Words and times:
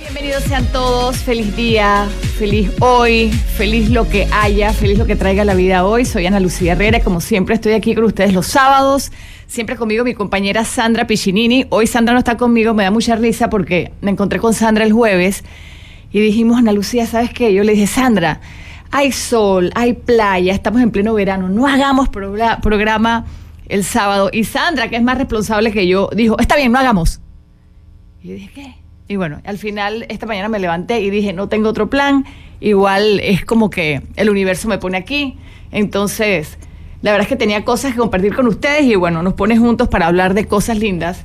Bienvenidos 0.00 0.44
sean 0.44 0.64
todos, 0.72 1.18
feliz 1.18 1.54
día, 1.54 2.08
feliz 2.38 2.70
hoy, 2.80 3.30
feliz 3.30 3.90
lo 3.90 4.08
que 4.08 4.26
haya, 4.32 4.72
feliz 4.72 4.96
lo 4.96 5.04
que 5.04 5.14
traiga 5.14 5.44
la 5.44 5.52
vida 5.52 5.84
hoy. 5.84 6.06
Soy 6.06 6.24
Ana 6.24 6.40
Lucía 6.40 6.72
Herrera, 6.72 7.00
como 7.00 7.20
siempre 7.20 7.54
estoy 7.54 7.74
aquí 7.74 7.94
con 7.94 8.04
ustedes 8.04 8.32
los 8.32 8.46
sábados, 8.46 9.12
siempre 9.46 9.76
conmigo 9.76 10.02
mi 10.02 10.14
compañera 10.14 10.64
Sandra 10.64 11.06
Piccinini. 11.06 11.66
Hoy 11.68 11.86
Sandra 11.86 12.14
no 12.14 12.18
está 12.18 12.38
conmigo, 12.38 12.72
me 12.72 12.84
da 12.84 12.90
mucha 12.90 13.14
risa 13.14 13.50
porque 13.50 13.92
me 14.00 14.10
encontré 14.10 14.38
con 14.38 14.54
Sandra 14.54 14.84
el 14.84 14.92
jueves 14.94 15.44
y 16.10 16.20
dijimos, 16.20 16.58
Ana 16.58 16.72
Lucía, 16.72 17.06
¿sabes 17.06 17.30
qué? 17.34 17.52
Yo 17.52 17.62
le 17.62 17.72
dije, 17.72 17.86
Sandra, 17.86 18.40
hay 18.90 19.12
sol, 19.12 19.70
hay 19.74 19.92
playa, 19.92 20.54
estamos 20.54 20.80
en 20.80 20.92
pleno 20.92 21.12
verano, 21.12 21.50
no 21.50 21.66
hagamos 21.66 22.08
programa 22.08 23.26
el 23.68 23.84
sábado. 23.84 24.30
Y 24.32 24.44
Sandra, 24.44 24.88
que 24.88 24.96
es 24.96 25.02
más 25.02 25.18
responsable 25.18 25.72
que 25.72 25.86
yo, 25.86 26.08
dijo, 26.16 26.38
está 26.38 26.56
bien, 26.56 26.72
no 26.72 26.78
hagamos. 26.78 27.20
Y 28.22 28.28
yo 28.28 28.34
dije, 28.34 28.50
¿qué? 28.54 28.79
Y 29.10 29.16
bueno, 29.16 29.40
al 29.44 29.58
final 29.58 30.06
esta 30.08 30.24
mañana 30.24 30.48
me 30.48 30.60
levanté 30.60 31.00
y 31.00 31.10
dije, 31.10 31.32
no 31.32 31.48
tengo 31.48 31.68
otro 31.68 31.90
plan, 31.90 32.24
igual 32.60 33.18
es 33.18 33.44
como 33.44 33.68
que 33.68 34.02
el 34.14 34.30
universo 34.30 34.68
me 34.68 34.78
pone 34.78 34.96
aquí. 34.98 35.36
Entonces, 35.72 36.58
la 37.02 37.10
verdad 37.10 37.24
es 37.24 37.28
que 37.28 37.34
tenía 37.34 37.64
cosas 37.64 37.90
que 37.90 37.98
compartir 37.98 38.36
con 38.36 38.46
ustedes 38.46 38.84
y 38.84 38.94
bueno, 38.94 39.24
nos 39.24 39.34
pone 39.34 39.58
juntos 39.58 39.88
para 39.88 40.06
hablar 40.06 40.34
de 40.34 40.46
cosas 40.46 40.78
lindas. 40.78 41.24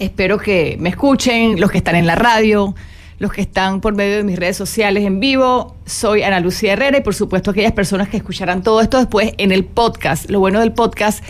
Espero 0.00 0.38
que 0.38 0.76
me 0.80 0.88
escuchen, 0.88 1.60
los 1.60 1.70
que 1.70 1.78
están 1.78 1.94
en 1.94 2.04
la 2.04 2.16
radio, 2.16 2.74
los 3.20 3.32
que 3.32 3.42
están 3.42 3.80
por 3.80 3.94
medio 3.94 4.16
de 4.16 4.24
mis 4.24 4.36
redes 4.36 4.56
sociales 4.56 5.04
en 5.04 5.20
vivo. 5.20 5.76
Soy 5.86 6.24
Ana 6.24 6.40
Lucía 6.40 6.72
Herrera 6.72 6.98
y 6.98 7.02
por 7.02 7.14
supuesto 7.14 7.52
aquellas 7.52 7.74
personas 7.74 8.08
que 8.08 8.16
escucharán 8.16 8.64
todo 8.64 8.80
esto 8.80 8.98
después 8.98 9.34
en 9.38 9.52
el 9.52 9.64
podcast. 9.64 10.28
Lo 10.30 10.40
bueno 10.40 10.58
del 10.58 10.72
podcast 10.72 11.22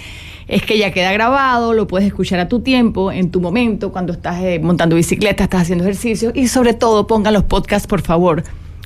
es 0.48 0.62
que 0.62 0.78
ya 0.78 0.90
queda 0.90 1.12
grabado, 1.12 1.74
lo 1.74 1.86
puedes 1.86 2.08
escuchar 2.08 2.40
a 2.40 2.48
tu 2.48 2.60
tiempo, 2.60 3.12
en 3.12 3.30
tu 3.30 3.40
momento, 3.40 3.92
cuando 3.92 4.14
estás 4.14 4.42
eh, 4.42 4.58
montando 4.58 4.96
bicicleta, 4.96 5.44
estás 5.44 5.62
haciendo 5.62 5.84
ejercicio 5.84 6.32
y 6.34 6.48
sobre 6.48 6.72
todo 6.72 7.06
pongan 7.06 7.34
los 7.34 7.44
podcasts, 7.44 7.86
por 7.86 8.00
favor, 8.00 8.42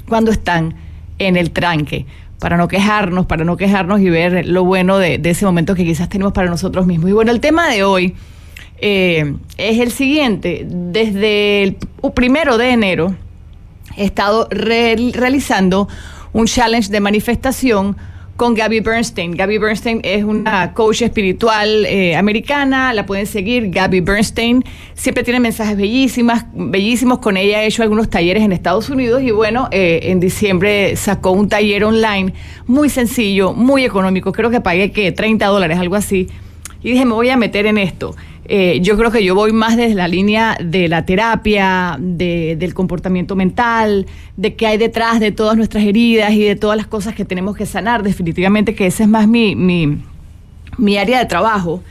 cuando 0.08 0.32
están 0.32 0.74
en 1.18 1.36
el 1.36 1.52
tranque, 1.52 2.04
para 2.40 2.56
no 2.56 2.66
quejarnos, 2.66 3.26
para 3.26 3.44
no 3.44 3.56
quejarnos 3.56 4.00
y 4.00 4.10
ver 4.10 4.44
lo 4.48 4.64
bueno 4.64 4.98
de, 4.98 5.20
ese 5.22 5.44
momento 5.46 5.76
que 5.76 5.84
quizás 5.84 6.08
tenemos 6.08 6.32
para 6.32 6.50
nosotros 6.50 6.84
mismos. 6.84 7.08
Y 7.08 7.12
bueno, 7.12 7.30
el 7.30 7.38
tema 7.38 7.68
de 7.68 7.84
hoy 7.84 8.16
eh, 8.78 9.36
es 9.56 9.78
el 9.78 9.92
siguiente. 9.92 10.66
Desde 10.68 11.62
el 11.62 11.76
primero 12.14 12.58
de 12.58 12.70
enero 12.70 13.14
he 13.96 14.04
estado 14.04 14.48
realizando 14.50 15.88
un 16.32 16.46
challenge 16.46 16.90
de 16.90 16.98
manifestación 16.98 17.96
con 18.42 18.54
Gabby 18.54 18.80
Bernstein. 18.80 19.36
Gabby 19.36 19.58
Bernstein 19.58 20.00
es 20.02 20.24
una 20.24 20.74
coach 20.74 21.02
espiritual 21.02 21.86
eh, 21.86 22.16
americana, 22.16 22.92
la 22.92 23.06
pueden 23.06 23.24
seguir, 23.24 23.70
Gabby 23.70 24.00
Bernstein. 24.00 24.64
Siempre 24.94 25.22
tiene 25.22 25.38
mensajes 25.38 25.76
bellísimas, 25.76 26.46
bellísimos. 26.52 27.20
Con 27.20 27.36
ella 27.36 27.58
ha 27.58 27.62
hecho 27.62 27.84
algunos 27.84 28.10
talleres 28.10 28.42
en 28.42 28.50
Estados 28.50 28.90
Unidos 28.90 29.22
y 29.22 29.30
bueno, 29.30 29.68
eh, 29.70 30.00
en 30.10 30.18
diciembre 30.18 30.96
sacó 30.96 31.30
un 31.30 31.48
taller 31.48 31.84
online 31.84 32.32
muy 32.66 32.88
sencillo, 32.88 33.52
muy 33.52 33.84
económico. 33.84 34.32
Creo 34.32 34.50
que 34.50 34.60
pagué 34.60 34.90
que 34.90 35.12
30 35.12 35.46
dólares, 35.46 35.78
algo 35.78 35.94
así. 35.94 36.26
Y 36.82 36.90
dije, 36.90 37.04
me 37.04 37.12
voy 37.12 37.30
a 37.30 37.36
meter 37.36 37.66
en 37.66 37.78
esto. 37.78 38.16
Eh, 38.44 38.80
yo 38.82 38.96
creo 38.96 39.12
que 39.12 39.22
yo 39.22 39.34
voy 39.34 39.52
más 39.52 39.76
desde 39.76 39.94
la 39.94 40.08
línea 40.08 40.56
de 40.60 40.88
la 40.88 41.06
terapia, 41.06 41.96
del 41.98 42.74
comportamiento 42.74 43.36
mental, 43.36 44.06
de 44.36 44.54
qué 44.54 44.66
hay 44.66 44.78
detrás 44.78 45.20
de 45.20 45.30
todas 45.30 45.56
nuestras 45.56 45.84
heridas 45.84 46.32
y 46.32 46.42
de 46.42 46.56
todas 46.56 46.76
las 46.76 46.86
cosas 46.86 47.14
que 47.14 47.24
tenemos 47.24 47.56
que 47.56 47.66
sanar. 47.66 48.02
Definitivamente 48.02 48.74
que 48.74 48.86
esa 48.86 49.04
es 49.04 49.08
más 49.08 49.28
mi, 49.28 49.54
mi, 49.54 50.96
área 50.96 51.20
de 51.20 51.26
trabajo. 51.26 51.82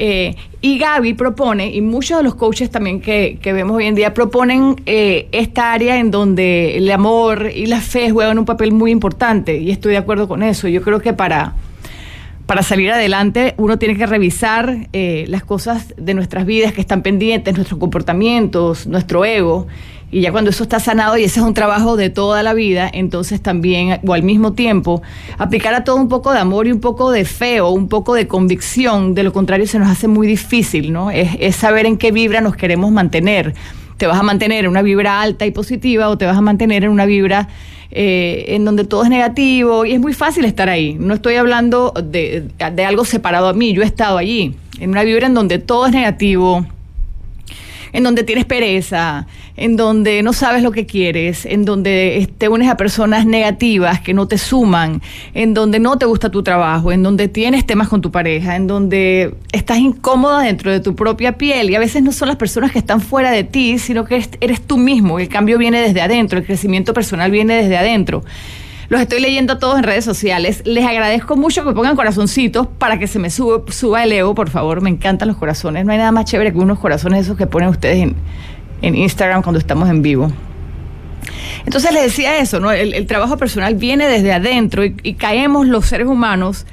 Eh, 0.00 0.36
y 0.60 0.78
Gaby 0.78 1.14
propone, 1.14 1.74
y 1.74 1.80
muchos 1.80 2.18
de 2.18 2.24
los 2.24 2.34
coaches 2.36 2.70
también 2.70 3.00
que, 3.00 3.38
vemos 3.42 3.76
hoy 3.76 3.86
en 3.86 3.96
día 3.96 4.14
proponen 4.14 4.76
eh, 4.86 5.26
esta 5.32 5.72
área 5.72 5.98
en 5.98 6.12
donde 6.12 6.76
el 6.76 6.88
amor 6.90 7.50
y 7.52 7.66
la 7.66 7.80
fe 7.80 8.10
juegan 8.10 8.38
un 8.38 8.44
papel 8.44 8.70
muy 8.70 8.92
importante, 8.92 9.56
y 9.56 9.70
estoy 9.70 9.92
de 9.92 9.98
acuerdo 9.98 10.28
con 10.28 10.44
eso. 10.44 10.68
Yo 10.68 10.82
creo 10.82 11.00
que 11.00 11.14
para, 11.14 11.54
para 12.48 12.62
salir 12.62 12.90
adelante 12.90 13.52
uno 13.58 13.78
tiene 13.78 13.94
que 13.94 14.06
revisar 14.06 14.88
eh, 14.94 15.26
las 15.28 15.44
cosas 15.44 15.94
de 15.98 16.14
nuestras 16.14 16.46
vidas 16.46 16.72
que 16.72 16.80
están 16.80 17.02
pendientes, 17.02 17.54
nuestros 17.54 17.78
comportamientos, 17.78 18.86
nuestro 18.86 19.26
ego. 19.26 19.66
Y 20.10 20.22
ya 20.22 20.32
cuando 20.32 20.48
eso 20.48 20.62
está 20.62 20.80
sanado 20.80 21.18
y 21.18 21.24
ese 21.24 21.40
es 21.40 21.46
un 21.46 21.52
trabajo 21.52 21.98
de 21.98 22.08
toda 22.08 22.42
la 22.42 22.54
vida, 22.54 22.90
entonces 22.90 23.42
también, 23.42 24.00
o 24.06 24.14
al 24.14 24.22
mismo 24.22 24.54
tiempo, 24.54 25.02
aplicar 25.36 25.74
a 25.74 25.84
todo 25.84 25.96
un 25.96 26.08
poco 26.08 26.32
de 26.32 26.38
amor 26.38 26.66
y 26.66 26.72
un 26.72 26.80
poco 26.80 27.10
de 27.10 27.26
fe 27.26 27.60
o 27.60 27.68
un 27.68 27.86
poco 27.86 28.14
de 28.14 28.26
convicción. 28.26 29.14
De 29.14 29.24
lo 29.24 29.34
contrario, 29.34 29.66
se 29.66 29.78
nos 29.78 29.90
hace 29.90 30.08
muy 30.08 30.26
difícil, 30.26 30.90
¿no? 30.90 31.10
Es, 31.10 31.32
es 31.40 31.54
saber 31.54 31.84
en 31.84 31.98
qué 31.98 32.12
vibra 32.12 32.40
nos 32.40 32.56
queremos 32.56 32.90
mantener. 32.90 33.52
¿Te 33.98 34.06
vas 34.06 34.18
a 34.18 34.22
mantener 34.22 34.64
en 34.64 34.70
una 34.70 34.80
vibra 34.80 35.20
alta 35.20 35.44
y 35.44 35.50
positiva 35.50 36.08
o 36.08 36.16
te 36.16 36.24
vas 36.24 36.38
a 36.38 36.40
mantener 36.40 36.84
en 36.84 36.92
una 36.92 37.04
vibra 37.04 37.48
eh, 37.90 38.44
en 38.48 38.64
donde 38.64 38.84
todo 38.84 39.04
es 39.04 39.10
negativo 39.10 39.84
y 39.84 39.92
es 39.92 40.00
muy 40.00 40.12
fácil 40.12 40.44
estar 40.44 40.68
ahí. 40.68 40.94
No 40.94 41.14
estoy 41.14 41.36
hablando 41.36 41.92
de, 42.02 42.48
de 42.72 42.84
algo 42.84 43.04
separado 43.04 43.48
a 43.48 43.52
mí, 43.52 43.72
yo 43.72 43.82
he 43.82 43.86
estado 43.86 44.18
allí, 44.18 44.54
en 44.80 44.90
una 44.90 45.04
vibra 45.04 45.26
en 45.26 45.34
donde 45.34 45.58
todo 45.58 45.86
es 45.86 45.92
negativo, 45.92 46.66
en 47.92 48.04
donde 48.04 48.22
tienes 48.22 48.44
pereza, 48.44 49.26
en 49.56 49.76
donde 49.76 50.22
no 50.22 50.32
sabes 50.32 50.62
lo 50.62 50.70
que 50.70 50.86
quieres, 50.86 51.46
en 51.46 51.64
donde 51.64 52.28
te 52.38 52.48
unes 52.48 52.68
a 52.68 52.76
personas 52.76 53.26
negativas 53.26 54.00
que 54.00 54.14
no 54.14 54.28
te 54.28 54.38
suman, 54.38 55.02
en 55.34 55.54
donde 55.54 55.78
no 55.78 55.98
te 55.98 56.06
gusta 56.06 56.30
tu 56.30 56.42
trabajo, 56.42 56.92
en 56.92 57.02
donde 57.02 57.28
tienes 57.28 57.66
temas 57.66 57.88
con 57.88 58.00
tu 58.00 58.10
pareja, 58.10 58.56
en 58.56 58.66
donde 58.66 59.34
estás 59.52 59.78
incómoda 59.78 60.42
dentro 60.42 60.70
de 60.70 60.80
tu 60.80 60.94
propia 60.94 61.38
piel 61.38 61.70
y 61.70 61.74
a 61.74 61.80
veces 61.80 62.02
no 62.02 62.12
son 62.12 62.28
las 62.28 62.36
personas 62.36 62.72
que 62.72 62.78
están 62.78 63.00
fuera 63.00 63.30
de 63.30 63.44
ti, 63.44 63.78
sino 63.78 64.04
que 64.04 64.24
eres, 64.40 64.60
tú 64.62 64.76
mismo, 64.76 65.18
el 65.18 65.28
cambio 65.28 65.58
viene 65.58 65.80
desde 65.80 66.00
adentro, 66.00 66.38
el 66.38 66.44
crecimiento 66.44 66.92
personal 66.92 67.30
viene 67.30 67.62
desde 67.62 67.76
adentro. 67.76 68.24
Los 68.88 69.02
estoy 69.02 69.20
leyendo 69.20 69.58
todos 69.58 69.76
en 69.76 69.84
redes 69.84 70.04
sociales. 70.04 70.62
Les 70.64 70.86
agradezco 70.86 71.36
mucho 71.36 71.62
que 71.62 71.68
me 71.68 71.74
pongan 71.74 71.94
corazoncitos 71.94 72.66
para 72.66 72.98
que 72.98 73.06
se 73.06 73.18
me 73.18 73.28
suba 73.28 74.04
el 74.04 74.12
ego, 74.12 74.34
por 74.34 74.48
favor. 74.48 74.80
Me 74.80 74.88
encantan 74.88 75.28
los 75.28 75.36
corazones. 75.36 75.84
No 75.84 75.92
hay 75.92 75.98
nada 75.98 76.10
más 76.10 76.24
chévere 76.24 76.52
que 76.52 76.58
unos 76.58 76.78
corazones 76.78 77.26
esos 77.26 77.36
que 77.36 77.46
ponen 77.46 77.68
ustedes 77.68 78.10
en, 78.80 78.94
Instagram 78.94 79.42
cuando 79.42 79.58
estamos 79.58 79.90
en 79.90 80.00
vivo. 80.00 80.32
Entonces 81.66 81.92
les 81.92 82.04
decía 82.04 82.38
eso, 82.38 82.60
¿no? 82.60 82.72
El, 82.72 83.06
trabajo 83.06 83.36
personal 83.36 83.74
viene 83.74 84.08
desde 84.08 84.32
adentro 84.32 84.82
y, 84.84 85.14
caemos 85.14 85.66
los 85.66 85.84
seres 85.84 86.06
humanos 86.06 86.64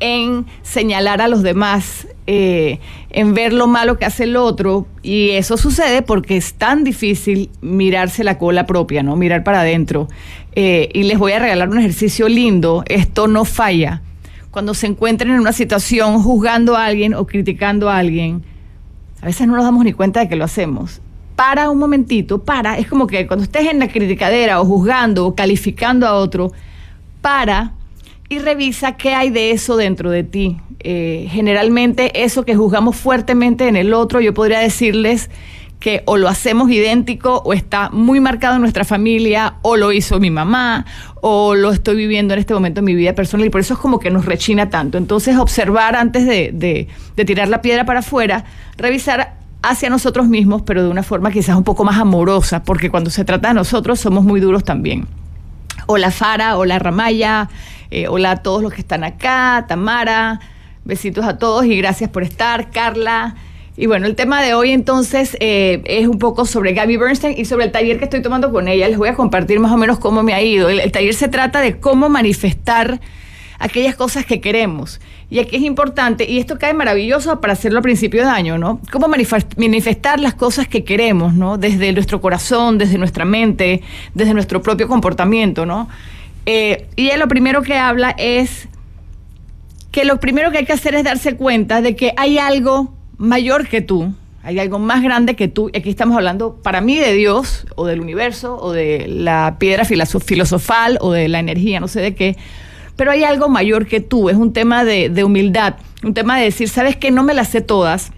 en 0.00 0.46
señalar 0.62 1.20
a 1.20 1.28
los 1.28 1.44
demás, 1.44 2.08
eh, 2.26 2.80
en 3.10 3.34
ver 3.34 3.52
lo 3.52 3.68
malo 3.68 3.98
que 3.98 4.04
hace 4.04 4.24
el 4.24 4.34
otro, 4.34 4.88
y 5.02 5.30
eso 5.30 5.56
sucede 5.56 6.02
porque 6.02 6.36
es 6.36 6.54
tan 6.54 6.82
difícil 6.82 7.50
mirarse 7.60 8.24
la 8.24 8.36
cola 8.36 8.66
propia, 8.66 9.04
¿no? 9.04 9.14
Mirar 9.14 9.44
para 9.44 9.60
adentro. 9.60 10.08
Eh, 10.54 10.90
y 10.92 11.04
les 11.04 11.18
voy 11.18 11.32
a 11.32 11.38
regalar 11.38 11.68
un 11.68 11.78
ejercicio 11.78 12.28
lindo, 12.28 12.84
esto 12.86 13.26
no 13.26 13.44
falla. 13.44 14.02
Cuando 14.50 14.74
se 14.74 14.86
encuentren 14.86 15.32
en 15.32 15.40
una 15.40 15.52
situación 15.52 16.22
juzgando 16.22 16.76
a 16.76 16.84
alguien 16.84 17.14
o 17.14 17.26
criticando 17.26 17.88
a 17.88 17.96
alguien, 17.96 18.42
a 19.22 19.26
veces 19.26 19.46
no 19.46 19.54
nos 19.56 19.64
damos 19.64 19.84
ni 19.84 19.92
cuenta 19.92 20.20
de 20.20 20.28
que 20.28 20.36
lo 20.36 20.44
hacemos. 20.44 21.00
Para 21.36 21.70
un 21.70 21.78
momentito, 21.78 22.44
para, 22.44 22.76
es 22.76 22.86
como 22.86 23.06
que 23.06 23.26
cuando 23.26 23.44
estés 23.44 23.68
en 23.68 23.78
la 23.78 23.88
criticadera 23.88 24.60
o 24.60 24.66
juzgando 24.66 25.26
o 25.26 25.34
calificando 25.34 26.06
a 26.06 26.14
otro, 26.14 26.52
para 27.22 27.72
y 28.28 28.38
revisa 28.38 28.96
qué 28.96 29.14
hay 29.14 29.30
de 29.30 29.52
eso 29.52 29.76
dentro 29.76 30.10
de 30.10 30.24
ti. 30.24 30.58
Eh, 30.80 31.28
generalmente 31.30 32.24
eso 32.24 32.44
que 32.44 32.56
juzgamos 32.56 32.96
fuertemente 32.96 33.68
en 33.68 33.76
el 33.76 33.94
otro, 33.94 34.20
yo 34.20 34.34
podría 34.34 34.58
decirles 34.58 35.30
que 35.82 36.04
o 36.06 36.16
lo 36.16 36.28
hacemos 36.28 36.70
idéntico 36.70 37.42
o 37.44 37.52
está 37.52 37.90
muy 37.90 38.20
marcado 38.20 38.54
en 38.54 38.60
nuestra 38.60 38.84
familia 38.84 39.54
o 39.62 39.76
lo 39.76 39.90
hizo 39.90 40.20
mi 40.20 40.30
mamá 40.30 40.86
o 41.20 41.56
lo 41.56 41.72
estoy 41.72 41.96
viviendo 41.96 42.34
en 42.34 42.40
este 42.40 42.54
momento 42.54 42.78
en 42.78 42.84
mi 42.84 42.94
vida 42.94 43.16
personal 43.16 43.44
y 43.44 43.50
por 43.50 43.60
eso 43.60 43.74
es 43.74 43.80
como 43.80 43.98
que 43.98 44.08
nos 44.08 44.24
rechina 44.24 44.70
tanto. 44.70 44.96
Entonces 44.96 45.36
observar 45.36 45.96
antes 45.96 46.24
de, 46.24 46.86
tirar 47.26 47.48
la 47.48 47.62
piedra 47.62 47.84
para 47.84 47.98
afuera, 47.98 48.44
revisar 48.76 49.34
hacia 49.60 49.90
nosotros 49.90 50.28
mismos, 50.28 50.62
pero 50.62 50.84
de 50.84 50.88
una 50.88 51.02
forma 51.02 51.32
quizás 51.32 51.56
un 51.56 51.64
poco 51.64 51.82
más 51.82 51.98
amorosa, 51.98 52.62
porque 52.62 52.88
cuando 52.88 53.10
se 53.10 53.24
trata 53.24 53.48
de 53.48 53.54
nosotros 53.54 53.98
somos 53.98 54.22
muy 54.22 54.38
duros 54.38 54.62
también. 54.62 55.08
Hola 55.86 56.12
Fara, 56.12 56.58
hola 56.58 56.78
Ramaya, 56.78 57.48
eh, 57.90 58.06
hola 58.06 58.30
a 58.30 58.36
todos 58.36 58.62
los 58.62 58.72
que 58.72 58.82
están 58.82 59.02
acá, 59.02 59.64
Tamara, 59.66 60.38
besitos 60.84 61.24
a 61.24 61.38
todos 61.38 61.64
y 61.64 61.76
gracias 61.76 62.08
por 62.08 62.22
estar, 62.22 62.70
Carla. 62.70 63.34
Y 63.76 63.86
bueno, 63.86 64.06
el 64.06 64.16
tema 64.16 64.42
de 64.42 64.52
hoy 64.52 64.70
entonces 64.70 65.36
eh, 65.40 65.80
es 65.86 66.06
un 66.06 66.18
poco 66.18 66.44
sobre 66.44 66.74
Gaby 66.74 66.98
Bernstein 66.98 67.34
y 67.38 67.46
sobre 67.46 67.64
el 67.64 67.72
taller 67.72 67.98
que 67.98 68.04
estoy 68.04 68.20
tomando 68.20 68.52
con 68.52 68.68
ella. 68.68 68.86
Les 68.86 68.98
voy 68.98 69.08
a 69.08 69.14
compartir 69.14 69.60
más 69.60 69.72
o 69.72 69.78
menos 69.78 69.98
cómo 69.98 70.22
me 70.22 70.34
ha 70.34 70.42
ido. 70.42 70.68
El, 70.68 70.92
taller 70.92 71.14
se 71.14 71.28
trata 71.28 71.60
de 71.62 71.78
cómo 71.80 72.10
manifestar 72.10 73.00
aquellas 73.58 73.94
cosas 73.94 74.26
que 74.26 74.42
queremos. 74.42 75.00
Y 75.30 75.38
aquí 75.38 75.56
es 75.56 75.62
importante, 75.62 76.28
y 76.28 76.38
esto 76.38 76.58
cae 76.58 76.74
maravilloso 76.74 77.40
para 77.40 77.54
hacerlo 77.54 77.78
a 77.78 77.82
principio 77.82 78.22
de 78.22 78.28
año, 78.28 78.58
¿no? 78.58 78.78
Cómo 78.90 79.08
manifestar 79.08 80.20
las 80.20 80.34
cosas 80.34 80.68
que 80.68 80.84
queremos, 80.84 81.32
¿no? 81.32 81.56
Desde 81.56 81.90
nuestro 81.94 82.20
corazón, 82.20 82.76
desde 82.76 82.98
nuestra 82.98 83.24
mente, 83.24 83.80
desde 84.12 84.34
nuestro 84.34 84.60
propio 84.60 84.86
comportamiento, 84.88 85.64
¿no? 85.64 85.88
Eh, 86.44 86.88
y 86.96 87.08
él 87.08 87.20
lo 87.20 87.28
primero 87.28 87.62
que 87.62 87.78
habla 87.78 88.14
es 88.18 88.68
que 89.90 90.04
lo 90.04 90.20
primero 90.20 90.50
que 90.50 90.58
hay 90.58 90.66
que 90.66 90.72
hacer 90.74 90.94
es 90.94 91.04
darse 91.04 91.36
cuenta 91.36 91.80
de 91.80 91.96
que 91.96 92.12
hay 92.18 92.36
algo 92.36 92.92
mayor 93.22 93.68
que 93.68 93.80
tú, 93.80 94.12
hay 94.42 94.58
algo 94.58 94.78
más 94.78 95.02
grande 95.02 95.36
que 95.36 95.46
tú. 95.46 95.70
Aquí 95.74 95.88
estamos 95.88 96.16
hablando 96.16 96.56
para 96.56 96.80
mí 96.80 96.98
de 96.98 97.12
Dios 97.12 97.66
o 97.76 97.86
del 97.86 98.00
universo 98.00 98.58
o 98.60 98.72
de 98.72 99.06
la 99.08 99.56
piedra 99.58 99.84
filosofal 99.84 100.98
o 101.00 101.12
de 101.12 101.28
la 101.28 101.38
energía, 101.38 101.78
no 101.78 101.86
sé 101.86 102.00
de 102.00 102.14
qué. 102.16 102.36
Pero 102.96 103.12
hay 103.12 103.22
algo 103.22 103.48
mayor 103.48 103.86
que 103.86 104.00
tú. 104.00 104.28
Es 104.28 104.36
un 104.36 104.52
tema 104.52 104.84
de, 104.84 105.24
humildad, 105.24 105.76
un 106.02 106.14
tema 106.14 106.36
de 106.36 106.44
decir, 106.44 106.68
sabes 106.68 106.96
que 106.96 107.12
no 107.12 107.22
me 107.22 107.34
las 107.34 107.48
sé 107.48 107.60
todas. 107.60 108.10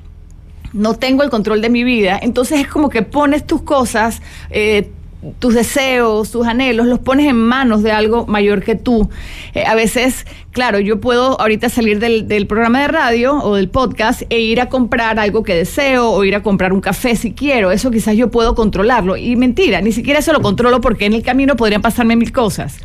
No 0.72 0.94
tengo 0.94 1.22
el 1.22 1.30
control 1.30 1.60
de 1.60 1.68
mi 1.68 1.84
vida. 1.84 2.18
Entonces 2.20 2.60
es 2.60 2.66
como 2.66 2.88
que 2.88 3.02
pones 3.02 3.46
tus 3.46 3.62
cosas, 3.62 4.22
eh, 4.50 4.90
tus 5.38 5.54
deseos, 5.54 6.30
tus 6.30 6.46
anhelos, 6.46 6.86
los 6.86 6.98
pones 6.98 7.26
en 7.26 7.36
manos 7.36 7.82
de 7.82 7.92
algo 7.92 8.26
mayor 8.26 8.62
que 8.62 8.74
tú. 8.74 9.08
Eh, 9.54 9.64
a 9.66 9.74
veces, 9.74 10.26
claro, 10.52 10.78
yo 10.78 11.00
puedo 11.00 11.40
ahorita 11.40 11.68
salir 11.68 11.98
del, 11.98 12.46
programa 12.46 12.80
de 12.80 12.88
radio 12.88 13.38
o 13.38 13.56
del 13.56 13.68
podcast 13.68 14.22
e 14.30 14.40
ir 14.40 14.60
a 14.60 14.68
comprar 14.68 15.18
algo 15.18 15.42
que 15.42 15.54
deseo 15.54 16.10
o 16.10 16.24
ir 16.24 16.34
a 16.34 16.42
comprar 16.42 16.72
un 16.72 16.80
café 16.80 17.16
si 17.16 17.32
quiero. 17.32 17.70
Eso 17.70 17.90
quizás 17.90 18.16
yo 18.16 18.30
puedo 18.30 18.54
controlarlo. 18.54 19.16
Y 19.16 19.36
mentira, 19.36 19.80
ni 19.80 19.92
siquiera 19.92 20.20
eso 20.20 20.32
lo 20.32 20.42
controlo 20.42 20.80
porque 20.80 21.06
en 21.06 21.14
el 21.14 21.22
camino 21.22 21.56
podrían 21.56 21.82
pasarme 21.82 22.16
mil 22.16 22.32
cosas. 22.32 22.76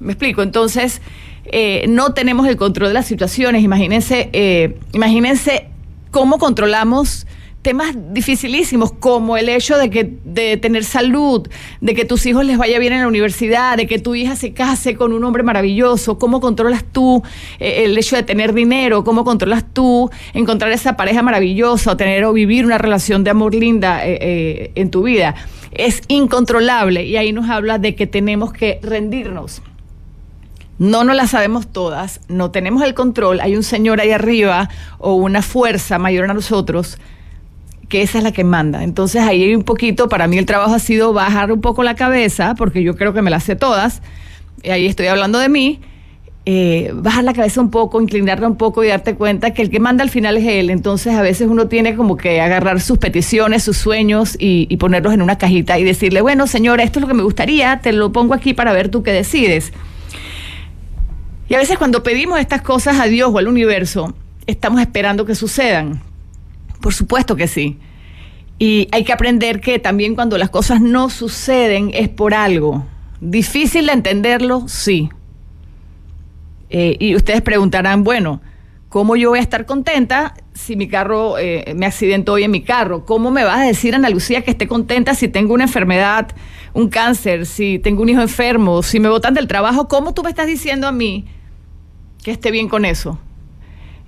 Me 0.00 0.12
explico. 0.12 0.42
Entonces, 0.42 1.00
eh, 1.46 1.86
no 1.88 2.12
tenemos 2.12 2.46
el 2.48 2.56
control 2.56 2.88
de 2.88 2.94
las 2.94 3.06
situaciones. 3.06 3.62
Imagínense, 3.62 4.30
eh, 4.32 4.78
imagínense 4.92 5.68
cómo 6.10 6.38
controlamos 6.38 7.26
temas 7.66 7.96
dificilísimos 8.12 8.92
como 8.92 9.36
el 9.36 9.48
hecho 9.48 9.76
de 9.76 9.90
que 9.90 10.18
de 10.24 10.56
tener 10.56 10.84
salud, 10.84 11.48
de 11.80 11.94
que 11.96 12.04
tus 12.04 12.24
hijos 12.24 12.44
les 12.44 12.58
vaya 12.58 12.78
bien 12.78 12.92
en 12.92 13.00
la 13.00 13.08
universidad, 13.08 13.76
de 13.76 13.88
que 13.88 13.98
tu 13.98 14.14
hija 14.14 14.36
se 14.36 14.52
case 14.52 14.94
con 14.94 15.12
un 15.12 15.24
hombre 15.24 15.42
maravilloso, 15.42 16.16
cómo 16.16 16.40
controlas 16.40 16.84
tú 16.84 17.24
eh, 17.58 17.82
el 17.82 17.98
hecho 17.98 18.14
de 18.14 18.22
tener 18.22 18.54
dinero, 18.54 19.02
cómo 19.02 19.24
controlas 19.24 19.64
tú 19.72 20.08
encontrar 20.32 20.70
esa 20.70 20.96
pareja 20.96 21.24
maravillosa 21.24 21.90
o 21.90 21.96
tener 21.96 22.24
o 22.24 22.32
vivir 22.32 22.64
una 22.64 22.78
relación 22.78 23.24
de 23.24 23.30
amor 23.30 23.52
linda 23.52 24.06
eh, 24.06 24.16
eh, 24.20 24.70
en 24.76 24.92
tu 24.92 25.02
vida. 25.02 25.34
Es 25.72 26.02
incontrolable 26.06 27.02
y 27.02 27.16
ahí 27.16 27.32
nos 27.32 27.50
habla 27.50 27.78
de 27.78 27.96
que 27.96 28.06
tenemos 28.06 28.52
que 28.52 28.78
rendirnos. 28.80 29.60
No 30.78 31.02
nos 31.02 31.16
las 31.16 31.30
sabemos 31.30 31.66
todas, 31.66 32.20
no 32.28 32.52
tenemos 32.52 32.84
el 32.84 32.94
control, 32.94 33.40
hay 33.40 33.56
un 33.56 33.64
señor 33.64 34.00
ahí 34.00 34.12
arriba 34.12 34.68
o 34.98 35.14
una 35.14 35.42
fuerza 35.42 35.98
mayor 35.98 36.30
a 36.30 36.34
nosotros 36.34 36.98
que 37.88 38.02
esa 38.02 38.18
es 38.18 38.24
la 38.24 38.32
que 38.32 38.44
manda. 38.44 38.82
Entonces 38.82 39.22
ahí 39.22 39.54
un 39.54 39.62
poquito, 39.62 40.08
para 40.08 40.26
mí 40.26 40.38
el 40.38 40.46
trabajo 40.46 40.74
ha 40.74 40.78
sido 40.78 41.12
bajar 41.12 41.52
un 41.52 41.60
poco 41.60 41.82
la 41.82 41.94
cabeza, 41.94 42.54
porque 42.56 42.82
yo 42.82 42.96
creo 42.96 43.12
que 43.12 43.22
me 43.22 43.30
las 43.30 43.44
sé 43.44 43.56
todas, 43.56 44.02
y 44.62 44.70
ahí 44.70 44.86
estoy 44.86 45.06
hablando 45.06 45.38
de 45.38 45.48
mí, 45.48 45.80
eh, 46.48 46.92
bajar 46.94 47.24
la 47.24 47.32
cabeza 47.32 47.60
un 47.60 47.70
poco, 47.70 48.00
inclinarla 48.00 48.46
un 48.46 48.56
poco 48.56 48.84
y 48.84 48.88
darte 48.88 49.16
cuenta 49.16 49.52
que 49.52 49.62
el 49.62 49.70
que 49.70 49.80
manda 49.80 50.04
al 50.04 50.10
final 50.10 50.36
es 50.36 50.44
él. 50.46 50.70
Entonces 50.70 51.14
a 51.14 51.22
veces 51.22 51.48
uno 51.48 51.66
tiene 51.66 51.96
como 51.96 52.16
que 52.16 52.40
agarrar 52.40 52.80
sus 52.80 52.98
peticiones, 52.98 53.64
sus 53.64 53.76
sueños 53.76 54.36
y, 54.38 54.66
y 54.70 54.76
ponerlos 54.76 55.12
en 55.12 55.22
una 55.22 55.38
cajita 55.38 55.78
y 55.78 55.84
decirle, 55.84 56.20
bueno, 56.20 56.46
señora, 56.46 56.84
esto 56.84 57.00
es 57.00 57.02
lo 57.02 57.08
que 57.08 57.14
me 57.14 57.24
gustaría, 57.24 57.80
te 57.80 57.92
lo 57.92 58.12
pongo 58.12 58.34
aquí 58.34 58.54
para 58.54 58.72
ver 58.72 58.90
tú 58.90 59.02
qué 59.02 59.12
decides. 59.12 59.72
Y 61.48 61.54
a 61.54 61.58
veces 61.58 61.78
cuando 61.78 62.02
pedimos 62.02 62.38
estas 62.38 62.62
cosas 62.62 63.00
a 63.00 63.06
Dios 63.06 63.30
o 63.32 63.38
al 63.38 63.48
universo, 63.48 64.14
estamos 64.46 64.80
esperando 64.80 65.26
que 65.26 65.34
sucedan. 65.34 66.00
Por 66.80 66.94
supuesto 66.94 67.36
que 67.36 67.48
sí. 67.48 67.78
Y 68.58 68.88
hay 68.92 69.04
que 69.04 69.12
aprender 69.12 69.60
que 69.60 69.78
también 69.78 70.14
cuando 70.14 70.38
las 70.38 70.50
cosas 70.50 70.80
no 70.80 71.10
suceden 71.10 71.90
es 71.92 72.08
por 72.08 72.32
algo. 72.32 72.86
Difícil 73.20 73.86
de 73.86 73.92
entenderlo, 73.92 74.66
sí. 74.68 75.10
Eh, 76.70 76.96
y 76.98 77.14
ustedes 77.14 77.42
preguntarán, 77.42 78.02
bueno, 78.02 78.40
¿cómo 78.88 79.16
yo 79.16 79.30
voy 79.30 79.38
a 79.38 79.42
estar 79.42 79.66
contenta 79.66 80.34
si 80.54 80.74
mi 80.74 80.88
carro 80.88 81.38
eh, 81.38 81.74
me 81.76 81.86
accidentó 81.86 82.34
hoy 82.34 82.44
en 82.44 82.50
mi 82.50 82.62
carro? 82.62 83.04
¿Cómo 83.04 83.30
me 83.30 83.44
vas 83.44 83.58
a 83.58 83.64
decir, 83.64 83.94
Ana 83.94 84.08
Lucía, 84.08 84.42
que 84.42 84.50
esté 84.50 84.66
contenta 84.66 85.14
si 85.14 85.28
tengo 85.28 85.52
una 85.52 85.64
enfermedad, 85.64 86.28
un 86.72 86.88
cáncer, 86.88 87.46
si 87.46 87.78
tengo 87.78 88.02
un 88.02 88.08
hijo 88.08 88.22
enfermo, 88.22 88.82
si 88.82 89.00
me 89.00 89.08
botan 89.08 89.34
del 89.34 89.48
trabajo? 89.48 89.86
¿Cómo 89.86 90.14
tú 90.14 90.22
me 90.22 90.30
estás 90.30 90.46
diciendo 90.46 90.86
a 90.86 90.92
mí 90.92 91.26
que 92.22 92.30
esté 92.30 92.50
bien 92.50 92.68
con 92.68 92.86
eso? 92.86 93.18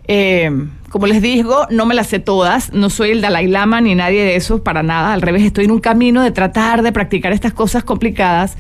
Eh, 0.07 0.51
como 0.91 1.07
les 1.07 1.21
digo, 1.21 1.67
no 1.71 1.87
me 1.87 1.95
las 1.95 2.07
sé 2.07 2.19
todas, 2.19 2.73
no 2.73 2.91
soy 2.91 3.11
el 3.11 3.21
Dalai 3.21 3.47
Lama 3.47 3.81
ni 3.81 3.95
nadie 3.95 4.25
de 4.25 4.37
esos 4.37 4.61
para 4.61 4.83
nada, 4.83 5.13
al 5.13 5.23
revés, 5.23 5.43
estoy 5.43 5.67
en 5.67 5.71
un 5.71 5.81
camino 5.81 6.23
de 6.23 6.31
tratar 6.31 6.83
de 6.83 6.93
practicar 6.93 7.33
estas 7.33 7.53
cosas 7.53 7.85
complicadas. 7.85 8.57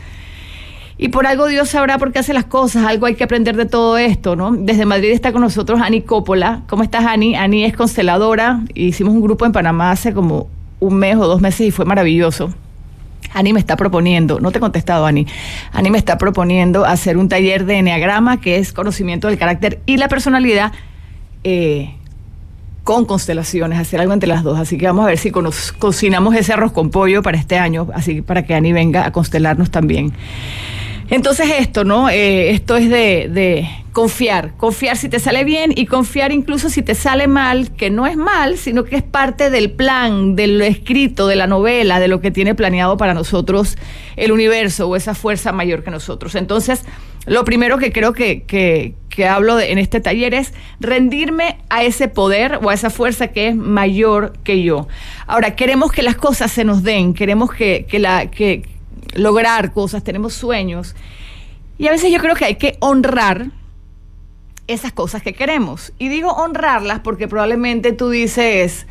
Y 1.01 1.09
por 1.09 1.29
algo 1.29 1.47
Dios 1.47 1.69
sabrá 1.69 1.97
por 1.97 2.13
qué 2.13 2.19
hace 2.19 2.35
las 2.35 2.45
cosas, 2.45 2.85
algo 2.85 3.07
hay 3.07 3.15
que 3.15 3.25
aprender 3.25 3.57
de 3.57 3.67
todo 3.67 3.99
esto, 3.99 4.35
¿no? 4.35 4.51
Desde 4.51 4.85
Madrid 4.85 5.11
está 5.13 5.31
con 5.31 5.43
nosotros 5.43 5.81
Ani 5.81 6.03
Coppola. 6.03 6.63
¿Cómo 6.67 6.83
estás, 6.83 7.07
Ani? 7.07 7.37
Ani 7.37 7.65
es 7.65 7.77
consteladora, 7.77 8.63
hicimos 8.75 9.15
un 9.15 9.23
grupo 9.23 9.47
en 9.47 9.53
Panamá 9.53 9.93
hace 9.93 10.13
como 10.13 10.49
un 10.81 10.97
mes 10.97 11.17
o 11.17 11.29
dos 11.29 11.41
meses 11.41 11.69
y 11.69 11.71
fue 11.71 11.85
maravilloso. 11.85 12.53
Ani 13.33 13.53
me 13.53 13.61
está 13.61 13.77
proponiendo, 13.77 14.41
no 14.41 14.51
te 14.51 14.59
he 14.59 14.61
contestado, 14.61 15.07
Ani. 15.07 15.27
Ani 15.73 15.91
me 15.91 15.99
está 15.99 16.19
proponiendo 16.19 16.85
hacer 16.85 17.17
un 17.17 17.29
taller 17.29 17.65
de 17.65 17.79
enneagrama, 17.79 18.41
que 18.41 18.57
es 18.57 18.73
conocimiento 18.73 19.29
del 19.29 19.39
carácter 19.39 19.81
y 19.87 19.99
la 19.99 20.09
personalidad 20.09 20.73
eh, 21.45 21.95
con 22.89 23.05
constelaciones, 23.05 23.79
hacer 23.79 24.01
algo 24.01 24.15
entre 24.15 24.31
las 24.31 24.43
dos. 24.43 24.59
Así 24.59 24.79
que 24.79 24.87
vamos 24.87 25.05
a 25.05 25.09
ver 25.09 25.19
si 25.19 25.31
cocinamos 25.31 26.35
ese 26.35 26.55
arroz 26.55 26.73
con 26.73 26.89
pollo 26.89 27.23
para 27.23 27.37
este 27.37 27.59
año, 27.59 27.87
así 27.93 28.23
para 28.23 28.47
que 28.47 28.55
Ani 28.55 28.73
venga 28.73 29.05
a 29.05 29.13
constelarnos 29.13 29.71
también. 29.71 30.15
Entonces 31.11 31.51
esto, 31.59 31.85
¿no? 31.85 32.09
Eh, 32.09 32.49
esto 32.53 32.79
es 32.79 32.89
de, 32.89 33.29
de, 33.31 33.69
confiar, 33.93 34.57
confiar 34.57 34.97
si 34.97 35.11
te 35.11 35.19
sale 35.19 35.45
bien 35.45 35.75
y 35.77 35.85
confiar 35.85 36.33
incluso 36.33 36.71
si 36.71 36.81
te 36.81 36.95
sale 36.95 37.29
mal, 37.29 37.73
que 37.73 37.91
no 37.91 38.07
es 38.07 38.17
mal, 38.17 38.57
sino 38.57 38.85
que 38.85 38.97
es 38.97 39.03
parte 39.03 39.51
del 39.51 39.71
plan, 39.71 40.35
de 40.35 40.47
lo 40.47 40.65
escrito, 40.65 41.27
de 41.27 41.37
la 41.37 41.47
novela, 41.47 42.01
de 42.01 42.09
lo 42.09 42.23
que 42.23 42.31
tiene 42.31 42.55
planeado 42.55 42.97
para 42.97 43.13
nosotros 43.13 43.77
el 44.17 44.33
universo 44.33 44.89
o 44.89 44.97
esa 44.97 45.15
fuerza 45.15 45.53
mayor 45.53 45.85
que 45.85 45.91
nosotros. 45.91 46.35
Entonces, 46.37 46.85
lo 47.29 47.45
primero 47.45 47.79
que 47.79 47.93
creo 47.93 48.13
que, 48.13 48.45
que, 48.47 48.95
hablo 49.29 49.59
en 49.59 49.79
este 49.79 50.01
taller 50.01 50.33
es 50.33 50.55
rendirme 50.79 51.59
a 51.71 51.83
ese 51.83 52.07
poder 52.07 52.61
o 52.63 52.71
a 52.71 52.75
esa 52.75 52.89
fuerza 52.89 53.29
que 53.29 53.49
es 53.49 53.57
mayor 53.57 54.33
que 54.45 54.63
yo. 54.63 54.87
Ahora, 55.27 55.57
queremos 55.57 55.91
que 55.91 56.05
las 56.05 56.15
cosas 56.15 56.53
se 56.53 56.65
nos 56.65 56.85
den, 56.85 57.15
queremos 57.15 57.51
que, 57.51 57.85
la, 57.95 58.31
que 58.31 58.63
lograr 59.15 59.73
cosas, 59.73 60.05
tenemos 60.05 60.35
sueños. 60.35 60.95
Y 61.79 61.89
a 61.89 61.91
veces 61.91 62.13
yo 62.13 62.21
creo 62.21 62.37
que 62.37 62.45
hay 62.45 62.55
que 62.55 62.77
honrar 62.79 63.51
esas 64.69 64.93
cosas 64.93 65.21
que 65.21 65.33
queremos. 65.33 65.93
Y 65.99 66.09
digo 66.09 66.31
honrarlas 66.31 67.01
porque 67.01 67.27
probablemente 67.27 67.93
tú 67.93 68.11
dices, 68.11 68.87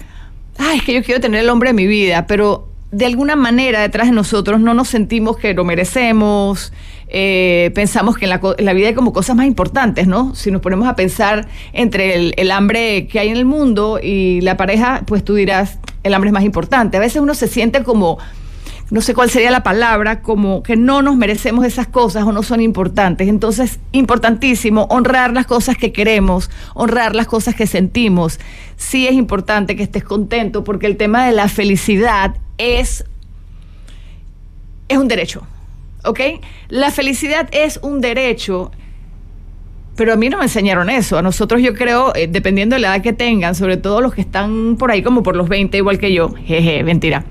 ay, 0.58 0.80
es 0.80 0.84
que 0.84 0.94
yo 0.94 1.04
quiero 1.04 1.22
tener 1.22 1.42
el 1.42 1.50
hombre 1.50 1.70
de 1.70 1.74
mi 1.74 1.88
vida, 1.88 2.28
pero 2.28 2.68
de 2.92 3.06
alguna 3.06 3.36
manera 3.36 3.82
detrás 3.82 4.08
de 4.08 4.14
nosotros 4.14 4.60
no 4.60 4.74
nos 4.74 4.88
sentimos 4.88 5.38
que 5.38 5.54
lo 5.54 5.64
merecemos, 5.64 6.74
eh, 7.10 7.72
pensamos 7.74 8.18
que 8.18 8.26
en 8.26 8.32
la, 8.32 8.74
vida 8.74 8.88
hay 8.88 8.94
como 8.94 9.14
cosas 9.14 9.36
más 9.36 9.46
importantes, 9.46 10.08
¿no? 10.08 10.36
Si 10.36 10.52
nos 10.52 10.62
ponemos 10.62 10.88
a 10.88 10.96
pensar 10.96 11.48
entre 11.72 12.16
el, 12.16 12.34
el, 12.38 12.52
hambre 12.52 13.08
que 13.08 13.20
hay 13.20 13.30
en 13.30 13.38
el 13.38 13.46
mundo 13.46 14.00
y 14.02 14.42
la 14.42 14.58
pareja, 14.58 15.04
pues 15.06 15.24
tú 15.24 15.36
dirás, 15.36 15.80
el 16.04 16.14
hambre 16.14 16.30
es 16.30 16.34
más 16.34 16.44
importante. 16.44 16.98
A 16.98 17.00
veces 17.00 17.22
uno 17.22 17.34
se 17.34 17.48
siente 17.48 17.84
como, 17.84 18.18
no 18.90 19.00
sé 19.00 19.14
cuál 19.14 19.30
sería 19.30 19.52
la 19.52 19.64
palabra, 19.64 20.22
como 20.22 20.64
que 20.64 20.76
no 20.76 21.02
nos 21.02 21.16
merecemos 21.16 21.66
esas 21.66 21.88
cosas 21.88 22.26
o 22.26 22.34
no 22.34 22.44
son 22.44 22.60
importantes. 22.60 23.30
Entonces, 23.30 23.80
importantísimo 23.94 24.88
honrar 24.90 25.32
las 25.32 25.46
cosas 25.46 25.78
que 25.78 25.94
queremos, 25.94 26.50
honrar 26.74 27.16
las 27.16 27.28
cosas 27.28 27.56
que 27.56 27.68
sentimos. 27.68 28.38
Sí 28.76 29.08
es 29.08 29.14
importante 29.14 29.78
que 29.78 29.84
estés 29.84 30.04
contento 30.04 30.66
porque 30.66 30.88
el 30.88 30.98
tema 30.98 31.26
de 31.26 31.32
la 31.32 31.48
felicidad 31.48 32.36
es, 32.58 33.06
es 34.90 34.98
un 34.98 35.08
derecho 35.08 35.48
¿ok? 36.08 36.20
La 36.70 36.92
felicidad 36.92 37.48
es 37.52 37.80
un 37.84 38.02
derecho, 38.02 38.72
pero 39.96 40.14
a 40.14 40.16
mí 40.16 40.30
no 40.30 40.38
me 40.38 40.44
enseñaron 40.44 40.90
eso. 40.90 41.18
A 41.18 41.22
nosotros 41.22 41.62
yo 41.62 41.74
creo, 41.74 42.16
eh, 42.16 42.28
dependiendo 42.28 42.76
de 42.76 42.82
la 42.82 42.96
edad 42.96 43.04
que 43.04 43.14
tengan, 43.14 43.56
sobre 43.56 43.78
todo 43.78 44.02
los 44.02 44.14
que 44.14 44.22
están 44.22 44.78
por 44.78 44.92
ahí 44.92 45.02
como 45.02 45.24
por 45.24 45.36
los 45.36 45.50
20, 45.50 45.78
igual 45.78 45.98
que 45.98 46.14
yo, 46.14 46.34
jeje, 46.46 46.84
mentira. 46.84 47.26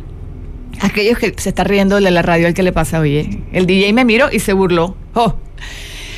Aquellos 0.81 1.19
que 1.19 1.33
se 1.37 1.49
está 1.49 1.65
riendo 1.65 1.97
de 1.97 2.11
la 2.11 2.23
radio 2.23 2.47
al 2.47 2.55
que 2.55 2.63
le 2.63 2.73
pasa, 2.73 3.01
oye, 3.01 3.43
el 3.53 3.67
DJ 3.67 3.93
me 3.93 4.05
miró 4.05 4.29
y 4.31 4.41
se 4.41 4.53
burló. 4.53 4.97
Oh. 5.15 5.37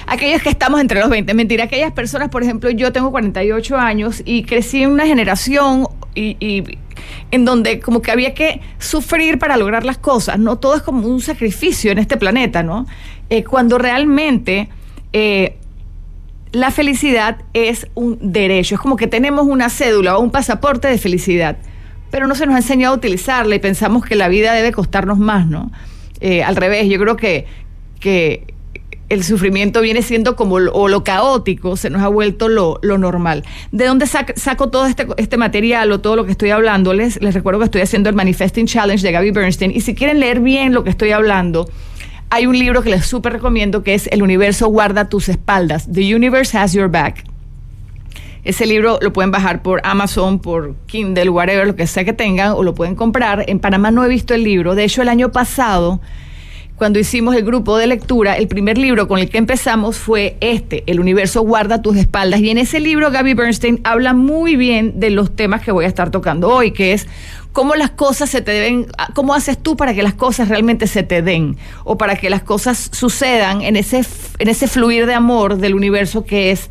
Aquellos 0.08 0.42
que 0.42 0.48
estamos 0.48 0.80
entre 0.80 1.00
los 1.00 1.10
20, 1.10 1.34
mentira, 1.34 1.64
aquellas 1.64 1.92
personas, 1.92 2.30
por 2.30 2.42
ejemplo, 2.42 2.70
yo 2.70 2.92
tengo 2.92 3.10
48 3.10 3.76
años 3.76 4.22
y 4.24 4.44
crecí 4.44 4.82
en 4.82 4.90
una 4.90 5.06
generación 5.06 5.86
y 6.14 6.64
en 7.30 7.44
donde 7.44 7.80
como 7.80 8.02
que 8.02 8.10
había 8.10 8.34
que 8.34 8.60
sufrir 8.78 9.38
para 9.38 9.56
lograr 9.56 9.84
las 9.84 9.98
cosas, 9.98 10.38
¿no? 10.38 10.56
Todo 10.56 10.76
es 10.76 10.82
como 10.82 11.06
un 11.06 11.20
sacrificio 11.20 11.92
en 11.92 11.98
este 11.98 12.16
planeta, 12.16 12.62
¿no? 12.62 12.86
Eh, 13.30 13.44
cuando 13.44 13.78
realmente 13.78 14.68
eh, 15.12 15.56
la 16.52 16.70
felicidad 16.70 17.42
es 17.52 17.86
un 17.94 18.18
derecho, 18.32 18.76
es 18.76 18.80
como 18.80 18.96
que 18.96 19.06
tenemos 19.06 19.46
una 19.46 19.68
cédula 19.68 20.16
o 20.16 20.22
un 20.22 20.30
pasaporte 20.30 20.88
de 20.88 20.98
felicidad, 20.98 21.58
pero 22.10 22.26
no 22.26 22.34
se 22.34 22.46
nos 22.46 22.54
ha 22.54 22.58
enseñado 22.58 22.94
a 22.94 22.96
utilizarla 22.96 23.54
y 23.54 23.58
pensamos 23.58 24.04
que 24.04 24.16
la 24.16 24.28
vida 24.28 24.52
debe 24.54 24.72
costarnos 24.72 25.18
más, 25.18 25.46
¿no? 25.46 25.70
Eh, 26.20 26.42
al 26.42 26.56
revés, 26.56 26.88
yo 26.88 26.98
creo 26.98 27.16
que, 27.16 27.46
que 28.00 28.54
el 29.08 29.24
sufrimiento 29.24 29.80
viene 29.80 30.02
siendo 30.02 30.36
como 30.36 30.58
lo, 30.58 30.72
o 30.72 30.88
lo 30.88 31.04
caótico, 31.04 31.76
se 31.76 31.90
nos 31.90 32.02
ha 32.02 32.08
vuelto 32.08 32.48
lo, 32.48 32.78
normal. 32.82 33.44
¿De 33.72 33.86
dónde 33.86 34.06
saco 34.06 34.68
todo 34.68 34.86
este, 34.86 35.06
este, 35.16 35.36
material 35.36 35.90
o 35.92 36.00
todo 36.00 36.16
lo 36.16 36.24
que 36.24 36.32
estoy 36.32 36.50
hablando? 36.50 36.92
Les, 36.92 37.20
les 37.20 37.34
recuerdo 37.34 37.60
que 37.60 37.66
estoy 37.66 37.80
haciendo 37.80 38.08
el 38.08 38.14
Manifesting 38.14 38.66
Challenge 38.66 39.02
de 39.02 39.12
Gaby 39.12 39.30
Bernstein 39.30 39.72
y 39.74 39.80
si 39.80 39.94
quieren 39.94 40.20
leer 40.20 40.40
bien 40.40 40.74
lo 40.74 40.84
que 40.84 40.90
estoy 40.90 41.12
hablando, 41.12 41.68
hay 42.30 42.46
un 42.46 42.58
libro 42.58 42.82
que 42.82 42.90
les 42.90 43.06
súper 43.06 43.32
recomiendo 43.32 43.82
que 43.82 43.94
es 43.94 44.06
El 44.08 44.22
universo 44.22 44.68
guarda 44.68 45.08
tus 45.08 45.28
espaldas. 45.28 45.88
The 45.90 46.14
Universe 46.14 46.56
Has 46.58 46.74
Your 46.74 46.90
Back. 46.90 47.24
Ese 48.44 48.66
libro 48.66 48.98
lo 49.00 49.12
pueden 49.12 49.30
bajar 49.30 49.62
por 49.62 49.80
Amazon, 49.84 50.38
por 50.38 50.74
Kindle, 50.86 51.28
whatever, 51.30 51.66
lo 51.66 51.76
que 51.76 51.86
sea 51.86 52.04
que 52.04 52.12
tengan, 52.12 52.52
o 52.52 52.62
lo 52.62 52.74
pueden 52.74 52.94
comprar. 52.94 53.44
En 53.48 53.58
Panamá 53.58 53.90
no 53.90 54.04
he 54.04 54.08
visto 54.08 54.34
el 54.34 54.44
libro. 54.44 54.74
De 54.74 54.84
hecho, 54.84 55.02
el 55.02 55.08
año 55.08 55.32
pasado, 55.32 56.00
cuando 56.78 57.00
hicimos 57.00 57.34
el 57.34 57.44
grupo 57.44 57.76
de 57.76 57.88
lectura, 57.88 58.36
el 58.36 58.46
primer 58.46 58.78
libro 58.78 59.08
con 59.08 59.18
el 59.18 59.28
que 59.28 59.38
empezamos 59.38 59.96
fue 59.96 60.36
este, 60.40 60.84
El 60.86 61.00
universo 61.00 61.42
guarda 61.42 61.82
tus 61.82 61.96
espaldas. 61.96 62.40
Y 62.40 62.50
en 62.50 62.58
ese 62.58 62.78
libro, 62.78 63.10
Gaby 63.10 63.34
Bernstein 63.34 63.80
habla 63.82 64.14
muy 64.14 64.54
bien 64.54 65.00
de 65.00 65.10
los 65.10 65.34
temas 65.34 65.60
que 65.62 65.72
voy 65.72 65.86
a 65.86 65.88
estar 65.88 66.12
tocando 66.12 66.48
hoy, 66.48 66.70
que 66.70 66.92
es 66.92 67.08
cómo 67.52 67.74
las 67.74 67.90
cosas 67.90 68.30
se 68.30 68.42
te 68.42 68.52
deben, 68.52 68.86
cómo 69.14 69.34
haces 69.34 69.58
tú 69.58 69.76
para 69.76 69.92
que 69.92 70.04
las 70.04 70.14
cosas 70.14 70.48
realmente 70.48 70.86
se 70.86 71.02
te 71.02 71.20
den 71.20 71.56
o 71.82 71.98
para 71.98 72.14
que 72.14 72.30
las 72.30 72.42
cosas 72.42 72.90
sucedan 72.92 73.62
en 73.62 73.74
ese, 73.74 74.04
en 74.38 74.48
ese 74.48 74.68
fluir 74.68 75.06
de 75.06 75.14
amor 75.14 75.56
del 75.56 75.74
universo 75.74 76.24
que 76.24 76.52
es 76.52 76.70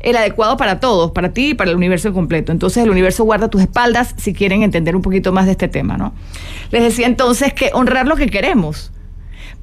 el 0.00 0.16
adecuado 0.16 0.56
para 0.56 0.80
todos, 0.80 1.12
para 1.12 1.32
ti 1.32 1.50
y 1.50 1.54
para 1.54 1.70
el 1.70 1.76
universo 1.76 2.12
completo. 2.12 2.50
Entonces 2.50 2.82
el 2.82 2.90
universo 2.90 3.22
guarda 3.22 3.48
tus 3.48 3.62
espaldas 3.62 4.14
si 4.18 4.34
quieren 4.34 4.64
entender 4.64 4.96
un 4.96 5.02
poquito 5.02 5.32
más 5.32 5.46
de 5.46 5.52
este 5.52 5.68
tema, 5.68 5.96
¿no? 5.96 6.12
Les 6.72 6.82
decía 6.82 7.06
entonces 7.06 7.54
que 7.54 7.70
honrar 7.72 8.08
lo 8.08 8.16
que 8.16 8.26
queremos. 8.26 8.90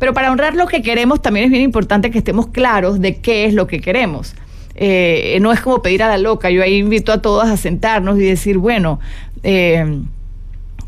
Pero 0.01 0.15
para 0.15 0.31
honrar 0.31 0.55
lo 0.55 0.65
que 0.65 0.81
queremos 0.81 1.21
también 1.21 1.45
es 1.45 1.51
bien 1.51 1.61
importante 1.61 2.09
que 2.09 2.17
estemos 2.17 2.47
claros 2.47 2.99
de 2.99 3.17
qué 3.17 3.45
es 3.45 3.53
lo 3.53 3.67
que 3.67 3.79
queremos. 3.79 4.33
Eh, 4.73 5.37
no 5.41 5.51
es 5.51 5.61
como 5.61 5.83
pedir 5.83 6.01
a 6.01 6.07
la 6.07 6.17
loca. 6.17 6.49
Yo 6.49 6.63
ahí 6.63 6.77
invito 6.77 7.13
a 7.13 7.21
todos 7.21 7.45
a 7.45 7.55
sentarnos 7.55 8.17
y 8.17 8.23
decir, 8.23 8.57
bueno, 8.57 8.99
eh, 9.43 10.01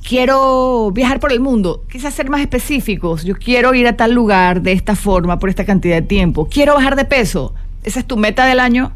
quiero 0.01 0.89
viajar 0.89 1.19
por 1.19 1.31
el 1.31 1.41
mundo, 1.41 1.83
quizás 1.91 2.15
ser 2.15 2.31
más 2.31 2.41
específicos, 2.41 3.23
yo 3.23 3.35
quiero 3.35 3.75
ir 3.75 3.87
a 3.87 3.95
tal 3.95 4.13
lugar 4.13 4.63
de 4.63 4.71
esta 4.71 4.95
forma 4.95 5.37
por 5.37 5.49
esta 5.49 5.63
cantidad 5.63 5.95
de 5.97 6.01
tiempo, 6.01 6.47
quiero 6.51 6.73
bajar 6.73 6.95
de 6.95 7.05
peso, 7.05 7.53
esa 7.83 7.99
es 7.99 8.07
tu 8.07 8.17
meta 8.17 8.47
del 8.47 8.59
año. 8.59 8.93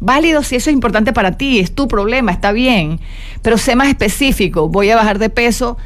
Válido 0.00 0.44
si 0.44 0.54
eso 0.54 0.70
es 0.70 0.74
importante 0.74 1.12
para 1.12 1.32
ti, 1.32 1.58
es 1.58 1.74
tu 1.74 1.88
problema, 1.88 2.30
está 2.30 2.52
bien, 2.52 3.00
pero 3.42 3.58
sé 3.58 3.74
más 3.74 3.88
específico, 3.88 4.68
voy 4.68 4.90
a 4.90 4.96
bajar 4.96 5.18
de 5.18 5.28
peso 5.28 5.76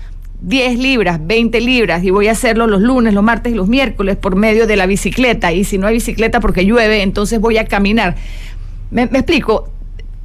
10 0.43 0.79
libras, 0.79 1.21
20 1.25 1.61
libras 1.61 2.03
y 2.03 2.11
voy 2.11 2.27
a 2.27 2.33
hacerlo 2.33 2.67
los 2.67 2.83
lunes, 2.83 3.15
los 3.15 3.23
martes 3.23 3.53
y 3.53 3.57
los 3.57 3.69
miércoles 3.69 4.17
por 4.17 4.35
medio 4.35 4.67
de 4.67 4.77
la 4.77 4.87
bicicleta 4.87 5.53
y 5.53 5.63
si 5.63 5.79
no 5.79 5.87
hay 5.87 5.95
bicicleta 5.95 6.41
porque 6.41 6.65
llueve, 6.65 7.03
entonces 7.03 7.41
voy 7.41 7.59
a 7.59 7.67
caminar. 7.67 8.17
Me, 8.91 9.05
explico, 9.05 9.71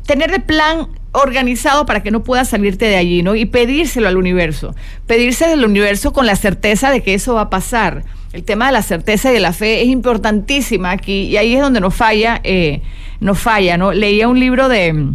tener 0.08 0.34
el 0.34 0.42
plan 0.42 0.88
organizado 1.12 1.86
para 1.86 2.02
que 2.02 2.10
no 2.10 2.24
puedas 2.24 2.50
salirte 2.50 2.86
de 2.86 2.98
allí, 2.98 3.22
¿no? 3.22 3.36
Y 3.36 3.46
pedírselo 3.46 4.08
al 4.08 4.18
universo. 4.18 4.76
Pedírselo 5.06 5.54
al 5.54 5.66
universo 5.66 6.12
con 6.14 6.26
la 6.26 6.36
certeza 6.36 6.90
de 6.90 7.02
que 7.02 7.14
eso 7.14 7.36
va 7.36 7.42
a 7.42 7.50
pasar. 7.50 8.04
El 8.34 8.44
tema 8.44 8.68
de 8.68 8.74
la 8.74 8.82
certeza 8.82 9.30
y 9.30 9.36
de 9.36 9.40
la 9.40 9.54
fe 9.54 9.84
es 9.84 9.88
importantísima 9.88 10.92
aquí 10.92 11.24
y 11.24 11.38
ahí 11.38 11.56
es 11.56 11.62
donde 11.62 11.80
nos 11.80 11.96
falla, 11.96 12.42
eh, 12.44 12.82
nos 13.20 13.40
falla, 13.40 13.78
¿no? 13.78 13.94
Leía 13.94 14.28
un 14.28 14.40
libro 14.40 14.68
de 14.68 15.14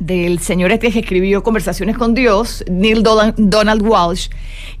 del 0.00 0.40
señor 0.40 0.72
este 0.72 0.90
que 0.90 0.98
escribió 0.98 1.44
Conversaciones 1.44 1.96
con 1.96 2.14
Dios, 2.14 2.64
Neil 2.68 3.04
Donald 3.04 3.82
Walsh, 3.82 4.28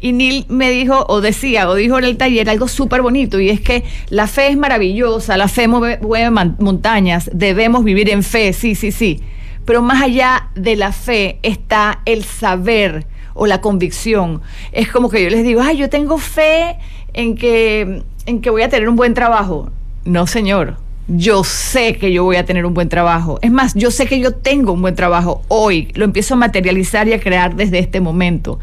y 0.00 0.12
Neil 0.12 0.46
me 0.48 0.70
dijo, 0.70 1.04
o 1.08 1.20
decía, 1.20 1.68
o 1.68 1.74
dijo 1.74 1.98
en 1.98 2.04
el 2.04 2.16
taller 2.16 2.50
algo 2.50 2.66
súper 2.66 3.02
bonito, 3.02 3.38
y 3.38 3.50
es 3.50 3.60
que 3.60 3.84
la 4.08 4.26
fe 4.26 4.48
es 4.48 4.56
maravillosa, 4.56 5.36
la 5.36 5.46
fe 5.46 5.68
mueve, 5.68 6.30
montañas, 6.58 7.30
debemos 7.32 7.84
vivir 7.84 8.10
en 8.10 8.22
fe, 8.22 8.52
sí, 8.52 8.74
sí, 8.74 8.90
sí, 8.90 9.20
pero 9.66 9.82
más 9.82 10.02
allá 10.02 10.48
de 10.54 10.74
la 10.74 10.90
fe 10.90 11.38
está 11.42 12.00
el 12.06 12.24
saber 12.24 13.06
o 13.34 13.46
la 13.46 13.60
convicción. 13.60 14.40
Es 14.72 14.90
como 14.90 15.10
que 15.10 15.22
yo 15.22 15.30
les 15.30 15.44
digo, 15.44 15.60
ay, 15.62 15.76
yo 15.76 15.88
tengo 15.88 16.18
fe 16.18 16.76
en 17.12 17.36
que, 17.36 18.02
en 18.26 18.40
que 18.40 18.50
voy 18.50 18.62
a 18.62 18.68
tener 18.68 18.88
un 18.88 18.96
buen 18.96 19.14
trabajo. 19.14 19.70
No, 20.04 20.26
señor. 20.26 20.76
Yo 21.12 21.42
sé 21.42 21.96
que 21.96 22.12
yo 22.12 22.22
voy 22.22 22.36
a 22.36 22.44
tener 22.44 22.64
un 22.64 22.72
buen 22.72 22.88
trabajo. 22.88 23.40
Es 23.42 23.50
más, 23.50 23.74
yo 23.74 23.90
sé 23.90 24.06
que 24.06 24.20
yo 24.20 24.32
tengo 24.32 24.72
un 24.72 24.80
buen 24.80 24.94
trabajo 24.94 25.42
hoy. 25.48 25.88
Lo 25.94 26.04
empiezo 26.04 26.34
a 26.34 26.36
materializar 26.36 27.08
y 27.08 27.12
a 27.12 27.20
crear 27.20 27.56
desde 27.56 27.80
este 27.80 28.00
momento. 28.00 28.60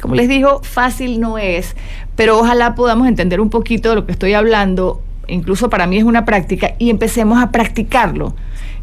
Como 0.00 0.16
les 0.16 0.28
digo, 0.28 0.60
fácil 0.64 1.20
no 1.20 1.38
es, 1.38 1.76
pero 2.16 2.38
ojalá 2.38 2.74
podamos 2.74 3.06
entender 3.06 3.40
un 3.40 3.48
poquito 3.48 3.90
de 3.90 3.94
lo 3.94 4.06
que 4.06 4.12
estoy 4.12 4.32
hablando. 4.34 5.00
Incluso 5.28 5.70
para 5.70 5.86
mí 5.86 5.98
es 5.98 6.04
una 6.04 6.24
práctica 6.24 6.74
y 6.78 6.90
empecemos 6.90 7.40
a 7.40 7.52
practicarlo. 7.52 8.34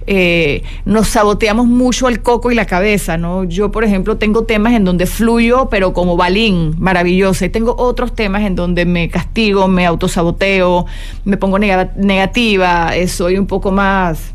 Eh, 0.08 0.62
nos 0.86 1.08
saboteamos 1.08 1.66
mucho 1.66 2.08
el 2.08 2.22
coco 2.22 2.52
y 2.52 2.56
la 2.56 2.66
cabeza, 2.66 3.18
¿no? 3.18 3.44
Yo, 3.44 3.72
por 3.72 3.84
ejemplo, 3.84 4.18
tengo 4.18 4.44
temas 4.44 4.74
en 4.74 4.84
donde 4.84 5.08
fluyo, 5.08 5.68
pero 5.70 5.94
como 5.94 6.16
balín, 6.16 6.76
maravillosa, 6.78 7.46
y 7.46 7.50
tengo 7.50 7.76
otros 7.78 8.14
temas 8.14 8.44
en 8.44 8.56
donde 8.56 8.86
me 8.86 9.10
castigo, 9.10 9.68
me 9.68 9.86
autosaboteo, 9.86 10.86
me 11.24 11.38
pongo 11.38 11.58
negativa, 11.58 12.96
eh, 12.96 13.08
soy 13.08 13.40
un 13.40 13.48
poco 13.48 13.72
más 13.72 14.32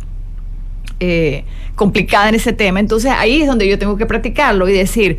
eh, 0.98 1.44
complicada 1.76 2.30
en 2.30 2.34
ese 2.34 2.52
tema. 2.52 2.80
Entonces 2.80 3.12
ahí 3.16 3.42
es 3.42 3.46
donde 3.46 3.68
yo 3.68 3.78
tengo 3.78 3.96
que 3.96 4.06
practicarlo 4.06 4.68
y 4.68 4.72
decir, 4.72 5.18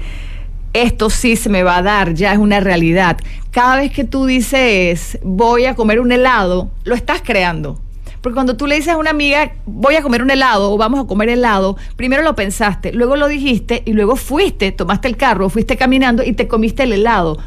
esto 0.73 1.09
sí 1.09 1.37
se 1.37 1.47
me 1.47 1.63
va 1.63 1.77
a 1.77 1.81
dar, 1.81 2.13
ya 2.13 2.33
es 2.33 2.39
una 2.39 2.59
realidad. 2.59 3.17
Cada 3.51 3.77
vez 3.77 3.91
que 3.91 4.03
tú 4.03 4.25
dices, 4.25 5.17
voy 5.23 5.65
a 5.65 5.75
comer 5.75 6.01
un 6.01 6.11
helado, 6.11 6.69
lo 6.83 6.93
estás 6.93 7.21
creando 7.23 7.79
porque 8.21 8.35
cuando 8.35 8.55
tú 8.55 8.67
le 8.67 8.75
dices 8.75 8.93
a 8.93 8.97
una 8.97 9.09
amiga, 9.09 9.53
voy 9.65 9.95
a 9.95 10.03
comer 10.03 10.21
un 10.21 10.29
helado 10.29 10.71
o 10.71 10.77
vamos 10.77 10.99
a 10.99 11.07
comer 11.07 11.29
helado, 11.29 11.75
primero 11.95 12.21
lo 12.21 12.35
pensaste, 12.35 12.93
luego 12.93 13.15
lo 13.15 13.27
dijiste 13.27 13.81
y 13.85 13.93
luego 13.93 14.15
fuiste, 14.15 14.71
tomaste 14.71 15.07
el 15.07 15.17
carro, 15.17 15.49
fuiste 15.49 15.75
caminando 15.75 16.23
y 16.23 16.33
te 16.33 16.47
comiste 16.47 16.83
el 16.83 16.93
helado. 16.93 17.39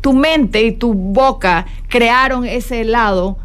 Tu 0.00 0.12
mente 0.12 0.62
y 0.62 0.72
tu 0.72 0.94
boca 0.94 1.66
crearon 1.88 2.44
ese 2.44 2.82
helado 2.82 3.38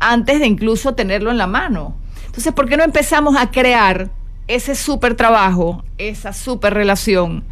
antes 0.00 0.40
de 0.40 0.46
incluso 0.46 0.94
tenerlo 0.94 1.30
en 1.30 1.38
la 1.38 1.46
mano. 1.46 1.94
Entonces, 2.26 2.52
¿por 2.52 2.68
qué 2.68 2.76
no 2.76 2.84
empezamos 2.84 3.36
a 3.36 3.50
crear 3.50 4.10
ese 4.48 4.74
súper 4.74 5.14
trabajo, 5.14 5.84
esa 5.98 6.32
súper 6.32 6.74
relación? 6.74 7.44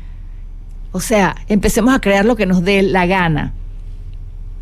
O 0.91 1.01
sea, 1.01 1.37
empecemos 1.49 1.95
a 1.95 2.01
crear 2.01 2.25
lo 2.25 2.35
que 2.35 2.47
nos 2.47 2.65
dé 2.65 2.83
la 2.83 3.07
gana. 3.07 3.55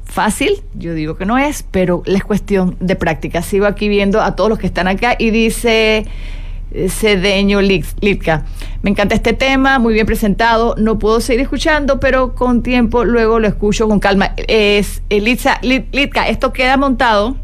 Fácil, 0.07 0.63
yo 0.75 0.95
digo 0.95 1.17
que 1.17 1.27
no 1.27 1.37
es, 1.37 1.65
pero 1.71 2.03
es 2.07 2.25
cuestión 2.25 2.77
de 2.81 2.97
práctica. 2.97 3.43
Sigo 3.43 3.67
aquí 3.67 3.89
viendo 3.89 4.23
a 4.23 4.35
todos 4.37 4.49
los 4.49 4.59
que 4.59 4.67
están 4.67 4.89
acá 4.89 5.17
y 5.19 5.31
dice 5.31 6.07
eh, 6.71 6.89
Cedeño 6.89 7.61
Litka. 7.61 8.45
Me 8.83 8.91
encanta 8.91 9.15
este 9.15 9.33
tema, 9.33 9.79
muy 9.79 9.93
bien 9.95 10.07
presentado. 10.07 10.75
No 10.79 10.99
puedo 10.99 11.21
seguir 11.21 11.43
escuchando, 11.43 12.01
pero 12.01 12.35
con 12.35 12.63
tiempo 12.63 13.05
luego 13.05 13.41
lo 13.41 13.49
escucho 13.49 13.89
con 13.89 13.99
calma. 14.01 14.33
Es 14.49 15.03
Litka, 15.11 16.29
esto 16.29 16.53
queda 16.53 16.77
montado 16.77 17.37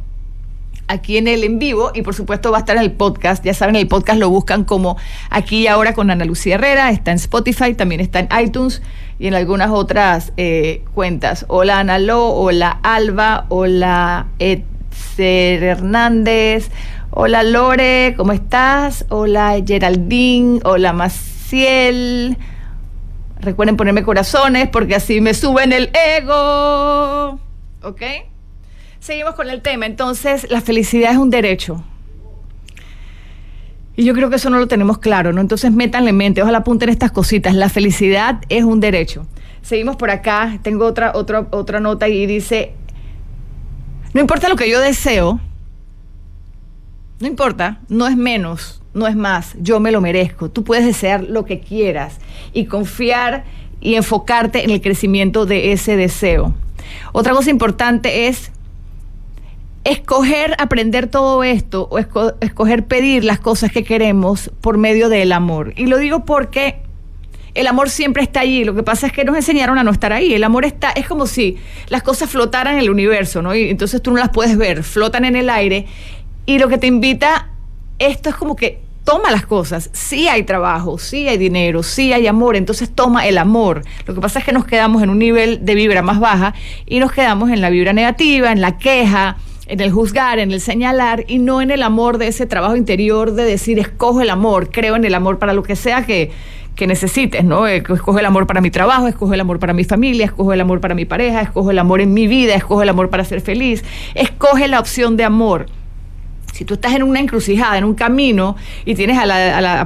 aquí 0.89 1.17
en 1.17 1.27
el 1.27 1.45
en 1.45 1.59
vivo 1.59 1.91
y 1.95 2.03
por 2.03 2.15
supuesto 2.15 2.51
va 2.51 2.59
a 2.59 2.61
estar 2.61 2.77
en 2.77 2.83
el 2.83 2.93
podcast. 2.93 3.45
Ya 3.45 3.55
saben, 3.55 3.77
el 3.77 3.89
podcast 3.89 4.19
lo 4.19 4.31
buscan 4.31 4.65
como 4.65 4.97
aquí 5.31 5.63
y 5.63 5.67
ahora 5.67 5.95
con 5.95 6.11
Ana 6.11 6.25
Lucía 6.25 6.55
Herrera, 6.55 6.91
está 6.91 7.11
en 7.11 7.17
Spotify, 7.17 7.75
también 7.75 8.01
está 8.01 8.21
en 8.21 8.29
iTunes 8.41 8.83
y 9.23 9.29
en 9.29 9.35
algunas 9.35 9.71
otras 9.71 10.33
eh, 10.37 10.83
cuentas. 10.95 11.45
Hola 11.47 11.79
Ana 11.79 12.01
Lo, 12.01 12.31
hola 12.31 12.81
Alba, 12.83 13.47
hola 13.51 14.27
Etzer 14.41 15.63
Hernández, 15.63 16.73
hola 17.11 17.45
Lore, 17.45 18.15
¿cómo 18.17 18.33
estás? 18.33 19.05
Hola 19.11 19.63
Geraldine, 19.65 20.59
hola 20.65 20.93
Maciel. 20.93 22.37
Recuerden 23.39 23.77
ponerme 23.77 24.03
corazones 24.03 24.69
porque 24.71 24.97
así 24.97 25.21
me 25.21 25.35
suben 25.35 25.73
el 25.73 25.93
ego. 26.19 27.39
¿Ok? 27.85 28.03
Seguimos 28.99 29.37
con 29.37 29.49
el 29.49 29.63
tema. 29.63 29.87
Entonces, 29.87 30.51
la 30.51 30.61
felicidad 30.61 31.13
es 31.13 31.19
un 31.19 31.31
derecho. 31.31 31.85
Y 33.97 34.05
yo 34.05 34.15
creo 34.15 34.31
que 34.31 34.37
eso 34.37 34.49
no 34.49 34.59
lo 34.59 34.69
tenemos 34.69 34.99
claro, 34.99 35.33
¿no? 35.33 35.41
Entonces, 35.41 35.71
métanle 35.71 36.11
en 36.11 36.17
mente, 36.17 36.43
ojalá 36.43 36.59
apunten 36.59 36.89
estas 36.89 37.13
cositas. 37.13 37.55
La 37.55 37.69
felicidad 37.69 38.41
es 38.49 38.65
un 38.65 38.81
derecho. 38.81 39.27
Seguimos 39.61 39.97
por 39.97 40.11
acá. 40.11 40.59
Tengo 40.63 40.87
otra, 40.87 41.13
otra, 41.15 41.47
otra 41.51 41.79
nota 41.81 42.09
y 42.09 42.27
dice: 42.27 42.75
No 44.15 44.21
importa 44.21 44.49
lo 44.49 44.57
que 44.57 44.71
yo 44.71 44.81
deseo, 44.81 45.41
no 47.23 47.29
importa, 47.29 47.81
no 47.89 48.09
es 48.09 48.17
menos, 48.17 48.83
no 48.95 49.07
es 49.07 49.15
más, 49.15 49.55
yo 49.61 49.79
me 49.79 49.93
lo 49.93 50.01
merezco. 50.01 50.51
Tú 50.51 50.65
puedes 50.65 50.85
desear 50.85 51.23
lo 51.23 51.45
que 51.45 51.61
quieras 51.61 52.19
y 52.53 52.65
confiar 52.65 53.45
y 53.81 53.95
enfocarte 53.95 54.65
en 54.65 54.71
el 54.71 54.81
crecimiento 54.81 55.47
de 55.47 55.73
ese 55.73 55.97
deseo. 55.97 56.55
Otra 57.13 57.33
cosa 57.33 57.51
importante 57.51 58.27
es 58.27 58.51
escoger 59.85 60.55
aprender 60.59 61.09
todo 61.09 61.43
esto 61.43 61.89
o 61.91 61.99
escoger 61.99 62.87
pedir 62.87 63.25
las 63.25 63.41
cosas 63.41 63.73
que 63.73 63.85
queremos 63.85 64.51
por 64.61 64.79
medio 64.79 65.09
del 65.09 65.33
amor. 65.33 65.75
Y 65.77 65.87
lo 65.87 65.99
digo 65.99 66.25
porque 66.25 66.77
el 67.55 67.67
amor 67.67 67.91
siempre 67.91 68.23
está 68.23 68.41
allí. 68.41 68.65
Lo 68.65 68.75
que 68.75 68.83
pasa 68.83 69.07
es 69.07 69.13
que 69.13 69.25
nos 69.25 69.37
enseñaron 69.37 69.79
a 69.79 69.85
no 69.85 69.91
estar 69.91 70.13
ahí. 70.13 70.35
El 70.35 70.45
amor 70.45 70.65
está, 70.65 70.91
es 70.91 71.07
como 71.07 71.27
si 71.27 71.59
las 71.89 72.03
cosas 72.03 72.31
flotaran 72.31 72.75
en 72.75 72.81
el 72.81 72.91
universo, 72.91 73.43
¿no? 73.43 73.55
Y 73.55 73.69
entonces 73.69 74.01
tú 74.01 74.11
no 74.13 74.19
las 74.19 74.31
puedes 74.31 74.57
ver, 74.57 74.83
flotan 74.83 75.25
en 75.25 75.37
el 75.37 75.51
aire. 75.51 75.87
Y 76.47 76.59
lo 76.59 76.69
que 76.69 76.79
te 76.79 76.87
invita, 76.87 77.51
esto 77.99 78.31
es 78.31 78.37
como 78.37 78.57
que 78.57 78.81
toma 79.05 79.31
las 79.31 79.47
cosas. 79.47 79.91
Sí 79.93 80.29
hay 80.29 80.45
trabajo, 80.45 80.99
sí 80.99 81.29
hay 81.29 81.39
dinero, 81.39 81.83
sí 81.83 82.13
hay 82.13 82.27
amor, 82.27 82.57
entonces 82.57 82.91
toma 82.95 83.27
el 83.27 83.37
amor. 83.37 83.83
Lo 84.07 84.15
que 84.15 84.21
pasa 84.21 84.39
es 84.39 84.45
que 84.45 84.53
nos 84.53 84.65
quedamos 84.65 85.03
en 85.03 85.11
un 85.11 85.19
nivel 85.19 85.65
de 85.65 85.75
vibra 85.75 86.03
más 86.03 86.21
baja 86.21 86.55
y 86.87 87.01
nos 87.01 87.13
quedamos 87.13 87.51
en 87.51 87.61
la 87.61 87.71
vibra 87.71 87.93
negativa, 87.93 88.53
en 88.53 88.61
la 88.61 88.79
queja, 88.79 89.37
en 89.73 89.81
el 89.81 89.91
juzgar, 89.91 90.39
en 90.39 90.53
el 90.53 90.61
señalar 90.61 91.25
y 91.29 91.39
no 91.39 91.63
en 91.63 91.71
el 91.71 91.83
amor 91.83 92.19
de 92.19 92.27
ese 92.27 92.45
trabajo 92.45 92.77
interior 92.77 93.33
de 93.33 93.45
decir, 93.45 93.79
escojo 93.79 94.21
el 94.21 94.29
amor, 94.29 94.69
creo 94.71 94.97
en 94.97 95.05
el 95.07 95.15
amor 95.15 95.39
para 95.39 95.55
lo 95.55 95.63
que 95.63 95.77
sea 95.77 96.05
que, 96.05 96.31
que 96.77 96.87
necesites, 96.87 97.43
¿no? 97.43 97.67
Eh, 97.67 97.77
escojo 97.79 98.19
el 98.19 98.27
amor 98.27 98.47
para 98.47 98.61
mi 98.61 98.71
trabajo, 98.71 99.09
escojo 99.09 99.33
el 99.33 99.41
amor 99.41 99.59
para 99.59 99.73
mi 99.73 99.85
familia, 99.85 100.27
escojo 100.27 100.53
el 100.53 100.61
amor 100.61 100.83
para 100.83 100.95
mi 100.95 101.07
pareja, 101.07 101.41
escojo 101.41 101.71
el 101.71 101.79
amor 101.79 102.03
en 102.03 102.13
mi 102.13 102.27
vida, 102.27 102.55
escojo 102.55 102.83
el 102.83 102.91
amor 102.91 103.09
para 103.09 103.25
ser 103.25 103.41
feliz, 103.41 103.83
escoge 104.15 104.69
la 104.69 104.79
opción 104.79 105.17
de 105.17 105.25
amor. 105.25 105.65
Si 106.53 106.67
tú 106.67 106.75
estás 106.75 106.95
en 106.95 107.03
una 107.03 107.21
encrucijada, 107.21 107.79
en 107.79 107.85
un 107.85 107.95
camino, 107.95 108.57
y 108.85 108.95
tienes 108.95 109.19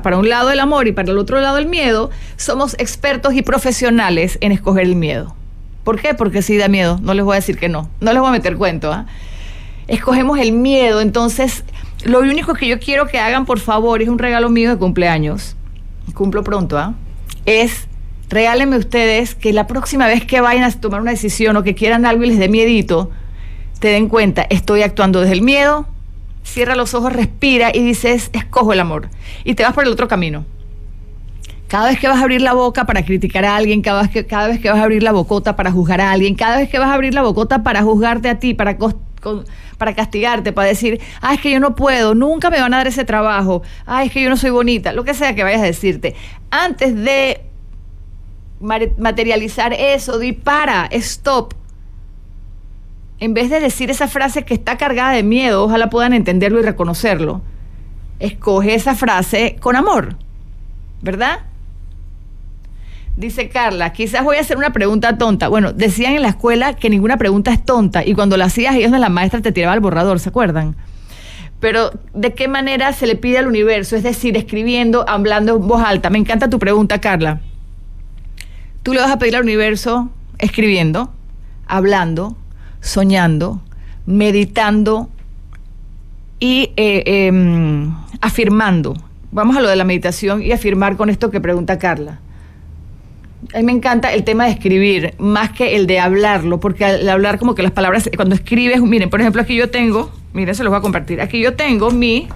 para 0.03 0.19
un 0.19 0.29
lado 0.29 0.51
el 0.51 0.59
amor 0.59 0.89
y 0.89 0.93
para 0.93 1.13
el 1.13 1.19
otro 1.19 1.41
lado 1.41 1.59
el 1.59 1.67
miedo, 1.67 2.11
somos 2.37 2.75
expertos 2.81 3.35
y 3.35 3.43
profesionales 3.43 4.37
en 4.41 4.51
escoger 4.51 4.83
el 4.83 4.97
miedo. 4.97 5.37
¿Por 5.85 6.01
qué? 6.01 6.15
Porque 6.15 6.43
sí 6.43 6.57
da 6.57 6.67
miedo. 6.67 6.99
No 7.03 7.15
les 7.15 7.25
voy 7.25 7.35
a 7.35 7.37
decir 7.37 7.57
que 7.57 7.69
no. 7.69 7.89
No 8.01 8.13
les 8.13 8.21
voy 8.21 8.31
a 8.31 8.33
meter 8.33 8.57
cuento. 8.57 8.93
¿ah? 8.93 9.07
Escogemos 9.89 10.39
el 10.39 10.53
miedo. 10.53 11.01
Entonces, 11.01 11.65
lo 12.05 12.21
único 12.21 12.55
que 12.55 12.69
yo 12.69 12.79
quiero 12.79 13.07
que 13.07 13.19
hagan, 13.19 13.47
por 13.47 13.59
favor, 13.59 14.03
es 14.03 14.09
un 14.09 14.19
regalo 14.19 14.49
mío 14.49 14.71
de 14.71 14.77
cumpleaños. 14.77 15.57
Cumplo 16.15 16.43
pronto, 16.43 16.79
¿ah? 16.79 16.95
Es 17.45 17.89
regálenme 18.29 18.77
ustedes 18.77 19.35
que 19.35 19.53
la 19.53 19.67
próxima 19.67 20.07
vez 20.07 20.25
que 20.25 20.41
vayan 20.41 20.65
a 20.65 20.71
tomar 20.73 21.01
una 21.01 21.13
decisión 21.13 21.57
o 21.57 21.63
que 21.63 21.75
quieran 21.75 22.07
algo 22.07 22.25
y 22.25 22.29
les 22.29 22.39
dé 22.39 22.49
miedito, 22.49 23.11
te 23.79 23.89
den 23.89 24.09
cuenta, 24.09 24.47
estoy 24.51 24.83
actuando 24.83 25.21
desde 25.21 25.35
el 25.35 25.43
miedo, 25.43 25.87
cierra 26.43 26.75
los 26.75 26.95
ojos, 26.95 27.13
respira 27.13 27.71
y 27.75 27.83
dices, 27.83 28.31
escojo 28.33 28.73
el 28.73 28.81
amor. 28.81 29.09
Y 29.45 29.55
te 29.55 29.63
vas 29.63 29.75
por 29.75 29.85
el 29.85 29.93
otro 29.93 30.09
camino. 30.09 30.45
Cada 31.69 31.89
vez 31.89 31.99
que 31.99 32.07
vas 32.07 32.19
a 32.19 32.23
abrir 32.23 32.43
la 32.43 32.53
boca 32.53 32.85
para 32.85 33.05
criticar 33.05 33.45
a 33.45 33.57
alguien, 33.57 33.83
cada 33.83 34.03
vez 34.03 34.11
que, 34.11 34.25
cada 34.25 34.47
vez 34.47 34.61
que 34.61 34.71
vas 34.71 34.79
a 34.79 34.85
abrir 34.85 35.03
la 35.03 35.11
bocota 35.13 35.57
para 35.57 35.73
juzgar 35.73 36.01
a 36.01 36.13
alguien, 36.13 36.37
cada 36.37 36.59
vez 36.59 36.69
que 36.69 36.79
vas 36.79 36.89
a 36.89 36.95
abrir 36.95 37.13
la 37.13 37.23
bocota 37.23 37.65
para 37.65 37.83
juzgarte 37.83 38.29
a 38.29 38.39
ti, 38.39 38.55
para, 38.55 38.77
para 39.79 39.95
castigarte, 39.95 40.53
para 40.53 40.69
decir, 40.69 41.01
ah, 41.21 41.35
es 41.35 41.41
que 41.41 41.51
yo 41.51 41.61
no 41.61 41.75
puedo, 41.75 42.15
nunca 42.15 42.51
me 42.51 42.61
van 42.61 42.73
a 42.75 42.79
dar 42.79 42.87
ese 42.87 43.05
trabajo, 43.05 43.63
ah, 43.87 44.05
es 44.05 44.13
que 44.13 44.23
yo 44.23 44.31
no 44.31 44.37
soy 44.37 44.51
bonita, 44.51 44.93
lo 44.93 45.05
que 45.05 45.15
sea 45.15 45.35
que 45.35 45.43
vayas 45.43 45.61
a 45.61 45.67
decirte. 45.67 46.15
Antes 46.51 46.95
de 46.95 47.43
materializar 48.61 49.73
eso, 49.73 50.19
di 50.19 50.33
para, 50.33 50.87
stop, 50.87 51.55
en 53.19 53.35
vez 53.35 53.51
de 53.51 53.61
decir 53.61 53.91
esa 53.91 54.09
frase 54.09 54.45
que 54.45 54.55
está 54.55 54.77
cargada 54.77 55.13
de 55.13 55.23
miedo, 55.23 55.65
ojalá 55.65 55.91
puedan 55.91 56.13
entenderlo 56.13 56.61
y 56.61 56.63
reconocerlo, 56.63 57.43
escoge 58.19 58.75
esa 58.75 58.95
frase 58.95 59.57
con 59.61 59.77
amor, 59.77 60.17
¿verdad? 61.03 61.41
Dice 63.17 63.49
Carla, 63.49 63.95
quizás 63.95 64.23
voy 64.25 64.37
a 64.37 64.41
hacer 64.41 64.59
una 64.59 64.75
pregunta 64.75 65.17
tonta. 65.17 65.49
Bueno, 65.49 65.73
decían 65.73 66.13
en 66.13 66.23
la 66.23 66.29
escuela 66.29 66.75
que 66.75 66.91
ninguna 66.91 67.17
pregunta 67.17 67.51
es 67.51 67.65
tonta 67.65 68.05
y 68.05 68.13
cuando 68.13 68.37
la 68.37 68.45
hacías 68.45 68.75
ellos 68.75 68.91
la 68.91 69.09
maestra 69.09 69.41
te 69.41 69.53
tiraba 69.53 69.73
el 69.73 69.81
borrador, 69.81 70.21
¿se 70.21 70.29
acuerdan? 70.29 70.77
Pero 71.59 71.93
¿de 72.13 72.35
qué 72.35 72.47
manera 72.47 72.93
se 72.93 73.07
le 73.07 73.17
pide 73.17 73.39
al 73.39 73.47
universo? 73.47 73.97
Es 73.97 74.03
decir, 74.03 74.37
escribiendo, 74.37 75.09
hablando 75.09 75.57
en 75.57 75.67
voz 75.67 75.83
alta. 75.83 76.11
Me 76.11 76.19
encanta 76.19 76.51
tu 76.51 76.59
pregunta, 76.59 77.01
Carla. 77.01 77.41
Tú 78.83 78.93
le 78.93 79.01
vas 79.01 79.11
a 79.11 79.19
pedir 79.19 79.35
al 79.37 79.43
universo 79.43 80.11
escribiendo, 80.39 81.11
hablando, 81.67 82.37
soñando, 82.83 83.63
meditando 84.05 85.09
y 86.39 86.73
eh, 86.77 87.03
em, 87.07 87.95
afirmando. 88.21 88.95
Vamos 89.33 89.57
a 89.57 89.61
lo 89.63 89.71
de 89.71 89.77
la 89.77 89.85
meditación 89.85 90.43
y 90.43 90.53
afirmar 90.53 90.99
con 90.99 91.09
esto 91.09 91.31
que 91.31 91.41
pregunta 91.41 91.79
Carla. 91.79 92.21
A 93.53 93.59
mí 93.59 93.65
me 93.65 93.73
encanta 93.73 94.13
el 94.13 94.25
tema 94.25 94.47
de 94.47 94.53
escribir, 94.53 95.15
más 95.19 95.51
que 95.53 95.77
el 95.77 95.87
de 95.87 95.99
hablarlo, 95.99 96.61
porque 96.61 96.85
al 96.85 97.09
hablar 97.09 97.39
como 97.39 97.55
que 97.55 97.63
las 97.63 97.73
palabras, 97.73 98.09
cuando 98.17 98.35
escribes, 98.35 98.81
miren, 98.81 99.11
por 99.11 99.21
ejemplo, 99.21 99.43
aquí 99.43 99.55
yo 99.55 99.71
tengo, 99.71 100.13
miren, 100.33 100.55
se 100.55 100.65
los 100.65 100.71
voy 100.71 100.79
a 100.79 100.83
compartir, 100.83 101.21
aquí 101.21 101.41
yo 101.41 101.55
tengo 101.55 101.91
mi, 101.91 102.29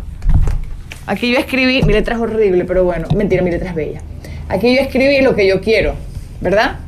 aquí 1.06 1.32
yo 1.32 1.38
escribí, 1.38 1.82
mi 1.82 1.92
letra 1.92 2.16
es 2.16 2.20
horrible, 2.20 2.64
pero 2.64 2.84
bueno, 2.84 3.08
mentira, 3.16 3.42
mi 3.42 3.50
letra 3.50 3.70
es 3.70 3.74
bella. 3.74 4.02
Aquí 4.48 4.74
yo 4.74 4.80
escribí 4.82 5.22
lo 5.22 5.34
que 5.34 5.46
yo 5.46 5.60
quiero, 5.60 5.94
¿verdad? 6.40 6.78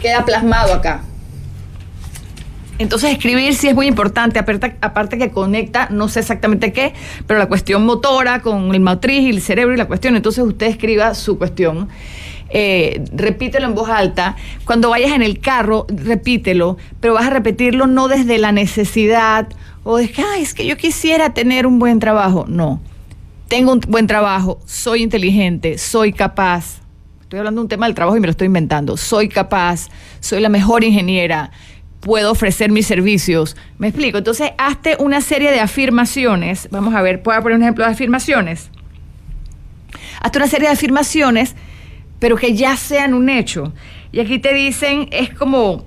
Queda 0.00 0.24
plasmado 0.24 0.74
acá. 0.74 1.02
Entonces 2.78 3.12
escribir 3.12 3.54
sí 3.54 3.68
es 3.68 3.74
muy 3.74 3.86
importante, 3.86 4.38
aparte, 4.38 5.18
que 5.18 5.30
conecta, 5.30 5.88
no 5.90 6.08
sé 6.08 6.20
exactamente 6.20 6.72
qué, 6.72 6.94
pero 7.26 7.38
la 7.38 7.46
cuestión 7.46 7.84
motora 7.84 8.40
con 8.40 8.74
el 8.74 8.80
matriz 8.80 9.22
y 9.22 9.30
el 9.30 9.40
cerebro 9.40 9.74
y 9.74 9.76
la 9.76 9.86
cuestión. 9.86 10.16
Entonces 10.16 10.42
usted 10.42 10.66
escriba 10.66 11.14
su 11.14 11.38
cuestión. 11.38 11.88
Eh, 12.54 13.02
repítelo 13.12 13.66
en 13.66 13.74
voz 13.74 13.88
alta. 13.88 14.36
Cuando 14.64 14.90
vayas 14.90 15.12
en 15.12 15.22
el 15.22 15.40
carro, 15.40 15.86
repítelo, 15.88 16.76
pero 17.00 17.14
vas 17.14 17.26
a 17.26 17.30
repetirlo 17.30 17.86
no 17.86 18.08
desde 18.08 18.36
la 18.36 18.52
necesidad 18.52 19.48
o 19.84 19.96
de 19.96 20.10
que, 20.10 20.22
es 20.38 20.52
que 20.52 20.66
yo 20.66 20.76
quisiera 20.76 21.32
tener 21.32 21.66
un 21.66 21.78
buen 21.78 21.98
trabajo. 21.98 22.44
No, 22.46 22.80
tengo 23.48 23.72
un 23.72 23.80
buen 23.88 24.06
trabajo, 24.06 24.60
soy 24.66 25.02
inteligente, 25.02 25.78
soy 25.78 26.12
capaz. 26.12 26.80
Estoy 27.22 27.38
hablando 27.38 27.60
de 27.60 27.64
un 27.64 27.68
tema 27.68 27.86
del 27.86 27.94
trabajo 27.94 28.16
y 28.16 28.20
me 28.20 28.26
lo 28.26 28.32
estoy 28.32 28.46
inventando. 28.46 28.98
Soy 28.98 29.28
capaz, 29.28 29.88
soy 30.20 30.40
la 30.40 30.50
mejor 30.50 30.84
ingeniera, 30.84 31.50
puedo 32.00 32.30
ofrecer 32.30 32.70
mis 32.70 32.86
servicios. 32.86 33.56
Me 33.78 33.88
explico. 33.88 34.18
Entonces, 34.18 34.50
hazte 34.58 34.96
una 34.98 35.22
serie 35.22 35.50
de 35.50 35.60
afirmaciones. 35.60 36.68
Vamos 36.70 36.94
a 36.94 37.00
ver, 37.00 37.22
¿puedo 37.22 37.40
poner 37.40 37.56
un 37.56 37.62
ejemplo 37.62 37.86
de 37.86 37.92
afirmaciones? 37.92 38.70
Hazte 40.20 40.38
una 40.38 40.46
serie 40.46 40.68
de 40.68 40.74
afirmaciones, 40.74 41.56
pero 42.22 42.36
que 42.36 42.54
ya 42.54 42.76
sean 42.76 43.14
un 43.14 43.28
hecho. 43.28 43.72
Y 44.12 44.20
aquí 44.20 44.38
te 44.38 44.54
dicen, 44.54 45.08
es 45.10 45.34
como. 45.34 45.84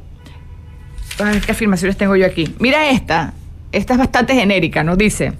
¿Qué 1.45 1.49
afirmaciones 1.53 1.95
tengo 1.95 2.17
yo 2.17 2.25
aquí? 2.25 2.53
Mira 2.59 2.89
esta. 2.89 3.33
Esta 3.71 3.93
es 3.93 3.99
bastante 3.99 4.35
genérica, 4.35 4.83
nos 4.83 4.97
dice. 4.97 5.31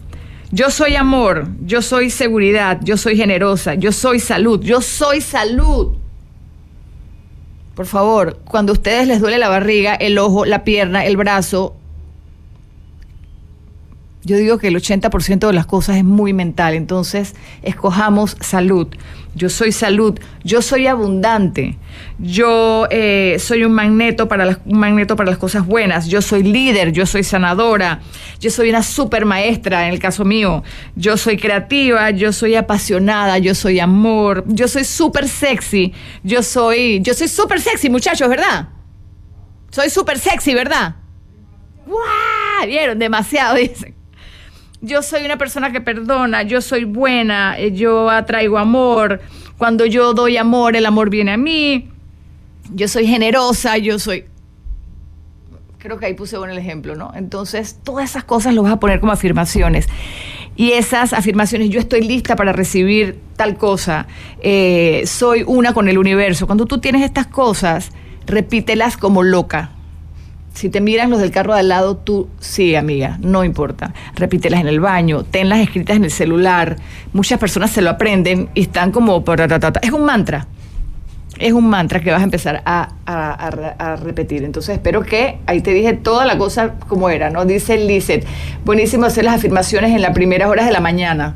Yo 0.52 0.70
soy 0.70 0.96
amor, 0.96 1.50
yo 1.66 1.82
soy 1.82 2.10
seguridad, 2.10 2.80
yo 2.82 2.96
soy 2.96 3.18
generosa, 3.18 3.74
yo 3.76 3.92
soy 3.92 4.22
salud, 4.22 4.64
yo 4.64 4.80
soy 4.80 5.20
salud. 5.20 5.98
Por 7.76 7.88
favor, 7.88 8.40
cuando 8.46 8.72
a 8.72 8.76
ustedes 8.76 9.06
les 9.06 9.20
duele 9.20 9.38
la 9.38 9.50
barriga, 9.50 9.96
el 9.96 10.18
ojo, 10.18 10.46
la 10.46 10.64
pierna, 10.64 11.04
el 11.04 11.18
brazo, 11.18 11.76
yo 14.26 14.38
digo 14.38 14.58
que 14.58 14.70
el 14.70 14.76
80% 14.76 15.46
de 15.46 15.54
las 15.54 15.68
cosas 15.68 15.98
es 15.98 16.04
muy 16.04 16.34
mental, 16.34 16.74
entonces 16.74 17.36
escojamos 17.62 18.36
salud. 18.42 18.88
Yo 19.36 19.50
soy 19.50 19.72
salud, 19.72 20.18
yo 20.44 20.62
soy 20.62 20.88
abundante, 20.88 21.78
yo 22.18 22.88
eh, 22.90 23.36
soy 23.38 23.66
un 23.66 23.74
magneto, 23.74 24.28
para 24.28 24.46
las, 24.46 24.66
magneto 24.66 25.16
para 25.16 25.30
las 25.30 25.38
cosas 25.38 25.66
buenas, 25.66 26.08
yo 26.08 26.22
soy 26.22 26.42
líder, 26.42 26.92
yo 26.92 27.06
soy 27.06 27.24
sanadora, 27.24 28.00
yo 28.40 28.50
soy 28.50 28.70
una 28.70 28.82
super 28.82 29.26
maestra 29.26 29.88
en 29.88 29.94
el 29.94 30.00
caso 30.00 30.26
mío, 30.26 30.64
yo 30.96 31.18
soy 31.18 31.38
creativa, 31.38 32.10
yo 32.12 32.32
soy 32.32 32.56
apasionada, 32.56 33.38
yo 33.38 33.54
soy 33.54 33.80
amor, 33.80 34.44
yo 34.48 34.68
soy 34.68 34.86
súper 34.86 35.28
sexy, 35.28 35.94
yo 36.24 36.42
soy, 36.42 37.02
yo 37.02 37.14
soy 37.14 37.28
súper 37.28 37.60
sexy 37.60 37.90
muchachos, 37.90 38.28
¿verdad? 38.30 38.70
Soy 39.70 39.90
súper 39.90 40.18
sexy, 40.18 40.56
¿verdad? 40.56 40.96
¡Wow! 41.86 42.66
Vieron, 42.66 42.98
demasiado, 42.98 43.56
dicen 43.58 43.95
yo 44.86 45.02
soy 45.02 45.26
una 45.26 45.38
persona 45.38 45.72
que 45.72 45.82
perdona, 45.82 46.44
yo 46.44 46.62
soy 46.62 46.86
buena, 46.86 47.58
eh, 47.58 47.72
yo 47.72 48.10
atraigo 48.10 48.58
amor, 48.58 49.22
cuando 49.58 49.86
yo 49.86 50.14
doy 50.14 50.38
amor, 50.38 50.76
el 50.76 50.86
amor 50.86 51.10
viene 51.10 51.32
a 51.32 51.38
mí, 51.38 51.90
yo 52.74 52.88
soy 52.88 53.08
generosa, 53.08 53.78
yo 53.78 54.00
soy... 54.00 54.26
Creo 55.78 56.00
que 56.00 56.08
ahí 56.08 56.14
puse 56.14 56.38
bueno 56.38 56.54
el 56.54 56.60
ejemplo, 56.60 56.96
¿no? 56.96 57.12
Entonces, 57.16 57.80
todas 57.84 58.10
esas 58.10 58.24
cosas 58.24 58.54
las 58.56 58.64
vas 58.64 58.74
a 58.74 58.80
poner 58.80 59.00
como 59.00 59.12
afirmaciones. 59.12 59.88
Y 60.56 60.72
esas 60.72 61.14
afirmaciones, 61.14 61.70
yo 61.70 61.80
estoy 61.80 62.02
lista 62.02 62.36
para 62.36 62.54
recibir 62.54 63.20
tal 63.36 63.58
cosa, 63.58 64.08
eh, 64.42 65.04
soy 65.06 65.44
una 65.46 65.74
con 65.74 65.90
el 65.90 65.98
universo. 65.98 66.48
Cuando 66.48 66.66
tú 66.66 66.80
tienes 66.80 67.04
estas 67.04 67.28
cosas, 67.28 67.92
repítelas 68.26 68.98
como 68.98 69.22
loca, 69.22 69.75
si 70.56 70.70
te 70.70 70.80
miran 70.80 71.10
los 71.10 71.20
del 71.20 71.32
carro 71.32 71.54
de 71.54 71.60
al 71.60 71.68
lado, 71.68 71.98
tú 71.98 72.30
sí, 72.40 72.76
amiga, 72.76 73.18
no 73.22 73.44
importa. 73.44 73.94
Repítelas 74.16 74.62
en 74.62 74.68
el 74.68 74.80
baño, 74.80 75.24
tenlas 75.24 75.60
escritas 75.60 75.98
en 75.98 76.06
el 76.06 76.12
celular. 76.12 76.78
Muchas 77.12 77.40
personas 77.40 77.72
se 77.72 77.82
lo 77.82 77.90
aprenden 77.90 78.50
y 78.56 78.62
están 78.62 78.92
como... 78.92 79.24
Es 79.82 79.92
un 79.92 80.06
mantra. 80.06 80.48
es 81.38 81.52
un 81.52 81.68
mantra 81.68 82.00
que 82.00 82.10
vas 82.10 82.22
a 82.22 82.24
empezar 82.24 82.64
a, 82.66 83.98
repetir. 84.02 84.46
Entonces 84.46 84.76
espero 84.76 85.04
que 85.04 85.40
ahí 85.46 85.60
te 85.60 85.74
dije 85.74 85.92
toda 85.92 86.26
la 86.26 86.38
cosa 86.38 86.76
como 86.88 87.10
era, 87.10 87.30
¿no? 87.30 87.44
Dice 87.44 87.78
Lizeth, 87.78 88.26
buenísimo 88.64 89.06
hacer 89.06 89.26
las 89.26 89.36
afirmaciones 89.36 89.92
en 89.92 90.02
las 90.02 90.14
primeras 90.14 90.50
horas 90.50 90.66
de 90.66 90.72
la 90.72 90.80
mañana. 90.80 91.36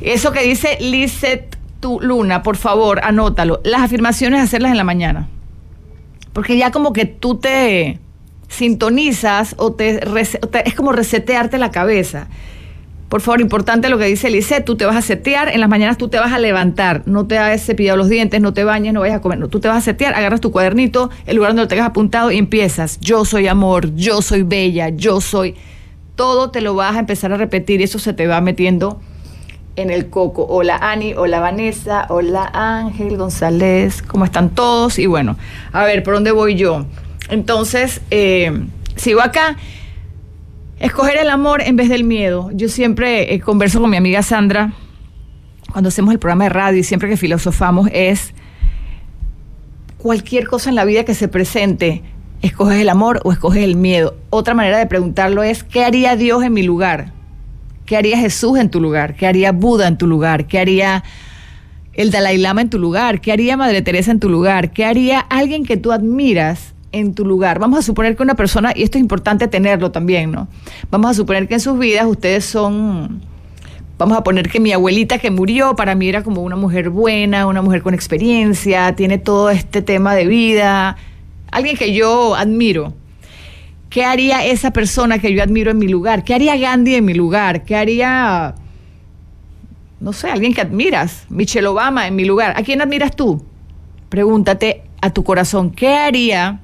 Eso 0.00 0.32
que 0.32 0.42
dice 0.42 0.78
Lizeth 0.80 1.56
tu 1.78 2.00
Luna, 2.00 2.42
por 2.42 2.56
favor, 2.56 3.00
anótalo. 3.04 3.60
Las 3.62 3.82
afirmaciones 3.82 4.42
hacerlas 4.42 4.72
en 4.72 4.78
la 4.78 4.84
mañana. 4.84 5.28
Porque 6.32 6.56
ya 6.56 6.72
como 6.72 6.92
que 6.92 7.04
tú 7.04 7.36
te 7.36 8.00
sintonizas 8.52 9.54
o 9.58 9.72
te, 9.72 10.00
es 10.64 10.74
como 10.74 10.92
resetearte 10.92 11.58
la 11.58 11.70
cabeza. 11.70 12.28
Por 13.08 13.20
favor, 13.20 13.40
importante 13.40 13.90
lo 13.90 13.98
que 13.98 14.06
dice 14.06 14.30
Lice, 14.30 14.62
tú 14.62 14.76
te 14.76 14.86
vas 14.86 14.96
a 14.96 15.02
setear, 15.02 15.48
en 15.48 15.60
las 15.60 15.68
mañanas 15.68 15.98
tú 15.98 16.08
te 16.08 16.18
vas 16.18 16.32
a 16.32 16.38
levantar, 16.38 17.02
no 17.04 17.26
te 17.26 17.36
has 17.36 17.62
cepillado 17.62 17.98
los 17.98 18.08
dientes, 18.08 18.40
no 18.40 18.54
te 18.54 18.64
bañes, 18.64 18.94
no 18.94 19.00
vayas 19.00 19.18
a 19.18 19.20
comer, 19.20 19.38
no, 19.38 19.48
tú 19.48 19.60
te 19.60 19.68
vas 19.68 19.78
a 19.78 19.80
setear, 19.82 20.14
agarras 20.14 20.40
tu 20.40 20.50
cuadernito, 20.50 21.10
el 21.26 21.36
lugar 21.36 21.50
donde 21.50 21.62
lo 21.62 21.68
tengas 21.68 21.86
apuntado 21.86 22.30
y 22.30 22.38
empiezas, 22.38 22.98
yo 23.00 23.26
soy 23.26 23.48
amor, 23.48 23.94
yo 23.96 24.22
soy 24.22 24.44
bella, 24.44 24.88
yo 24.88 25.20
soy, 25.20 25.56
todo 26.14 26.50
te 26.50 26.62
lo 26.62 26.74
vas 26.74 26.96
a 26.96 27.00
empezar 27.00 27.32
a 27.34 27.36
repetir 27.36 27.82
y 27.82 27.84
eso 27.84 27.98
se 27.98 28.14
te 28.14 28.26
va 28.26 28.40
metiendo 28.40 28.98
en 29.76 29.90
el 29.90 30.08
coco. 30.08 30.46
Hola 30.48 30.76
Ani, 30.76 31.12
hola 31.14 31.40
Vanessa, 31.40 32.06
hola 32.08 32.50
Ángel 32.54 33.18
González, 33.18 34.02
¿cómo 34.02 34.24
están 34.24 34.50
todos? 34.50 34.98
Y 34.98 35.04
bueno, 35.04 35.36
a 35.72 35.84
ver, 35.84 36.02
¿por 36.02 36.14
dónde 36.14 36.32
voy 36.32 36.54
yo? 36.54 36.86
Entonces, 37.32 38.02
eh, 38.10 38.66
sigo 38.96 39.22
acá. 39.22 39.56
Escoger 40.78 41.16
el 41.16 41.30
amor 41.30 41.62
en 41.62 41.76
vez 41.76 41.88
del 41.88 42.04
miedo. 42.04 42.50
Yo 42.52 42.68
siempre 42.68 43.32
eh, 43.32 43.40
converso 43.40 43.80
con 43.80 43.88
mi 43.88 43.96
amiga 43.96 44.22
Sandra 44.22 44.74
cuando 45.70 45.88
hacemos 45.88 46.12
el 46.12 46.18
programa 46.18 46.44
de 46.44 46.50
radio 46.50 46.78
y 46.78 46.84
siempre 46.84 47.08
que 47.08 47.16
filosofamos 47.16 47.88
es 47.94 48.34
cualquier 49.96 50.46
cosa 50.46 50.68
en 50.68 50.76
la 50.76 50.84
vida 50.84 51.04
que 51.04 51.14
se 51.14 51.28
presente, 51.28 52.02
escoges 52.42 52.78
el 52.78 52.90
amor 52.90 53.20
o 53.24 53.32
escoges 53.32 53.64
el 53.64 53.76
miedo. 53.76 54.14
Otra 54.28 54.52
manera 54.52 54.76
de 54.76 54.86
preguntarlo 54.86 55.42
es, 55.42 55.64
¿qué 55.64 55.84
haría 55.84 56.16
Dios 56.16 56.44
en 56.44 56.52
mi 56.52 56.62
lugar? 56.62 57.14
¿Qué 57.86 57.96
haría 57.96 58.18
Jesús 58.18 58.58
en 58.58 58.70
tu 58.70 58.78
lugar? 58.78 59.14
¿Qué 59.14 59.26
haría 59.26 59.52
Buda 59.52 59.88
en 59.88 59.96
tu 59.96 60.06
lugar? 60.06 60.46
¿Qué 60.46 60.58
haría 60.58 61.02
el 61.94 62.10
Dalai 62.10 62.36
Lama 62.36 62.60
en 62.60 62.68
tu 62.68 62.78
lugar? 62.78 63.22
¿Qué 63.22 63.32
haría 63.32 63.56
Madre 63.56 63.80
Teresa 63.80 64.10
en 64.10 64.20
tu 64.20 64.28
lugar? 64.28 64.72
¿Qué 64.72 64.84
haría 64.84 65.20
alguien 65.20 65.64
que 65.64 65.78
tú 65.78 65.92
admiras 65.92 66.74
en 66.92 67.14
tu 67.14 67.24
lugar. 67.24 67.58
Vamos 67.58 67.78
a 67.78 67.82
suponer 67.82 68.16
que 68.16 68.22
una 68.22 68.34
persona, 68.34 68.72
y 68.74 68.82
esto 68.82 68.98
es 68.98 69.02
importante 69.02 69.48
tenerlo 69.48 69.90
también, 69.90 70.30
¿no? 70.30 70.48
Vamos 70.90 71.10
a 71.10 71.14
suponer 71.14 71.48
que 71.48 71.54
en 71.54 71.60
sus 71.60 71.78
vidas 71.78 72.06
ustedes 72.06 72.44
son, 72.44 73.22
vamos 73.98 74.16
a 74.16 74.22
poner 74.22 74.48
que 74.48 74.60
mi 74.60 74.72
abuelita 74.72 75.18
que 75.18 75.30
murió 75.30 75.74
para 75.74 75.94
mí 75.94 76.08
era 76.08 76.22
como 76.22 76.42
una 76.42 76.56
mujer 76.56 76.90
buena, 76.90 77.46
una 77.46 77.62
mujer 77.62 77.82
con 77.82 77.94
experiencia, 77.94 78.94
tiene 78.94 79.18
todo 79.18 79.50
este 79.50 79.82
tema 79.82 80.14
de 80.14 80.26
vida, 80.26 80.96
alguien 81.50 81.76
que 81.76 81.92
yo 81.92 82.34
admiro. 82.34 82.94
¿Qué 83.88 84.04
haría 84.04 84.44
esa 84.46 84.70
persona 84.70 85.18
que 85.18 85.34
yo 85.34 85.42
admiro 85.42 85.70
en 85.70 85.78
mi 85.78 85.88
lugar? 85.88 86.24
¿Qué 86.24 86.34
haría 86.34 86.56
Gandhi 86.56 86.94
en 86.94 87.04
mi 87.04 87.12
lugar? 87.12 87.64
¿Qué 87.64 87.76
haría, 87.76 88.54
no 90.00 90.14
sé, 90.14 90.30
alguien 90.30 90.54
que 90.54 90.62
admiras? 90.62 91.26
Michelle 91.28 91.66
Obama 91.66 92.06
en 92.06 92.16
mi 92.16 92.24
lugar. 92.24 92.54
¿A 92.56 92.62
quién 92.62 92.80
admiras 92.80 93.14
tú? 93.14 93.44
Pregúntate 94.08 94.82
a 95.02 95.10
tu 95.10 95.24
corazón, 95.24 95.70
¿qué 95.70 95.88
haría 95.88 96.60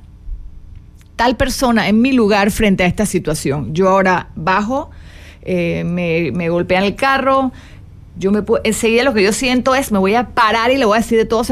tal 1.19 1.37
persona 1.37 1.89
en 1.89 2.01
mi 2.01 2.13
lugar 2.13 2.53
frente 2.53 2.85
a 2.85 2.87
esta 2.87 3.05
situación. 3.05 3.75
Yo 3.75 3.89
ahora 3.89 4.29
bajo, 4.37 4.91
eh, 5.43 5.83
me, 5.85 6.31
me 6.31 6.49
golpean 6.49 6.85
el 6.85 6.95
carro, 6.95 7.51
yo 8.17 8.31
me 8.31 8.45
enseguida 8.63 9.03
lo 9.03 9.13
que 9.13 9.25
yo 9.25 9.33
siento 9.33 9.75
es, 9.75 9.91
me 9.91 9.99
voy 9.99 10.15
a 10.15 10.29
parar 10.29 10.71
y 10.71 10.77
le 10.77 10.85
voy 10.85 10.97
a 10.97 11.01
decir 11.01 11.19
de 11.19 11.25
todo, 11.25 11.43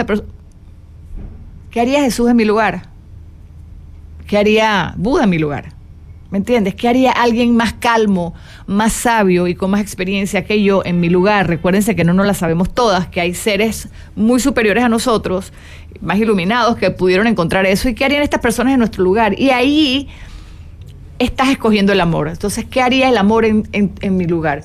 ¿qué 1.73 1.81
haría 1.81 2.01
Jesús 2.01 2.31
en 2.31 2.37
mi 2.37 2.45
lugar? 2.45 2.89
¿Qué 4.29 4.39
haría 4.39 4.95
Buda 4.97 5.25
en 5.25 5.31
mi 5.31 5.39
lugar? 5.39 5.76
¿Me 6.31 6.39
entiendes? 6.39 6.75
¿Qué 6.75 6.89
haría 6.89 7.13
alguien 7.13 7.55
más 7.55 7.75
calmo, 7.75 8.35
más 8.67 8.93
sabio 8.93 9.47
y 9.47 9.55
con 9.55 9.71
más 9.71 9.81
experiencia 9.81 10.45
que 10.45 10.61
yo 10.63 10.83
en 10.85 10.99
mi 10.99 11.09
lugar? 11.09 11.47
Recuérdense 11.47 11.95
que 11.95 12.03
no 12.03 12.15
nos 12.15 12.27
la 12.27 12.35
sabemos 12.35 12.75
todas, 12.75 13.07
que 13.07 13.21
hay 13.21 13.33
seres 13.33 13.89
muy 14.17 14.41
superiores 14.41 14.83
a 14.83 14.89
nosotros, 14.89 15.53
más 16.01 16.19
iluminados, 16.19 16.77
que 16.77 16.91
pudieron 16.91 17.29
encontrar 17.29 17.65
eso. 17.65 17.89
¿Y 17.89 17.95
qué 17.95 18.05
harían 18.05 18.23
estas 18.23 18.41
personas 18.41 18.73
en 18.73 18.81
nuestro 18.81 19.05
lugar? 19.05 19.39
Y 19.39 19.51
ahí 19.51 20.09
estás 21.21 21.51
escogiendo 21.51 21.93
el 21.93 22.01
amor. 22.01 22.27
Entonces, 22.29 22.65
¿qué 22.65 22.83
haría 22.83 23.09
el 23.09 23.19
amor 23.19 23.45
en, 23.45 23.69
en 23.73 24.17
mi 24.17 24.25
lugar? 24.25 24.65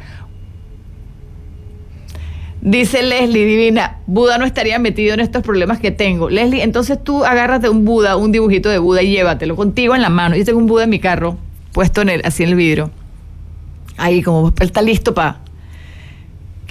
Dice 2.59 3.03
Leslie, 3.03 3.45
divina, 3.45 3.99
Buda 4.07 4.39
no 4.39 4.45
estaría 4.45 4.79
metido 4.79 5.13
en 5.13 5.19
estos 5.19 5.43
problemas 5.43 5.79
que 5.79 5.91
tengo. 5.91 6.29
Leslie, 6.31 6.63
entonces 6.63 7.03
tú 7.03 7.23
agárrate 7.23 7.69
un 7.69 7.85
Buda, 7.85 8.15
un 8.15 8.31
dibujito 8.31 8.69
de 8.69 8.79
Buda 8.79 9.03
y 9.03 9.11
llévatelo 9.11 9.55
contigo 9.55 9.93
en 9.93 10.01
la 10.01 10.09
mano. 10.09 10.35
Yo 10.35 10.43
tengo 10.43 10.57
un 10.57 10.67
Buda 10.67 10.85
en 10.85 10.89
mi 10.89 10.99
carro 10.99 11.37
puesto 11.73 12.01
en 12.01 12.09
el, 12.09 12.21
así 12.25 12.43
en 12.43 12.49
el 12.49 12.55
vidrio. 12.55 12.91
Ahí, 13.97 14.21
como 14.21 14.53
está 14.59 14.81
listo 14.81 15.13
para. 15.13 15.39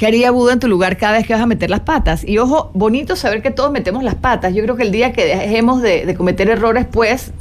¿Qué 0.00 0.06
haría 0.06 0.30
Buda 0.30 0.54
en 0.54 0.60
tu 0.60 0.66
lugar 0.66 0.96
cada 0.96 1.12
vez 1.12 1.26
que 1.26 1.34
vas 1.34 1.42
a 1.42 1.46
meter 1.46 1.68
las 1.68 1.80
patas? 1.80 2.26
Y 2.26 2.38
ojo, 2.38 2.70
bonito 2.72 3.16
saber 3.16 3.42
que 3.42 3.50
todos 3.50 3.70
metemos 3.70 4.02
las 4.02 4.14
patas. 4.14 4.54
Yo 4.54 4.62
creo 4.62 4.74
que 4.74 4.82
el 4.82 4.92
día 4.92 5.12
que 5.12 5.26
dejemos 5.26 5.82
de, 5.82 6.14
cometer 6.16 6.48
errores, 6.48 6.86
pues 6.90 7.32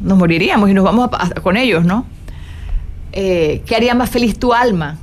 nos 0.00 0.16
moriríamos 0.16 0.70
y 0.70 0.72
nos 0.72 0.82
vamos 0.82 1.10
con 1.42 1.58
ellos, 1.58 1.84
¿no? 1.84 2.06
Eh, 3.12 3.62
¿Qué 3.66 3.76
haría 3.76 3.94
más 3.94 4.08
feliz 4.08 4.38
tu 4.38 4.54
alma? 4.54 4.96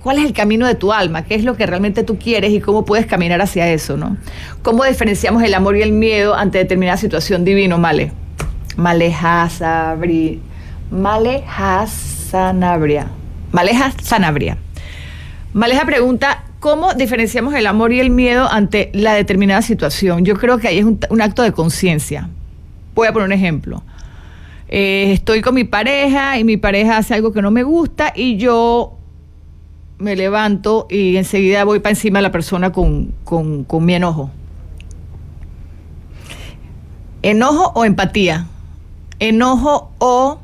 ¿Cuál 0.00 0.18
es 0.18 0.24
el 0.24 0.32
camino 0.32 0.68
de 0.68 0.76
tu 0.76 0.92
alma? 0.92 1.24
¿Qué 1.24 1.34
es 1.34 1.42
lo 1.42 1.56
que 1.56 1.66
realmente 1.66 2.04
tú 2.04 2.16
quieres 2.16 2.52
y 2.52 2.60
cómo 2.60 2.84
puedes 2.84 3.06
caminar 3.06 3.42
hacia 3.42 3.68
eso, 3.68 3.96
no? 3.96 4.16
¿Cómo 4.62 4.84
diferenciamos 4.84 5.42
el 5.42 5.52
amor 5.52 5.76
y 5.76 5.82
el 5.82 5.90
miedo 5.90 6.36
ante 6.36 6.58
determinada 6.58 6.96
situación 6.96 7.44
divino, 7.44 7.76
Male? 7.76 8.12
Maleja, 8.76 9.50
Sabri, 9.50 10.40
Maleja 10.90 11.86
Sanabria. 11.86 13.08
Maleja 13.52 13.92
Sanabria. 14.02 14.56
Maleja 15.52 15.84
pregunta, 15.84 16.44
¿cómo 16.60 16.94
diferenciamos 16.94 17.54
el 17.54 17.66
amor 17.66 17.92
y 17.92 18.00
el 18.00 18.10
miedo 18.10 18.50
ante 18.50 18.90
la 18.94 19.12
determinada 19.14 19.60
situación? 19.60 20.24
Yo 20.24 20.36
creo 20.36 20.58
que 20.58 20.68
ahí 20.68 20.78
es 20.78 20.84
un, 20.84 21.20
acto 21.20 21.42
de 21.42 21.52
conciencia. 21.52 22.30
Voy 22.94 23.06
a 23.06 23.12
poner 23.12 23.26
un 23.26 23.32
ejemplo. 23.32 23.82
Eh, 24.68 25.12
estoy 25.12 25.42
con 25.42 25.54
mi 25.54 25.64
pareja 25.64 26.38
y 26.38 26.44
mi 26.44 26.56
pareja 26.56 26.98
hace 26.98 27.14
algo 27.14 27.32
que 27.32 27.42
no 27.42 27.50
me 27.50 27.62
gusta 27.62 28.12
y 28.14 28.36
yo 28.36 28.98
me 29.98 30.16
levanto 30.16 30.86
y 30.90 31.16
enseguida 31.16 31.64
voy 31.64 31.80
para 31.80 31.90
encima 31.90 32.18
de 32.18 32.22
la 32.22 32.32
persona 32.32 32.72
con, 32.72 33.12
con 33.24 33.84
mi 33.84 33.94
enojo. 33.94 34.30
¿Enojo 37.22 37.72
o 37.74 37.84
empatía? 37.84 38.46
Enojo 39.18 39.90
o 39.98 40.38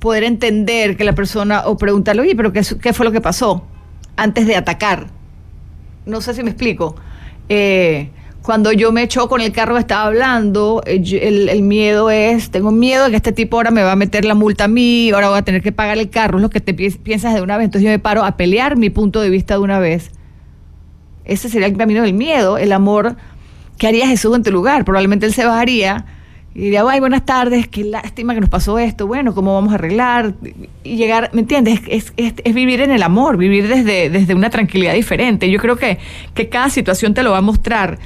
poder 0.00 0.24
entender 0.24 0.96
que 0.96 1.04
la 1.04 1.14
persona 1.14 1.62
o 1.66 1.76
preguntarle, 1.76 2.22
oye, 2.22 2.34
pero 2.34 2.52
qué, 2.52 2.92
fue 2.92 3.06
lo 3.06 3.12
que 3.12 3.20
pasó 3.20 3.66
antes 4.16 4.46
de 4.46 4.56
atacar. 4.56 5.06
No 6.06 6.20
sé 6.20 6.34
si 6.34 6.42
me 6.42 6.50
explico. 6.50 6.96
Eh, 7.48 8.10
cuando 8.42 8.72
yo 8.72 8.90
me 8.90 9.02
echó 9.02 9.28
con 9.28 9.42
el 9.42 9.52
carro 9.52 9.76
estaba 9.76 10.06
hablando, 10.06 10.82
eh, 10.86 11.02
el, 11.50 11.62
miedo 11.62 12.10
es, 12.10 12.50
tengo 12.50 12.70
miedo 12.70 13.04
de 13.04 13.10
que 13.10 13.16
este 13.16 13.32
tipo 13.32 13.58
ahora 13.58 13.70
me 13.70 13.82
va 13.82 13.92
a 13.92 13.96
meter 13.96 14.24
la 14.24 14.34
multa 14.34 14.64
a 14.64 14.68
mí, 14.68 15.10
ahora 15.10 15.28
voy 15.28 15.38
a 15.38 15.42
tener 15.42 15.62
que 15.62 15.70
pagar 15.70 15.98
el 15.98 16.08
carro, 16.08 16.38
es 16.38 16.42
lo 16.42 16.50
que 16.50 16.60
te 16.60 16.72
piensas 16.72 17.34
de 17.34 17.42
una 17.42 17.58
vez. 17.58 17.66
Entonces 17.66 17.84
yo 17.84 17.90
me 17.90 17.98
paro 17.98 18.24
a 18.24 18.38
pelear 18.38 18.76
mi 18.76 18.88
punto 18.88 19.20
de 19.20 19.28
vista 19.28 19.54
de 19.54 19.60
una 19.60 19.78
vez. 19.78 20.10
Ese 21.26 21.50
sería 21.50 21.66
el 21.66 21.76
camino 21.76 22.02
del 22.02 22.14
miedo, 22.14 22.56
el 22.56 22.72
amor. 22.72 23.16
¿Qué 23.76 23.86
haría 23.86 24.08
Jesús 24.08 24.34
en 24.34 24.42
tu 24.42 24.50
lugar? 24.50 24.86
Probablemente 24.86 25.26
él 25.26 25.34
se 25.34 25.44
bajaría 25.44 26.06
y 26.52 26.62
diría, 26.62 26.82
ay, 26.88 26.98
buenas 26.98 27.24
tardes, 27.24 27.68
qué 27.68 27.84
lástima 27.84 28.34
que 28.34 28.40
nos 28.40 28.50
pasó 28.50 28.78
esto, 28.78 29.06
bueno, 29.06 29.34
¿cómo 29.34 29.54
vamos 29.54 29.70
a 29.70 29.76
arreglar? 29.76 30.34
Y 30.82 30.96
llegar, 30.96 31.30
¿me 31.32 31.42
entiendes? 31.42 31.80
Es, 31.86 32.12
vivir 32.52 32.80
en 32.80 32.90
el 32.90 33.04
amor, 33.04 33.36
vivir 33.36 33.68
desde, 33.68 34.10
desde 34.10 34.34
una 34.34 34.50
tranquilidad 34.50 34.94
diferente. 34.94 35.48
Yo 35.48 35.60
creo 35.60 35.76
que, 35.76 35.98
que 36.34 36.48
cada 36.48 36.68
situación 36.68 37.14
te 37.14 37.22
lo 37.22 37.30
va 37.30 37.38
a 37.38 37.42
mostrar. 37.42 38.00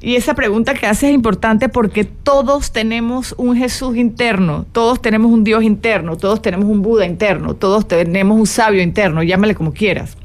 Y 0.00 0.16
esa 0.16 0.34
pregunta 0.34 0.72
que 0.72 0.86
haces 0.86 1.10
es 1.10 1.14
importante 1.14 1.68
porque 1.68 2.04
todos 2.04 2.72
tenemos 2.72 3.34
un 3.36 3.56
Jesús 3.56 3.96
interno, 3.96 4.64
todos 4.72 5.02
tenemos 5.02 5.30
un 5.30 5.44
Dios 5.44 5.62
interno, 5.62 6.16
todos 6.16 6.40
tenemos 6.40 6.66
un 6.66 6.80
Buda 6.80 7.04
interno, 7.04 7.54
todos 7.54 7.86
tenemos 7.86 8.38
un 8.38 8.46
sabio 8.46 8.82
interno, 8.82 9.22
llámale 9.22 9.54
como 9.54 9.74
quieras. 9.74 10.16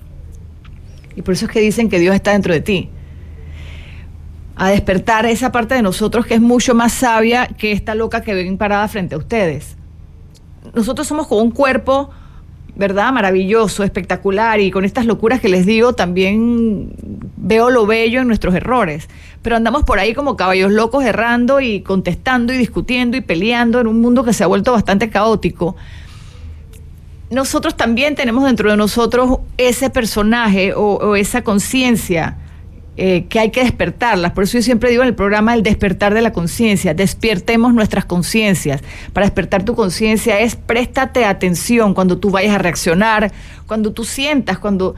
Y 1.18 1.22
por 1.22 1.34
eso 1.34 1.48
es 1.48 1.52
que 1.52 1.60
dicen 1.60 1.90
que 1.90 2.00
Dios 2.00 2.16
está 2.16 2.32
dentro 2.32 2.54
de 2.54 2.62
ti 2.62 2.90
a 4.62 4.70
despertar 4.70 5.26
esa 5.26 5.52
parte 5.52 5.74
de 5.74 5.82
nosotros 5.82 6.28
que 6.28 6.36
es 6.36 6.40
mucho 6.40 6.76
más 6.76 6.94
sabia 6.94 7.48
que 7.48 7.72
esta 7.72 7.96
loca 7.96 8.22
que 8.22 8.36
ven 8.36 8.60
parada 8.60 8.88
frente 8.88 9.16
a 9.16 9.18
ustedes. 9.18 9.76
Nosotros 10.76 11.08
somos 11.08 11.26
como 11.26 11.42
un 11.42 11.50
cuerpo, 11.50 12.12
¿verdad? 12.76 13.12
Maravilloso, 13.12 13.84
espectacular 13.84 14.60
y 14.60 14.70
con 14.70 14.86
estas 14.86 15.08
locuras 15.08 15.40
que 15.40 15.50
les 15.50 15.66
digo 15.66 15.94
también 15.94 16.94
veo 17.38 17.72
lo 17.72 17.88
bello 17.88 18.22
en 18.22 18.28
nuestros 18.28 18.54
errores. 18.54 19.10
Pero 19.42 19.56
andamos 19.56 19.84
por 19.84 19.98
ahí 19.98 20.14
como 20.14 20.38
caballos 20.38 20.72
locos 20.72 21.04
errando 21.06 21.60
y 21.60 21.82
contestando 21.82 22.54
y 22.54 22.58
discutiendo 22.60 23.18
y 23.18 23.22
peleando 23.22 23.80
en 23.80 23.88
un 23.88 24.00
mundo 24.00 24.24
que 24.24 24.32
se 24.32 24.44
ha 24.44 24.48
vuelto 24.48 24.74
bastante 24.74 25.10
caótico. 25.10 25.76
Nosotros 27.32 27.76
también 27.76 28.14
tenemos 28.14 28.44
dentro 28.44 28.70
de 28.70 28.78
nosotros 28.78 29.40
ese 29.58 29.90
personaje 29.90 30.76
o 30.76 31.16
esa 31.16 31.44
conciencia 31.44 32.38
eh, 32.98 33.26
que 33.30 33.40
hay 33.40 33.52
que 33.52 33.64
despertarlas. 33.64 34.34
Por 34.34 34.44
eso 34.44 34.58
yo 34.58 34.62
siempre 34.62 34.90
digo 34.90 35.02
en 35.02 35.08
el 35.08 35.16
programa 35.16 35.54
el 35.54 35.64
despertar 35.64 36.14
de 36.14 36.22
la 36.22 36.34
conciencia, 36.34 36.94
despiertemos 36.94 37.74
nuestras 37.74 38.04
conciencias. 38.04 38.82
Para 39.14 39.26
despertar 39.26 39.64
tu 39.64 39.76
conciencia 39.76 40.40
es 40.42 40.58
préstate 40.58 41.24
atención 41.24 41.94
cuando 41.94 42.18
tú 42.18 42.32
vayas 42.32 42.54
a 42.54 42.58
reaccionar, 42.58 43.32
cuando 43.66 43.94
tú 43.94 44.04
sientas, 44.04 44.60
cuando... 44.60 44.96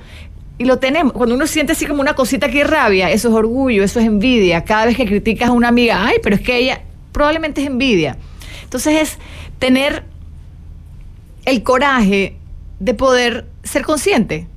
Y 0.57 0.65
lo 0.65 0.79
tenemos, 0.79 1.13
cuando 1.13 1.35
uno 1.35 1.45
siente 1.45 1.73
así 1.73 1.85
como 1.85 2.01
una 2.01 2.15
cosita 2.15 2.49
que 2.49 2.63
rabia, 2.63 3.11
eso 3.11 3.29
es 3.29 3.35
orgullo, 3.35 3.83
eso 3.83 3.99
es 3.99 4.05
envidia. 4.05 4.63
Cada 4.63 4.85
vez 4.85 4.97
que 4.97 5.05
criticas 5.05 5.49
a 5.49 5.51
una 5.51 5.67
amiga, 5.67 6.05
ay, 6.05 6.17
pero 6.23 6.35
es 6.35 6.41
que 6.41 6.57
ella 6.57 6.81
probablemente 7.11 7.61
es 7.61 7.67
envidia. 7.67 8.17
Entonces 8.63 9.01
es 9.01 9.17
tener 9.59 10.03
el 11.45 11.61
coraje 11.61 12.37
de 12.79 12.93
poder 12.95 13.45
ser 13.63 13.83
consciente 13.83 14.47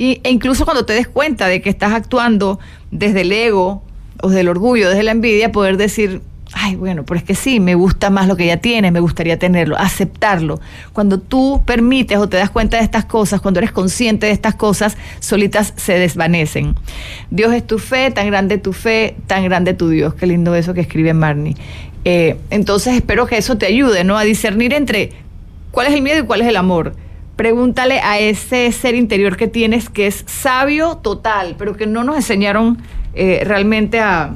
y, 0.00 0.18
e 0.24 0.30
incluso 0.30 0.64
cuando 0.64 0.86
te 0.86 0.94
des 0.94 1.06
cuenta 1.06 1.46
de 1.46 1.60
que 1.60 1.68
estás 1.68 1.92
actuando 1.92 2.58
desde 2.90 3.20
el 3.20 3.32
ego 3.32 3.82
o 4.22 4.28
desde 4.28 4.40
el 4.40 4.48
orgullo, 4.48 4.88
desde 4.88 5.02
la 5.02 5.10
envidia, 5.10 5.52
poder 5.52 5.76
decir, 5.76 6.22
ay, 6.54 6.74
bueno, 6.74 7.04
pero 7.04 7.18
es 7.18 7.22
que 7.22 7.34
sí, 7.34 7.60
me 7.60 7.74
gusta 7.74 8.08
más 8.08 8.26
lo 8.26 8.34
que 8.34 8.44
ella 8.44 8.62
tiene, 8.62 8.90
me 8.92 9.00
gustaría 9.00 9.38
tenerlo, 9.38 9.76
aceptarlo. 9.76 10.58
Cuando 10.94 11.20
tú 11.20 11.62
permites 11.66 12.16
o 12.16 12.30
te 12.30 12.38
das 12.38 12.48
cuenta 12.48 12.78
de 12.78 12.82
estas 12.82 13.04
cosas, 13.04 13.42
cuando 13.42 13.60
eres 13.60 13.72
consciente 13.72 14.24
de 14.24 14.32
estas 14.32 14.54
cosas, 14.54 14.96
solitas 15.18 15.74
se 15.76 15.98
desvanecen. 15.98 16.76
Dios 17.30 17.52
es 17.52 17.66
tu 17.66 17.78
fe, 17.78 18.10
tan 18.10 18.26
grande 18.26 18.56
tu 18.56 18.72
fe, 18.72 19.16
tan 19.26 19.44
grande 19.44 19.74
tu 19.74 19.90
Dios. 19.90 20.14
Qué 20.14 20.26
lindo 20.26 20.54
eso 20.54 20.72
que 20.72 20.80
escribe 20.80 21.12
Marnie. 21.12 21.56
Eh, 22.06 22.38
entonces 22.48 22.94
espero 22.94 23.26
que 23.26 23.36
eso 23.36 23.58
te 23.58 23.66
ayude, 23.66 24.02
¿no? 24.04 24.16
A 24.16 24.22
discernir 24.22 24.72
entre 24.72 25.10
cuál 25.72 25.88
es 25.88 25.92
el 25.92 26.00
miedo 26.00 26.20
y 26.20 26.22
cuál 26.22 26.40
es 26.40 26.48
el 26.48 26.56
amor 26.56 26.94
pregúntale 27.40 28.00
a 28.00 28.18
ese 28.18 28.70
ser 28.70 28.94
interior 28.94 29.38
que 29.38 29.48
tienes 29.48 29.88
que 29.88 30.06
es 30.06 30.24
sabio 30.26 30.98
total, 30.98 31.54
pero 31.56 31.74
que 31.74 31.86
no 31.86 32.04
nos 32.04 32.16
enseñaron 32.16 32.76
eh, 33.14 33.40
realmente 33.46 33.98
a, 33.98 34.34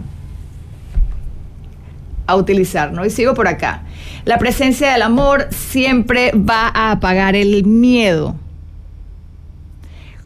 a 2.26 2.34
utilizar, 2.34 2.94
¿no? 2.94 3.04
Y 3.04 3.10
sigo 3.10 3.34
por 3.34 3.46
acá. 3.46 3.82
La 4.24 4.38
presencia 4.38 4.90
del 4.90 5.02
amor 5.02 5.48
siempre 5.50 6.32
va 6.32 6.70
a 6.72 6.92
apagar 6.92 7.36
el 7.36 7.66
miedo. 7.66 8.36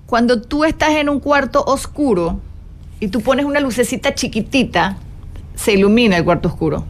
Cuando 0.07 0.41
tú 0.41 0.65
estás 0.65 0.91
en 0.91 1.09
un 1.09 1.19
cuarto 1.19 1.65
oscuro 1.65 2.39
y 3.01 3.09
tú 3.09 3.23
pones 3.23 3.45
una 3.45 3.59
lucecita 3.59 4.15
chiquitita, 4.15 4.99
se 5.57 5.73
ilumina 5.73 6.17
el 6.17 6.23
cuarto 6.23 6.47
oscuro 6.47 6.85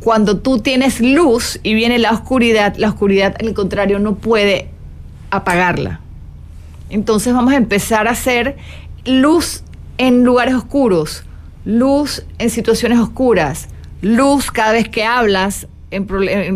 cuando 0.00 0.38
tú 0.38 0.58
tienes 0.58 1.00
luz 1.00 1.60
y 1.62 1.74
viene 1.74 1.98
la 1.98 2.12
oscuridad, 2.12 2.74
la 2.76 2.88
oscuridad 2.88 3.36
al 3.40 3.54
contrario 3.54 3.98
no 3.98 4.16
puede 4.16 4.70
apagarla. 5.30 6.00
Entonces 6.88 7.32
vamos 7.34 7.52
a 7.52 7.56
empezar 7.56 8.08
a 8.08 8.12
hacer 8.12 8.56
luz 9.04 9.62
en 9.98 10.24
lugares 10.24 10.54
oscuros, 10.54 11.24
luz 11.64 12.24
en 12.38 12.50
situaciones 12.50 12.98
oscuras, 12.98 13.68
luz 14.00 14.50
cada 14.50 14.72
vez 14.72 14.88
que 14.88 15.04
hablas 15.04 15.68
en, 15.90 16.06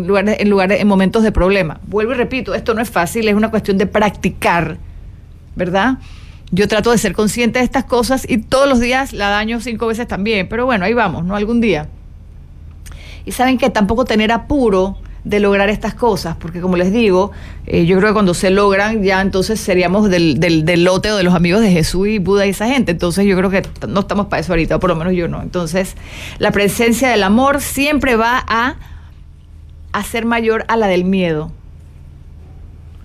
lugares, 0.07 0.37
en, 0.39 0.49
lugares, 0.49 0.81
en 0.81 0.87
momentos 0.87 1.23
de 1.23 1.31
problema. 1.31 1.79
Vuelvo 1.87 2.13
y 2.13 2.15
repito, 2.15 2.55
esto 2.55 2.73
no 2.73 2.81
es 2.81 2.89
fácil, 2.89 3.27
es 3.27 3.35
una 3.35 3.51
cuestión 3.51 3.77
de 3.77 3.85
practicar, 3.85 4.77
¿verdad? 5.55 5.99
Yo 6.51 6.67
trato 6.67 6.91
de 6.91 6.97
ser 6.97 7.13
consciente 7.13 7.59
de 7.59 7.65
estas 7.65 7.85
cosas 7.85 8.25
y 8.27 8.39
todos 8.39 8.67
los 8.67 8.79
días 8.79 9.13
la 9.13 9.29
daño 9.29 9.59
cinco 9.59 9.87
veces 9.87 10.07
también, 10.07 10.47
pero 10.49 10.65
bueno, 10.65 10.85
ahí 10.85 10.93
vamos, 10.93 11.25
¿no? 11.25 11.35
Algún 11.35 11.61
día. 11.61 11.89
Y 13.25 13.31
saben 13.31 13.57
que 13.57 13.69
tampoco 13.69 14.05
tener 14.05 14.31
apuro 14.31 14.97
de 15.25 15.39
lograr 15.39 15.69
estas 15.69 15.95
cosas, 15.95 16.37
porque 16.37 16.61
como 16.61 16.77
les 16.77 16.93
digo, 16.93 17.31
eh, 17.65 17.87
yo 17.87 17.97
creo 17.97 18.09
que 18.09 18.13
cuando 18.13 18.35
se 18.35 18.51
logran 18.51 19.03
ya 19.03 19.21
entonces 19.21 19.59
seríamos 19.59 20.07
del, 20.07 20.39
del, 20.39 20.83
lote 20.83 21.11
o 21.11 21.17
de 21.17 21.23
los 21.23 21.33
amigos 21.33 21.61
de 21.61 21.71
Jesús 21.71 22.07
y 22.07 22.19
Buda 22.19 22.45
y 22.45 22.51
esa 22.51 22.67
gente, 22.67 22.91
entonces 22.91 23.25
yo 23.25 23.35
creo 23.35 23.49
que 23.49 23.63
no 23.87 24.01
estamos 24.01 24.27
para 24.27 24.41
eso 24.41 24.53
ahorita, 24.53 24.75
o 24.75 24.79
por 24.79 24.91
lo 24.91 24.95
menos 24.95 25.13
yo 25.13 25.27
no. 25.27 25.41
Entonces, 25.41 25.95
la 26.37 26.51
presencia 26.51 27.09
del 27.09 27.23
amor 27.23 27.59
siempre 27.59 28.15
va 28.15 28.45
a 28.47 28.75
hacer 29.93 30.25
mayor 30.25 30.63
a 30.67 30.77
la 30.77 30.85
del 30.85 31.05
miedo. 31.05 31.51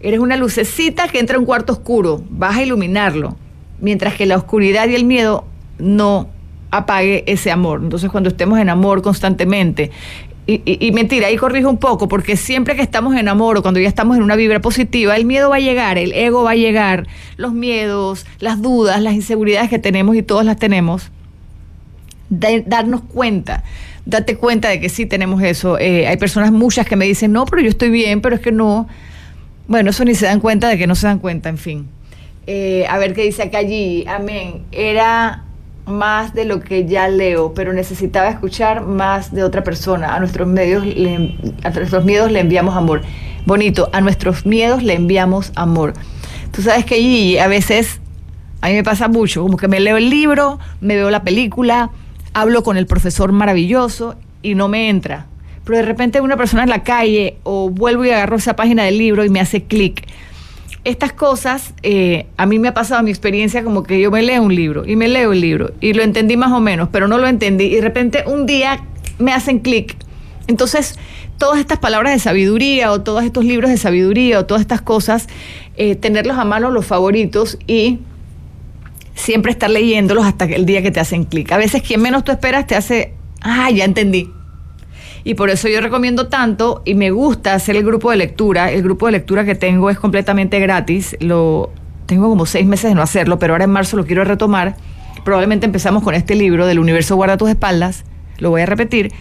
Eres 0.00 0.20
una 0.20 0.36
lucecita 0.36 1.08
que 1.08 1.20
entra 1.20 1.36
en 1.36 1.40
un 1.40 1.46
cuarto 1.46 1.72
oscuro, 1.72 2.22
vas 2.28 2.56
a 2.56 2.62
iluminarlo, 2.62 3.36
mientras 3.80 4.14
que 4.14 4.26
la 4.26 4.36
oscuridad 4.36 4.86
y 4.88 4.94
el 4.94 5.06
miedo 5.06 5.46
no 5.78 6.28
apague 6.70 7.24
ese 7.26 7.50
amor. 7.50 7.80
Entonces, 7.82 8.10
cuando 8.10 8.30
estemos 8.30 8.58
en 8.58 8.68
amor 8.68 9.02
constantemente, 9.02 9.90
y, 10.46 10.90
mentira, 10.92 11.28
ahí 11.28 11.36
corrijo 11.36 11.70
un 11.70 11.78
poco, 11.78 12.08
porque 12.08 12.36
siempre 12.36 12.74
que 12.74 12.82
estamos 12.82 13.14
en 13.14 13.28
amor 13.28 13.58
o 13.58 13.62
cuando 13.62 13.78
ya 13.78 13.86
estamos 13.86 14.16
en 14.16 14.22
una 14.24 14.34
vibra 14.34 14.60
positiva, 14.60 15.14
el 15.14 15.24
miedo 15.24 15.48
va 15.50 15.56
a 15.56 15.60
llegar, 15.60 15.96
el 15.96 16.12
ego 16.12 16.42
va 16.42 16.52
a 16.52 16.56
llegar, 16.56 17.06
los 17.36 17.52
miedos, 17.52 18.26
las 18.40 18.60
dudas, 18.60 19.00
las 19.00 19.14
inseguridades 19.14 19.70
que 19.70 19.78
tenemos 19.78 20.16
y 20.16 20.22
todas 20.22 20.44
las 20.44 20.56
tenemos. 20.58 21.12
darnos 22.30 23.02
cuenta, 23.02 23.62
date 24.06 24.36
cuenta 24.36 24.68
de 24.68 24.80
que 24.80 24.88
sí 24.88 25.06
tenemos 25.06 25.40
eso. 25.42 25.78
Eh, 25.78 26.08
hay 26.08 26.16
personas 26.16 26.50
muchas 26.50 26.84
que 26.86 26.96
me 26.96 27.04
dicen, 27.04 27.30
no, 27.30 27.44
pero 27.44 27.62
yo 27.62 27.68
estoy 27.68 27.90
bien, 27.90 28.20
pero 28.20 28.34
es 28.34 28.40
que 28.40 28.50
no. 28.50 28.88
Bueno, 29.68 29.90
eso 29.90 30.04
ni 30.04 30.16
se 30.16 30.26
dan 30.26 30.40
cuenta 30.40 30.68
de 30.68 30.78
que 30.78 30.88
no 30.88 30.96
se 30.96 31.06
dan 31.06 31.20
cuenta, 31.20 31.48
en 31.48 31.58
fin. 31.58 31.88
Eh, 32.48 32.86
a 32.88 32.98
ver 32.98 33.14
qué 33.14 33.22
dice 33.22 33.44
acá 33.44 33.58
allí. 33.58 34.04
Amén. 34.08 34.64
Era 34.72 35.44
más 35.86 36.34
de 36.34 36.44
lo 36.44 36.60
que 36.60 36.86
ya 36.86 37.08
leo, 37.08 37.52
pero 37.54 37.72
necesitaba 37.72 38.28
escuchar 38.28 38.82
más 38.82 39.32
de 39.32 39.44
otra 39.44 39.64
persona. 39.64 40.14
A 40.14 40.20
nuestros, 40.20 40.48
medios 40.48 40.84
a 41.62 41.70
nuestros 41.70 42.04
miedos 42.04 42.30
le 42.30 42.40
enviamos 42.40 42.76
amor. 42.76 43.02
Bonito, 43.46 43.88
a 43.92 44.00
nuestros 44.00 44.46
miedos 44.46 44.82
le 44.82 44.94
enviamos 44.94 45.52
amor. 45.54 45.94
Tú 46.52 46.62
sabes 46.62 46.84
que 46.84 47.40
a 47.40 47.48
veces, 47.48 48.00
a 48.60 48.68
mí 48.68 48.74
me 48.74 48.84
pasa 48.84 49.08
mucho, 49.08 49.42
como 49.42 49.56
que 49.56 49.68
me 49.68 49.80
leo 49.80 49.96
el 49.96 50.10
libro, 50.10 50.58
me 50.80 50.96
veo 50.96 51.10
la 51.10 51.22
película, 51.22 51.90
hablo 52.34 52.62
con 52.62 52.76
el 52.76 52.86
profesor 52.86 53.32
maravilloso 53.32 54.16
y 54.42 54.54
no 54.54 54.68
me 54.68 54.88
entra. 54.88 55.26
Pero 55.64 55.78
de 55.78 55.84
repente 55.84 56.20
una 56.20 56.36
persona 56.36 56.64
en 56.64 56.70
la 56.70 56.82
calle 56.82 57.38
o 57.42 57.70
vuelvo 57.70 58.04
y 58.04 58.10
agarro 58.10 58.36
esa 58.36 58.56
página 58.56 58.84
del 58.84 58.98
libro 58.98 59.24
y 59.24 59.28
me 59.28 59.40
hace 59.40 59.62
clic 59.64 60.06
estas 60.84 61.12
cosas, 61.12 61.74
eh, 61.82 62.26
a 62.36 62.46
mí 62.46 62.58
me 62.58 62.68
ha 62.68 62.74
pasado 62.74 63.02
mi 63.02 63.10
experiencia 63.10 63.62
como 63.62 63.82
que 63.82 64.00
yo 64.00 64.10
me 64.10 64.22
leo 64.22 64.42
un 64.42 64.54
libro 64.54 64.86
y 64.86 64.96
me 64.96 65.08
leo 65.08 65.32
el 65.32 65.40
libro 65.40 65.72
y 65.80 65.92
lo 65.92 66.02
entendí 66.02 66.36
más 66.36 66.52
o 66.52 66.60
menos, 66.60 66.88
pero 66.90 67.06
no 67.06 67.18
lo 67.18 67.26
entendí 67.26 67.64
y 67.64 67.74
de 67.76 67.80
repente 67.82 68.24
un 68.26 68.46
día 68.46 68.82
me 69.18 69.32
hacen 69.32 69.58
clic. 69.58 69.94
Entonces, 70.46 70.98
todas 71.38 71.60
estas 71.60 71.78
palabras 71.78 72.14
de 72.14 72.18
sabiduría 72.18 72.92
o 72.92 73.02
todos 73.02 73.24
estos 73.24 73.44
libros 73.44 73.70
de 73.70 73.76
sabiduría 73.76 74.40
o 74.40 74.46
todas 74.46 74.62
estas 74.62 74.80
cosas, 74.80 75.28
eh, 75.76 75.96
tenerlos 75.96 76.38
a 76.38 76.44
mano 76.44 76.70
los 76.70 76.86
favoritos 76.86 77.58
y 77.66 77.98
siempre 79.14 79.52
estar 79.52 79.68
leyéndolos 79.68 80.24
hasta 80.24 80.46
el 80.46 80.64
día 80.64 80.82
que 80.82 80.90
te 80.90 81.00
hacen 81.00 81.24
clic. 81.24 81.52
A 81.52 81.58
veces 81.58 81.82
quien 81.82 82.00
menos 82.00 82.24
tú 82.24 82.32
esperas 82.32 82.66
te 82.66 82.74
hace, 82.74 83.12
ah, 83.42 83.70
ya 83.70 83.84
entendí 83.84 84.30
y 85.24 85.34
por 85.34 85.50
eso 85.50 85.68
yo 85.68 85.80
recomiendo 85.80 86.28
tanto 86.28 86.82
y 86.84 86.94
me 86.94 87.10
gusta 87.10 87.54
hacer 87.54 87.76
el 87.76 87.84
grupo 87.84 88.10
de 88.10 88.16
lectura. 88.16 88.70
El 88.70 88.82
grupo 88.82 89.06
de 89.06 89.12
lectura 89.12 89.44
que 89.44 89.54
tengo 89.54 89.90
es 89.90 89.98
completamente 89.98 90.58
gratis. 90.60 91.16
Lo 91.20 91.70
tengo 92.06 92.28
como 92.28 92.46
seis 92.46 92.66
meses 92.66 92.90
de 92.90 92.94
no 92.94 93.02
hacerlo, 93.02 93.38
pero 93.38 93.54
ahora 93.54 93.64
en 93.64 93.70
marzo 93.70 93.96
lo 93.96 94.06
quiero 94.06 94.24
retomar. 94.24 94.76
Probablemente 95.24 95.66
empezamos 95.66 96.02
con 96.02 96.14
este 96.14 96.34
libro 96.34 96.66
del 96.66 96.78
universo 96.78 97.16
guarda 97.16 97.36
tus 97.36 97.50
espaldas. 97.50 98.04
Lo 98.38 98.50
voy 98.50 98.62
a 98.62 98.66
repetir. 98.66 99.12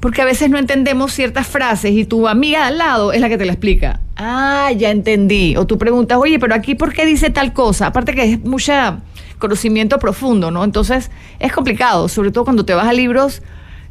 Porque 0.00 0.22
a 0.22 0.24
veces 0.24 0.48
no 0.48 0.56
entendemos 0.56 1.12
ciertas 1.12 1.46
frases 1.46 1.92
y 1.92 2.06
tu 2.06 2.26
amiga 2.26 2.66
al 2.66 2.78
lado 2.78 3.12
es 3.12 3.20
la 3.20 3.28
que 3.28 3.36
te 3.36 3.44
la 3.44 3.52
explica. 3.52 4.00
Ah, 4.16 4.70
ya 4.74 4.90
entendí. 4.90 5.56
O 5.58 5.66
tú 5.66 5.76
preguntas, 5.76 6.16
oye, 6.18 6.38
pero 6.38 6.54
aquí 6.54 6.74
¿por 6.74 6.94
qué 6.94 7.04
dice 7.04 7.28
tal 7.28 7.52
cosa? 7.52 7.88
Aparte 7.88 8.14
que 8.14 8.32
es 8.32 8.40
mucha 8.40 9.00
conocimiento 9.38 9.98
profundo, 9.98 10.50
¿no? 10.50 10.64
Entonces 10.64 11.10
es 11.38 11.52
complicado, 11.52 12.08
sobre 12.08 12.30
todo 12.30 12.44
cuando 12.44 12.64
te 12.64 12.72
vas 12.72 12.86
a 12.86 12.94
libros 12.94 13.42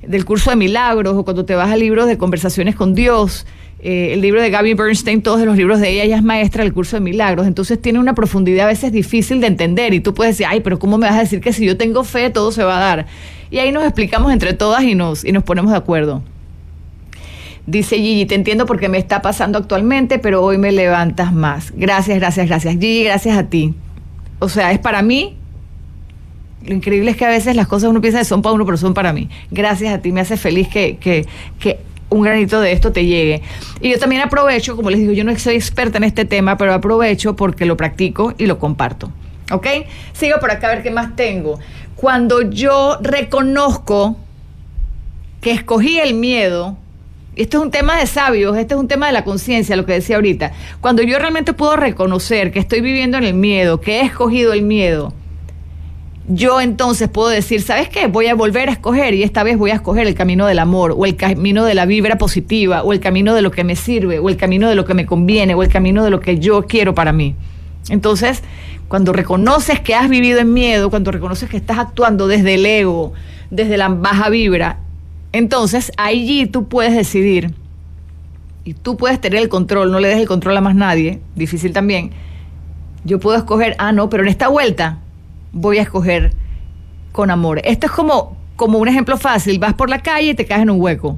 del 0.06 0.26
curso 0.26 0.50
de 0.50 0.56
milagros 0.56 1.16
o 1.16 1.24
cuando 1.24 1.46
te 1.46 1.56
vas 1.56 1.72
a 1.72 1.76
libros 1.76 2.08
de 2.08 2.18
conversaciones 2.18 2.76
con 2.76 2.94
Dios. 2.94 3.46
Eh, 3.82 4.14
el 4.14 4.22
libro 4.22 4.42
de 4.42 4.50
Gaby 4.50 4.74
Bernstein, 4.74 5.22
todos 5.22 5.40
los 5.42 5.56
libros 5.56 5.80
de 5.80 5.90
ella, 5.90 6.04
ella 6.04 6.18
es 6.18 6.24
maestra 6.24 6.64
del 6.64 6.74
curso 6.74 6.98
de 6.98 7.00
milagros, 7.00 7.48
entonces 7.48 7.82
tiene 7.82 7.98
una 7.98 8.14
profundidad 8.14 8.66
a 8.66 8.68
veces 8.68 8.92
difícil 8.92 9.40
de 9.40 9.48
entender 9.48 9.94
y 9.94 10.02
tú 10.02 10.14
puedes 10.14 10.36
decir, 10.36 10.48
ay, 10.50 10.60
pero 10.60 10.80
¿cómo 10.80 10.98
me 10.98 11.08
vas 11.08 11.16
a 11.16 11.22
decir 11.22 11.40
que 11.40 11.54
si 11.54 11.66
yo 11.66 11.78
tengo 11.78 12.04
fe 12.04 12.30
todo 12.30 12.52
se 12.52 12.64
va 12.64 12.78
a 12.78 12.80
dar? 12.82 13.06
Y 13.52 13.60
ahí 13.60 13.72
nos 13.72 13.84
explicamos 13.84 14.34
entre 14.34 14.54
todas 14.54 14.84
y 14.84 14.96
nos, 14.96 15.24
y 15.24 15.32
nos 15.32 15.44
ponemos 15.44 15.72
de 15.72 15.78
acuerdo. 15.78 16.22
Dice 17.68 17.96
Gigi, 17.96 18.26
te 18.26 18.36
entiendo 18.36 18.66
porque 18.66 18.90
me 18.90 18.98
está 18.98 19.22
pasando 19.22 19.58
actualmente, 19.58 20.20
pero 20.20 20.44
hoy 20.44 20.58
me 20.58 20.72
levantas 20.72 21.32
más. 21.32 21.72
Gracias, 21.76 22.20
gracias, 22.20 22.48
gracias. 22.48 22.74
Gigi, 22.74 23.04
gracias 23.06 23.38
a 23.38 23.44
ti. 23.44 23.76
O 24.40 24.50
sea, 24.50 24.72
es 24.72 24.80
para 24.80 25.02
mí 25.02 25.39
lo 26.66 26.74
increíble 26.74 27.12
es 27.12 27.18
que 27.18 27.26
a 27.26 27.30
veces 27.30 27.56
las 27.56 27.68
cosas 27.68 27.90
uno 27.90 28.02
piensa 28.02 28.20
que 28.20 28.26
son 28.26 28.42
para 28.42 28.54
uno, 28.54 28.66
pero 28.66 28.78
son 28.78 28.94
para 28.94 29.14
mí. 29.14 29.30
Gracias 29.50 29.94
a 29.94 30.00
ti, 30.00 30.12
me 30.12 30.22
hace 30.22 30.38
feliz 30.38 30.68
que, 30.68 30.98
que, 30.98 31.26
que 31.60 31.80
un 32.10 32.22
granito 32.22 32.60
de 32.60 32.72
esto 32.72 32.92
te 32.92 33.06
llegue. 33.06 33.42
Y 33.82 33.92
yo 33.92 34.00
también 34.00 34.22
aprovecho, 34.22 34.76
como 34.76 34.90
les 34.90 35.00
digo, 35.00 35.14
yo 35.14 35.24
no 35.24 35.38
soy 35.38 35.56
experta 35.56 35.98
en 35.98 36.04
este 36.04 36.26
tema, 36.26 36.58
pero 36.58 36.74
aprovecho 36.74 37.36
porque 37.36 37.66
lo 37.66 37.78
practico 37.78 38.34
y 38.38 38.46
lo 38.46 38.60
comparto. 38.60 39.12
¿Ok? 39.52 39.68
Sigo 40.14 40.40
por 40.40 40.52
acá 40.52 40.68
a 40.68 40.76
ver 40.76 40.84
qué 40.84 40.92
más 40.92 41.16
tengo. 41.16 41.60
Cuando 41.96 42.42
yo 42.42 42.98
reconozco 43.02 44.18
que 45.42 45.52
escogí 45.52 46.00
el 46.00 46.14
miedo, 46.14 46.78
esto 47.36 47.58
es 47.58 47.64
un 47.64 47.72
tema 47.72 47.98
de 47.98 48.06
sabios, 48.06 48.58
este 48.58 48.74
es 48.74 48.80
un 48.80 48.88
tema 48.88 49.08
de 49.08 49.14
la 49.14 49.24
conciencia, 49.24 49.76
lo 49.76 49.86
que 49.86 49.94
decía 49.94 50.18
ahorita, 50.18 50.52
cuando 50.82 51.04
yo 51.04 51.18
realmente 51.20 51.54
puedo 51.54 51.76
reconocer 51.76 52.52
que 52.52 52.60
estoy 52.60 52.82
viviendo 52.82 53.18
en 53.18 53.24
el 53.24 53.34
miedo, 53.34 53.80
que 53.80 54.02
he 54.02 54.06
escogido 54.06 54.54
el 54.54 54.64
miedo, 54.64 55.14
yo 56.32 56.62
entonces 56.62 57.10
puedo 57.10 57.30
decir, 57.30 57.64
¿sabes 57.64 57.90
qué? 57.90 58.06
Voy 58.06 58.28
a 58.28 58.36
volver 58.36 58.70
a 58.70 58.72
escoger 58.72 59.16
y 59.16 59.24
esta 59.24 59.42
vez 59.42 59.58
voy 59.58 59.72
a 59.72 59.76
escoger 59.76 60.06
el 60.06 60.14
camino 60.14 60.46
del 60.46 60.60
amor 60.60 60.94
o 60.96 61.06
el 61.08 61.16
camino 61.16 61.66
de 61.66 61.74
la 61.74 61.88
vibra 61.88 62.20
positiva 62.20 62.84
o 62.84 62.94
el 62.94 63.00
camino 63.00 63.34
de 63.34 63.42
lo 63.42 63.50
que 63.50 63.64
me 63.64 63.76
sirve 63.76 64.20
o 64.20 64.30
el 64.30 64.38
camino 64.38 64.70
de 64.70 64.76
lo 64.76 64.86
que 64.86 64.94
me 64.94 65.08
conviene 65.08 65.56
o 65.56 65.64
el 65.64 65.70
camino 65.70 66.04
de 66.04 66.12
lo 66.12 66.20
que 66.20 66.38
yo 66.38 66.68
quiero 66.68 66.94
para 66.94 67.14
mí. 67.14 67.36
Entonces, 67.90 68.44
cuando 68.88 69.12
reconoces 69.12 69.80
que 69.80 69.96
has 69.96 70.08
vivido 70.08 70.40
en 70.40 70.54
miedo, 70.54 70.92
cuando 70.92 71.12
reconoces 71.12 71.50
que 71.50 71.58
estás 71.58 71.80
actuando 71.80 72.28
desde 72.28 72.54
el 72.54 72.66
ego, 72.66 73.14
desde 73.50 73.78
la 73.78 73.90
baja 73.90 74.30
vibra, 74.30 74.82
entonces 75.32 75.92
allí 75.98 76.46
tú 76.46 76.68
puedes 76.68 76.94
decidir 76.94 77.56
y 78.66 78.76
tú 78.76 78.98
puedes 78.98 79.20
tener 79.20 79.42
el 79.42 79.50
control, 79.50 79.92
no 79.92 80.00
le 80.00 80.10
des 80.10 80.20
el 80.20 80.28
control 80.28 80.58
a 80.58 80.62
más 80.62 80.76
nadie, 80.76 81.22
difícil 81.36 81.74
también. 81.74 82.12
Yo 83.04 83.20
puedo 83.20 83.36
escoger, 83.36 83.76
ah, 83.80 83.92
no, 83.92 84.12
pero 84.12 84.22
en 84.22 84.30
esta 84.30 84.48
vuelta 84.48 85.00
voy 85.52 85.78
a 85.78 85.82
escoger 85.82 86.34
con 87.12 87.32
amor. 87.32 87.62
Esto 87.64 87.88
es 87.88 87.92
como, 87.92 88.38
como 88.56 88.78
un 88.80 88.88
ejemplo 88.88 89.18
fácil. 89.18 89.60
Vas 89.60 89.74
por 89.74 89.90
la 89.90 90.00
calle 90.00 90.30
y 90.30 90.34
te 90.34 90.46
caes 90.46 90.62
en 90.62 90.70
un 90.70 90.82
hueco. 90.82 91.18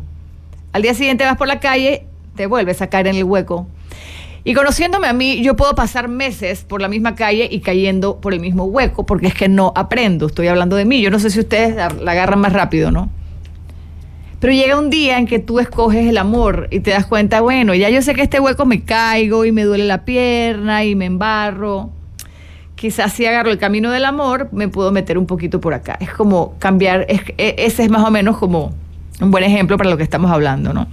Al 0.73 0.81
día 0.81 0.93
siguiente 0.93 1.25
vas 1.25 1.37
por 1.37 1.47
la 1.47 1.59
calle, 1.59 2.05
te 2.35 2.45
vuelves 2.45 2.81
a 2.81 2.87
caer 2.87 3.07
en 3.07 3.15
el 3.15 3.23
hueco. 3.23 3.67
Y 4.43 4.53
conociéndome 4.53 5.07
a 5.07 5.13
mí, 5.13 5.43
yo 5.43 5.55
puedo 5.55 5.75
pasar 5.75 6.07
meses 6.07 6.63
por 6.63 6.81
la 6.81 6.87
misma 6.87 7.13
calle 7.13 7.47
y 7.51 7.59
cayendo 7.59 8.19
por 8.19 8.33
el 8.33 8.39
mismo 8.39 8.63
hueco, 8.63 9.05
porque 9.05 9.27
es 9.27 9.35
que 9.35 9.49
no 9.49 9.71
aprendo. 9.75 10.25
Estoy 10.27 10.47
hablando 10.47 10.75
de 10.75 10.85
mí. 10.85 11.01
Yo 11.01 11.11
no 11.11 11.19
sé 11.19 11.29
si 11.29 11.39
ustedes 11.39 11.75
la 11.75 12.11
agarran 12.11 12.39
más 12.39 12.53
rápido, 12.53 12.89
¿no? 12.89 13.09
Pero 14.39 14.53
llega 14.53 14.79
un 14.79 14.89
día 14.89 15.19
en 15.19 15.27
que 15.27 15.37
tú 15.37 15.59
escoges 15.59 16.07
el 16.07 16.17
amor 16.17 16.67
y 16.71 16.79
te 16.79 16.89
das 16.89 17.05
cuenta, 17.05 17.41
bueno, 17.41 17.75
ya 17.75 17.91
yo 17.91 18.01
sé 18.01 18.15
que 18.15 18.23
este 18.23 18.39
hueco 18.39 18.65
me 18.65 18.83
caigo 18.83 19.45
y 19.45 19.51
me 19.51 19.63
duele 19.63 19.85
la 19.85 20.03
pierna 20.03 20.83
y 20.83 20.95
me 20.95 21.05
embarro 21.05 21.91
quizás 22.81 23.13
si 23.13 23.27
agarro 23.27 23.51
el 23.51 23.59
camino 23.59 23.91
del 23.91 24.05
amor, 24.05 24.49
me 24.51 24.67
puedo 24.67 24.91
meter 24.91 25.19
un 25.19 25.27
poquito 25.27 25.61
por 25.61 25.75
acá. 25.75 25.99
Es 26.01 26.09
como 26.09 26.55
cambiar, 26.57 27.05
e, 27.07 27.53
ese 27.59 27.83
es 27.83 27.91
más 27.91 28.03
o 28.03 28.09
menos 28.09 28.37
como 28.37 28.73
un 29.21 29.29
buen 29.29 29.43
ejemplo 29.43 29.77
para 29.77 29.87
lo 29.87 29.97
que 29.97 30.03
estamos 30.03 30.31
hablando, 30.31 30.73
¿no? 30.73 30.87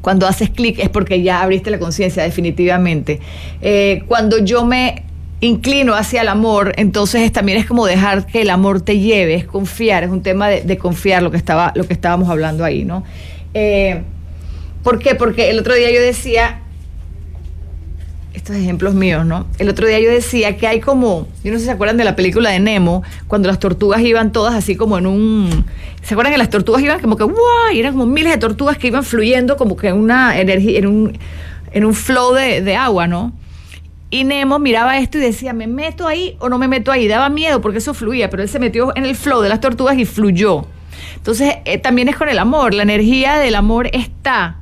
Cuando 0.00 0.28
haces 0.28 0.48
clic 0.48 0.78
es 0.78 0.88
porque 0.88 1.22
ya 1.22 1.42
abriste 1.42 1.72
la 1.72 1.80
conciencia 1.80 2.22
definitivamente. 2.22 3.18
Eh, 3.60 4.04
cuando 4.06 4.38
yo 4.38 4.64
me 4.64 5.02
inclino 5.40 5.94
hacia 5.94 6.22
el 6.22 6.28
amor, 6.28 6.72
entonces 6.76 7.32
también 7.32 7.58
es 7.58 7.66
como 7.66 7.84
dejar 7.84 8.24
que 8.26 8.42
el 8.42 8.50
amor 8.50 8.80
te 8.80 9.00
lleve, 9.00 9.34
es 9.34 9.46
confiar, 9.46 10.04
es 10.04 10.10
un 10.10 10.22
tema 10.22 10.48
de, 10.50 10.78
confiar 10.78 11.24
lo 11.24 11.32
que, 11.32 11.36
estaba, 11.36 11.72
lo 11.74 11.82
que 11.82 11.94
estábamos 11.94 12.28
hablando 12.28 12.64
ahí, 12.64 12.84
¿no? 12.84 13.02
Eh, 13.54 14.02
¿Por 14.84 15.00
qué? 15.00 15.16
Porque 15.16 15.50
el 15.50 15.58
otro 15.58 15.74
día 15.74 15.90
yo 15.90 16.00
decía, 16.00 16.60
estos 18.40 18.56
ejemplos 18.56 18.94
míos, 18.94 19.26
¿no? 19.26 19.46
El 19.58 19.68
otro 19.68 19.86
día 19.86 20.00
yo 20.00 20.10
decía 20.10 20.56
que 20.56 20.66
hay 20.66 20.80
como, 20.80 21.28
yo 21.44 21.52
no 21.52 21.58
sé 21.58 21.60
si 21.60 21.64
se 21.66 21.72
acuerdan 21.72 21.98
de 21.98 22.04
la 22.04 22.16
película 22.16 22.48
de 22.48 22.58
Nemo, 22.58 23.02
cuando 23.28 23.48
las 23.48 23.58
tortugas 23.58 24.00
iban 24.00 24.32
todas 24.32 24.54
así 24.54 24.76
como 24.76 24.96
en 24.96 25.06
un, 25.06 25.66
¿se 26.02 26.14
acuerdan 26.14 26.32
que 26.32 26.38
las 26.38 26.48
tortugas 26.48 26.82
iban 26.82 27.00
como 27.00 27.16
que, 27.16 27.24
¡guau! 27.24 27.72
Y 27.72 27.80
eran 27.80 27.92
como 27.92 28.06
miles 28.06 28.32
de 28.32 28.38
tortugas 28.38 28.78
que 28.78 28.86
iban 28.86 29.04
fluyendo 29.04 29.58
como 29.58 29.76
que 29.76 29.88
en 29.88 29.96
una 29.96 30.40
energía, 30.40 30.78
en 30.78 30.86
un, 30.86 31.18
en 31.72 31.84
un 31.84 31.94
flow 31.94 32.32
de, 32.32 32.62
de 32.62 32.76
agua, 32.76 33.06
¿no? 33.06 33.32
Y 34.08 34.24
Nemo 34.24 34.58
miraba 34.58 34.98
esto 34.98 35.18
y 35.18 35.20
decía, 35.20 35.52
¿me 35.52 35.66
meto 35.66 36.08
ahí 36.08 36.36
o 36.40 36.48
no 36.48 36.56
me 36.56 36.66
meto 36.66 36.90
ahí? 36.90 37.06
Daba 37.06 37.28
miedo 37.28 37.60
porque 37.60 37.78
eso 37.78 37.92
fluía, 37.92 38.30
pero 38.30 38.42
él 38.42 38.48
se 38.48 38.58
metió 38.58 38.96
en 38.96 39.04
el 39.04 39.16
flow 39.16 39.42
de 39.42 39.50
las 39.50 39.60
tortugas 39.60 39.98
y 39.98 40.06
fluyó. 40.06 40.64
Entonces, 41.14 41.56
eh, 41.66 41.76
también 41.76 42.08
es 42.08 42.16
con 42.16 42.30
el 42.30 42.38
amor, 42.38 42.72
la 42.72 42.84
energía 42.84 43.36
del 43.36 43.54
amor 43.54 43.90
está, 43.92 44.56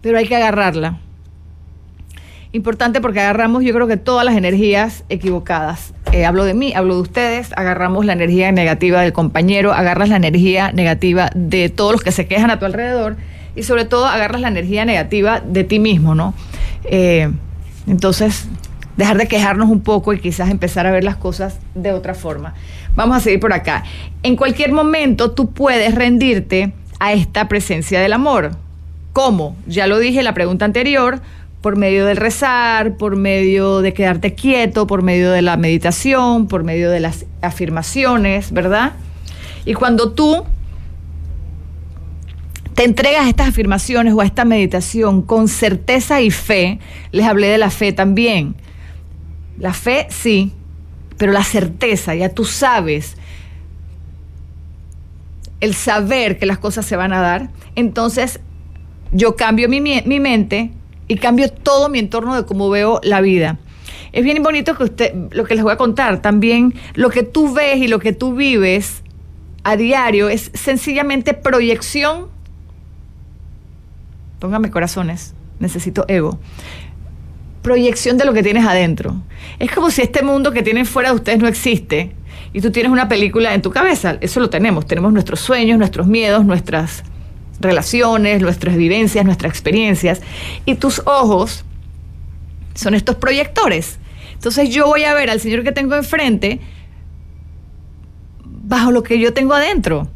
pero 0.00 0.16
hay 0.16 0.26
que 0.26 0.36
agarrarla 0.36 0.98
importante 2.52 3.00
porque 3.00 3.20
agarramos 3.20 3.64
yo 3.64 3.72
creo 3.72 3.86
que 3.86 3.96
todas 3.96 4.24
las 4.24 4.36
energías 4.36 5.04
equivocadas. 5.08 5.94
Eh, 6.12 6.26
hablo 6.26 6.44
de 6.44 6.54
mí, 6.54 6.72
hablo 6.74 6.96
de 6.96 7.00
ustedes, 7.00 7.50
agarramos 7.56 8.04
la 8.04 8.12
energía 8.12 8.52
negativa 8.52 9.00
del 9.00 9.12
compañero, 9.12 9.72
agarras 9.72 10.08
la 10.10 10.16
energía 10.16 10.72
negativa 10.72 11.30
de 11.34 11.70
todos 11.70 11.92
los 11.92 12.02
que 12.02 12.12
se 12.12 12.26
quejan 12.26 12.50
a 12.50 12.58
tu 12.58 12.66
alrededor 12.66 13.16
y 13.56 13.62
sobre 13.62 13.84
todo 13.84 14.06
agarras 14.06 14.40
la 14.40 14.48
energía 14.48 14.84
negativa 14.84 15.40
de 15.40 15.64
ti 15.64 15.78
mismo, 15.78 16.14
¿no? 16.14 16.34
Eh, 16.84 17.30
entonces, 17.86 18.46
dejar 18.96 19.16
de 19.16 19.26
quejarnos 19.26 19.70
un 19.70 19.80
poco 19.80 20.12
y 20.12 20.20
quizás 20.20 20.50
empezar 20.50 20.86
a 20.86 20.90
ver 20.90 21.04
las 21.04 21.16
cosas 21.16 21.58
de 21.74 21.92
otra 21.92 22.14
forma. 22.14 22.54
Vamos 22.94 23.16
a 23.16 23.20
seguir 23.20 23.40
por 23.40 23.52
acá. 23.52 23.84
En 24.22 24.36
cualquier 24.36 24.72
momento 24.72 25.32
tú 25.32 25.52
puedes 25.52 25.94
rendirte 25.94 26.74
a 27.00 27.12
esta 27.12 27.48
presencia 27.48 28.00
del 28.00 28.12
amor. 28.12 28.52
¿Cómo? 29.12 29.56
Ya 29.66 29.86
lo 29.86 29.98
dije 29.98 30.18
en 30.18 30.24
la 30.24 30.34
pregunta 30.34 30.64
anterior, 30.64 31.20
por 31.62 31.76
medio 31.76 32.04
del 32.04 32.16
rezar, 32.16 32.96
por 32.96 33.14
medio 33.14 33.80
de 33.80 33.94
quedarte 33.94 34.34
quieto, 34.34 34.88
por 34.88 35.02
medio 35.02 35.30
de 35.30 35.42
la 35.42 35.56
meditación, 35.56 36.48
por 36.48 36.64
medio 36.64 36.90
de 36.90 36.98
las 36.98 37.24
afirmaciones, 37.40 38.50
¿verdad? 38.52 38.94
Y 39.64 39.74
cuando 39.74 40.12
tú 40.12 40.44
te 42.74 42.84
entregas 42.84 43.26
a 43.26 43.28
estas 43.28 43.48
afirmaciones 43.48 44.12
o 44.12 44.20
a 44.20 44.24
esta 44.24 44.44
meditación 44.44 45.22
con 45.22 45.46
certeza 45.46 46.20
y 46.20 46.32
fe, 46.32 46.80
les 47.12 47.26
hablé 47.26 47.46
de 47.46 47.58
la 47.58 47.70
fe 47.70 47.92
también. 47.92 48.56
La 49.56 49.72
fe 49.72 50.08
sí, 50.10 50.52
pero 51.16 51.30
la 51.30 51.44
certeza, 51.44 52.16
ya 52.16 52.28
tú 52.28 52.44
sabes, 52.44 53.16
el 55.60 55.74
saber 55.74 56.40
que 56.40 56.46
las 56.46 56.58
cosas 56.58 56.84
se 56.86 56.96
van 56.96 57.12
a 57.12 57.20
dar, 57.20 57.50
entonces 57.76 58.40
yo 59.12 59.36
cambio 59.36 59.68
mi, 59.68 59.80
mi 59.80 60.18
mente 60.18 60.72
y 61.08 61.16
cambio 61.16 61.50
todo 61.50 61.88
mi 61.88 61.98
entorno 61.98 62.34
de 62.34 62.44
cómo 62.46 62.70
veo 62.70 63.00
la 63.02 63.20
vida. 63.20 63.58
Es 64.12 64.24
bien 64.24 64.42
bonito 64.42 64.76
que 64.76 64.84
usted, 64.84 65.14
lo 65.30 65.44
que 65.44 65.54
les 65.54 65.62
voy 65.64 65.72
a 65.72 65.76
contar, 65.76 66.20
también 66.20 66.74
lo 66.94 67.08
que 67.08 67.22
tú 67.22 67.52
ves 67.52 67.78
y 67.78 67.88
lo 67.88 67.98
que 67.98 68.12
tú 68.12 68.34
vives 68.34 69.02
a 69.64 69.76
diario 69.76 70.28
es 70.28 70.50
sencillamente 70.54 71.34
proyección. 71.34 72.26
Póngame 74.38 74.70
corazones, 74.70 75.34
necesito 75.60 76.04
ego. 76.08 76.38
Proyección 77.62 78.18
de 78.18 78.24
lo 78.24 78.32
que 78.32 78.42
tienes 78.42 78.66
adentro. 78.66 79.22
Es 79.58 79.70
como 79.70 79.90
si 79.90 80.02
este 80.02 80.22
mundo 80.22 80.52
que 80.52 80.62
tienen 80.62 80.84
fuera 80.84 81.10
de 81.10 81.14
ustedes 81.14 81.38
no 81.38 81.48
existe 81.48 82.12
y 82.52 82.60
tú 82.60 82.70
tienes 82.70 82.92
una 82.92 83.08
película 83.08 83.54
en 83.54 83.62
tu 83.62 83.70
cabeza. 83.70 84.18
Eso 84.20 84.40
lo 84.40 84.50
tenemos. 84.50 84.86
Tenemos 84.86 85.12
nuestros 85.12 85.40
sueños, 85.40 85.78
nuestros 85.78 86.06
miedos, 86.06 86.44
nuestras 86.44 87.04
relaciones, 87.62 88.40
nuestras 88.42 88.76
vivencias, 88.76 89.24
nuestras 89.24 89.50
experiencias, 89.50 90.20
y 90.64 90.74
tus 90.74 91.02
ojos 91.06 91.64
son 92.74 92.94
estos 92.94 93.16
proyectores. 93.16 93.98
Entonces 94.34 94.70
yo 94.70 94.86
voy 94.86 95.04
a 95.04 95.14
ver 95.14 95.30
al 95.30 95.40
Señor 95.40 95.62
que 95.62 95.72
tengo 95.72 95.94
enfrente 95.94 96.60
bajo 98.44 98.90
lo 98.90 99.02
que 99.02 99.18
yo 99.18 99.32
tengo 99.32 99.54
adentro. 99.54 100.08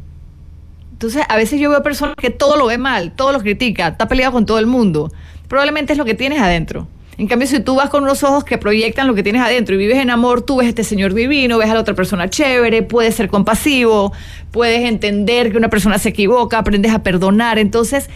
Entonces 0.91 1.23
a 1.29 1.37
veces 1.37 1.59
yo 1.59 1.69
veo 1.69 1.83
personas 1.83 2.15
que 2.15 2.29
todo 2.29 2.57
lo 2.57 2.65
ve 2.65 2.77
mal, 2.77 3.11
todo 3.11 3.31
lo 3.31 3.39
critica, 3.39 3.89
está 3.89 4.07
peleado 4.07 4.33
con 4.33 4.45
todo 4.45 4.59
el 4.59 4.65
mundo. 4.65 5.11
Probablemente 5.47 5.93
es 5.93 5.97
lo 5.97 6.05
que 6.05 6.15
tienes 6.15 6.41
adentro. 6.41 6.87
En 7.17 7.27
cambio, 7.27 7.47
si 7.47 7.59
tú 7.59 7.73
vas 7.75 7.89
con 7.89 8.03
unos 8.03 8.23
ojos 8.23 8.43
que 8.43 8.59
proyectan 8.59 9.07
lo 9.07 9.15
que 9.15 9.23
tienes 9.23 9.41
adentro 9.41 9.73
y 9.73 9.79
vives 9.79 9.97
en 9.97 10.11
amor, 10.11 10.43
tú 10.43 10.57
ves 10.57 10.67
a 10.67 10.69
este 10.69 10.83
Señor 10.83 11.15
divino, 11.15 11.57
ves 11.57 11.69
a 11.69 11.73
la 11.73 11.79
otra 11.79 11.95
persona 11.95 12.29
chévere, 12.29 12.83
puedes 12.83 13.15
ser 13.15 13.27
compasivo, 13.27 14.13
puedes 14.51 14.87
entender 14.87 15.51
que 15.51 15.57
una 15.57 15.69
persona 15.69 15.97
se 15.97 16.09
equivoca, 16.09 16.59
aprendes 16.59 16.91
a 16.91 17.01
perdonar. 17.01 17.57
Entonces, 17.57 18.07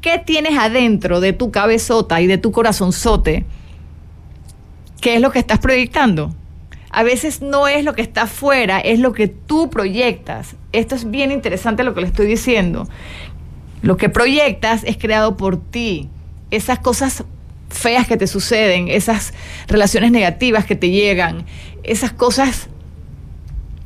¿qué 0.00 0.18
tienes 0.24 0.56
adentro 0.58 1.20
de 1.20 1.34
tu 1.34 1.50
cabezota 1.50 2.22
y 2.22 2.26
de 2.26 2.38
tu 2.38 2.50
corazonzote? 2.50 3.44
¿Qué 5.02 5.16
es 5.16 5.20
lo 5.20 5.30
que 5.30 5.38
estás 5.38 5.58
proyectando? 5.58 6.34
A 6.88 7.02
veces 7.02 7.42
no 7.42 7.68
es 7.68 7.84
lo 7.84 7.92
que 7.92 8.00
está 8.00 8.22
afuera, 8.22 8.80
es 8.80 9.00
lo 9.00 9.12
que 9.12 9.28
tú 9.28 9.68
proyectas. 9.68 10.56
Esto 10.72 10.94
es 10.94 11.10
bien 11.10 11.30
interesante 11.30 11.84
lo 11.84 11.92
que 11.92 12.00
le 12.00 12.06
estoy 12.06 12.26
diciendo. 12.26 12.88
Lo 13.82 13.98
que 13.98 14.08
proyectas 14.08 14.82
es 14.84 14.96
creado 14.96 15.36
por 15.36 15.58
ti. 15.58 16.08
Esas 16.50 16.78
cosas 16.78 17.24
feas 17.68 18.06
que 18.06 18.16
te 18.16 18.26
suceden, 18.26 18.88
esas 18.88 19.32
relaciones 19.68 20.10
negativas 20.10 20.64
que 20.64 20.76
te 20.76 20.90
llegan, 20.90 21.44
esas 21.82 22.12
cosas 22.12 22.68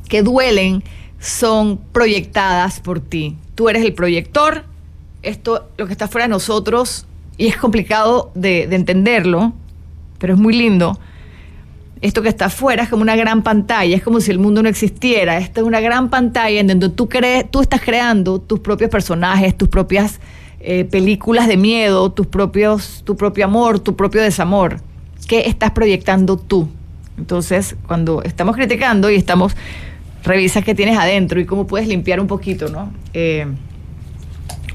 que 0.07 0.23
duelen, 0.23 0.83
son 1.19 1.77
proyectadas 1.77 2.79
por 2.79 2.99
ti. 2.99 3.37
Tú 3.55 3.69
eres 3.69 3.85
el 3.85 3.93
proyector, 3.93 4.65
esto, 5.21 5.69
lo 5.77 5.85
que 5.85 5.91
está 5.93 6.07
fuera 6.07 6.25
de 6.25 6.29
nosotros, 6.29 7.05
y 7.37 7.47
es 7.47 7.57
complicado 7.57 8.31
de, 8.35 8.63
entenderlo, 8.63 9.53
pero 10.17 10.33
es 10.33 10.39
muy 10.39 10.53
lindo. 10.53 10.99
Esto 12.01 12.23
que 12.23 12.29
está 12.29 12.45
afuera 12.45 12.83
es 12.83 12.89
como 12.89 13.03
una 13.03 13.15
gran 13.15 13.43
pantalla, 13.43 13.95
es 13.95 14.01
como 14.01 14.19
si 14.19 14.31
el 14.31 14.39
mundo 14.39 14.63
no 14.63 14.69
existiera. 14.69 15.37
Esta 15.37 15.61
es 15.61 15.67
una 15.67 15.79
gran 15.79 16.09
pantalla 16.09 16.59
en 16.59 16.67
donde 16.67 16.89
tú, 16.89 17.07
crees, 17.07 17.49
tú 17.49 17.61
estás 17.61 17.81
creando 17.81 18.41
tus 18.41 18.59
propios 18.59 18.89
personajes, 18.89 19.55
tus 19.55 19.69
propias 19.69 20.19
eh, 20.63 20.85
películas 20.85 21.47
de 21.47 21.57
miedo, 21.57 22.11
tus 22.11 22.27
propios, 22.27 23.01
tu 23.03 23.15
propio 23.15 23.45
amor, 23.45 23.79
tu 23.79 23.95
propio 23.95 24.21
desamor. 24.21 24.77
¿Qué 25.27 25.47
estás 25.47 25.71
proyectando 25.71 26.37
tú? 26.37 26.69
Entonces, 27.17 27.75
cuando 27.87 28.23
estamos 28.23 28.55
criticando 28.55 29.09
y 29.09 29.15
estamos, 29.15 29.55
revisa 30.23 30.61
qué 30.61 30.75
tienes 30.75 30.97
adentro 30.97 31.39
y 31.39 31.45
cómo 31.45 31.67
puedes 31.67 31.87
limpiar 31.87 32.19
un 32.19 32.27
poquito, 32.27 32.69
¿no? 32.69 32.91
Eh, 33.13 33.47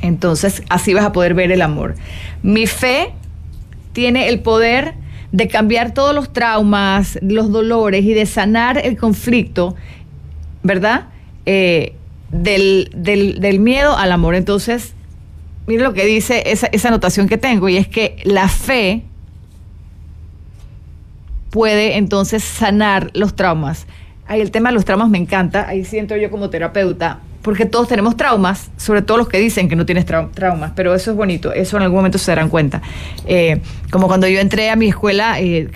Entonces, 0.02 0.62
así 0.68 0.94
vas 0.94 1.04
a 1.04 1.12
poder 1.12 1.34
ver 1.34 1.52
el 1.52 1.62
amor. 1.62 1.94
Mi 2.42 2.66
fe 2.66 3.12
tiene 3.92 4.28
el 4.28 4.40
poder 4.40 4.94
de 5.32 5.48
cambiar 5.48 5.94
todos 5.94 6.14
los 6.14 6.32
traumas, 6.32 7.18
los 7.22 7.50
dolores 7.50 8.04
y 8.04 8.14
de 8.14 8.26
sanar 8.26 8.78
el 8.78 8.96
conflicto, 8.96 9.74
¿verdad? 10.62 11.08
Eh, 11.46 11.94
del, 12.30 12.90
del, 12.94 13.60
miedo 13.60 13.96
al 13.96 14.12
amor. 14.12 14.34
Entonces, 14.34 14.94
mire 15.66 15.82
lo 15.82 15.92
que 15.92 16.04
dice 16.04 16.42
esa, 16.46 16.66
esa 16.66 16.88
anotación 16.88 17.28
que 17.28 17.38
tengo, 17.38 17.68
y 17.68 17.76
es 17.76 17.88
que 17.88 18.16
la 18.24 18.48
fe 18.48 19.02
puede 21.50 21.96
entonces 21.96 22.44
sanar 22.44 23.10
los 23.14 23.34
traumas. 23.34 23.86
Ahí 24.26 24.40
el 24.40 24.50
tema 24.50 24.70
de 24.70 24.74
los 24.74 24.84
traumas 24.84 25.08
me 25.08 25.18
encanta, 25.18 25.68
ahí 25.68 25.84
siento 25.84 26.16
yo 26.16 26.30
como 26.30 26.50
terapeuta, 26.50 27.20
porque 27.42 27.64
todos 27.64 27.86
tenemos 27.86 28.16
traumas, 28.16 28.70
sobre 28.76 29.02
todo 29.02 29.18
los 29.18 29.28
que 29.28 29.38
dicen 29.38 29.68
que 29.68 29.76
no 29.76 29.86
tienes 29.86 30.04
traumas, 30.04 30.72
pero 30.74 30.94
eso 30.94 31.12
es 31.12 31.16
bonito, 31.16 31.52
eso 31.52 31.76
en 31.76 31.84
algún 31.84 31.98
momento 31.98 32.18
se 32.18 32.32
darán 32.32 32.48
cuenta. 32.48 32.82
Eh, 33.24 33.60
como 33.90 34.08
cuando 34.08 34.26
yo 34.26 34.40
entré 34.40 34.68
a 34.68 34.76
mi 34.76 34.88
escuela 34.88 35.40
eh, 35.40 35.68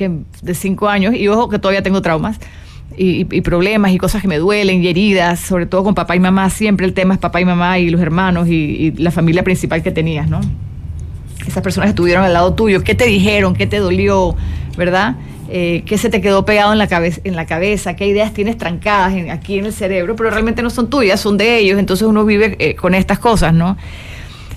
de 0.43 0.55
cinco 0.55 0.89
años, 0.89 1.15
y 1.15 1.29
ojo 1.29 1.49
que 1.49 1.61
todavía 1.61 1.83
tengo 1.83 2.03
traumas, 2.03 2.41
y, 2.97 3.41
problemas 3.41 3.93
y 3.93 3.99
cosas 3.99 4.21
que 4.21 4.29
me 4.29 4.39
duelen 4.39 4.83
y 4.83 4.89
heridas, 4.89 5.41
sobre 5.41 5.67
todo 5.67 5.85
con 5.85 5.95
papá 5.95 6.17
y 6.17 6.21
mamá, 6.21 6.51
siempre 6.51 6.87
el 6.87 6.93
tema 6.93 7.15
es 7.15 7.21
papá 7.21 7.41
y 7.41 7.45
mamá 7.45 7.79
y 7.79 7.91
los 7.91 8.01
hermanos 8.01 8.49
y, 8.49 8.93
la 8.99 9.11
familia 9.11 9.43
principal 9.43 9.83
que 9.83 9.91
tenías, 9.91 10.29
¿no? 10.29 10.41
Esas 11.47 11.63
personas 11.63 11.91
estuvieron 11.91 12.25
al 12.25 12.33
lado 12.33 12.55
tuyo, 12.55 12.83
¿qué 12.83 12.95
te 12.95 13.07
dijeron? 13.07 13.55
¿Qué 13.55 13.67
te 13.67 13.79
dolió? 13.79 14.37
¿Verdad? 14.77 15.17
Eh, 15.49 15.83
qué 15.87 15.99
se 15.99 16.11
te 16.11 16.21
quedó 16.21 16.45
pegado 16.45 16.73
en 16.73 16.79
la, 16.79 16.87
cabeza, 16.87 17.21
en 17.25 17.35
la 17.35 17.47
cabeza, 17.47 17.97
qué 17.97 18.07
ideas 18.07 18.33
tienes 18.33 18.57
trancadas 18.57 19.15
aquí 19.31 19.59
en 19.59 19.67
el 19.67 19.73
cerebro, 19.73 20.15
pero 20.15 20.31
realmente 20.31 20.63
no 20.63 20.71
son 20.71 20.91
tuyas, 20.91 21.21
son 21.21 21.39
de 21.39 21.59
ellos, 21.59 21.79
entonces 21.79 22.07
uno 22.07 22.25
vive 22.25 22.57
eh, 22.59 22.75
con 22.77 22.95
estas 22.95 23.19
cosas, 23.19 23.53
¿no? 23.53 23.77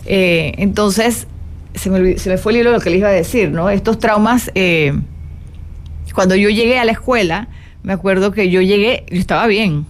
Eh, 0.06 0.54
entonces, 0.58 1.28
se 1.74 1.90
me, 1.90 2.18
se 2.18 2.30
me, 2.30 2.38
fue 2.38 2.52
el 2.52 2.60
hilo 2.60 2.72
de 2.72 2.78
lo 2.78 2.84
que 2.84 2.90
les 2.90 3.00
iba 3.00 3.10
a 3.10 3.14
decir, 3.14 3.50
¿no? 3.50 3.70
Estos 3.70 3.98
traumas, 3.98 4.52
cuando 6.14 6.36
yo 6.36 6.50
llegué 6.50 6.78
a 6.78 6.86
la 6.86 6.92
escuela, 6.92 7.48
me 7.84 7.94
acuerdo 7.94 8.32
que 8.32 8.50
yo 8.50 8.62
llegué, 8.62 9.06
yo 9.10 9.20
estaba 9.20 9.46
bien. 9.48 9.86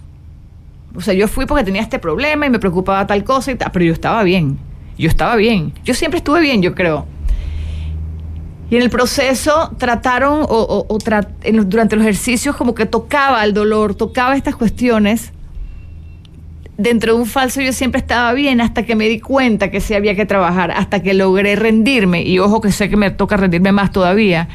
O 0.96 1.02
sea, 1.02 1.14
yo 1.14 1.28
fui 1.28 1.46
porque 1.46 1.64
tenía 1.64 1.82
este 1.82 2.00
problema 2.00 2.46
y 2.46 2.50
me 2.50 2.60
preocupaba 2.60 3.08
tal 3.08 3.24
cosa 3.24 3.52
y 3.52 3.56
tal, 3.56 3.72
pero 3.72 3.86
yo 3.86 3.94
estaba 3.94 4.24
bien. 4.24 4.58
Yo 4.98 5.10
estaba 5.10 5.36
bien. 5.36 5.74
Yo 5.84 5.94
siempre 5.94 6.18
estuve 6.18 6.42
bien, 6.42 6.62
yo 6.62 6.76
creo. 6.76 7.08
Y 8.70 8.78
en 8.78 8.82
el 8.82 8.90
proceso 8.90 9.72
trataron, 9.78 10.46
o, 10.48 10.98
durante 11.66 11.96
los 11.96 12.06
ejercicios, 12.06 12.56
como 12.56 12.74
que 12.74 12.86
tocaba 12.86 13.44
el 13.44 13.54
dolor, 13.54 13.94
tocaba 13.94 14.36
estas 14.36 14.56
cuestiones. 14.56 15.32
Dentro 16.78 17.14
de 17.14 17.20
un 17.20 17.28
falso 17.28 17.62
yo 17.62 17.72
siempre 17.72 18.00
estaba 18.00 18.34
bien 18.34 18.60
hasta 18.60 18.84
que 18.84 18.96
me 18.96 19.08
di 19.08 19.20
cuenta 19.20 19.70
que 19.70 19.80
sí 19.80 19.94
había 19.94 20.16
que 20.16 20.26
trabajar, 20.26 20.72
hasta 20.72 21.04
que 21.04 21.14
logré 21.14 21.56
rendirme. 21.56 22.24
Y 22.24 22.40
ojo 22.40 22.62
que 22.62 22.72
sé 22.72 22.90
que 22.90 22.98
me 22.98 23.12
toca 23.12 23.38
rendirme 23.38 23.72
más 23.72 23.92
todavía. 23.92 24.48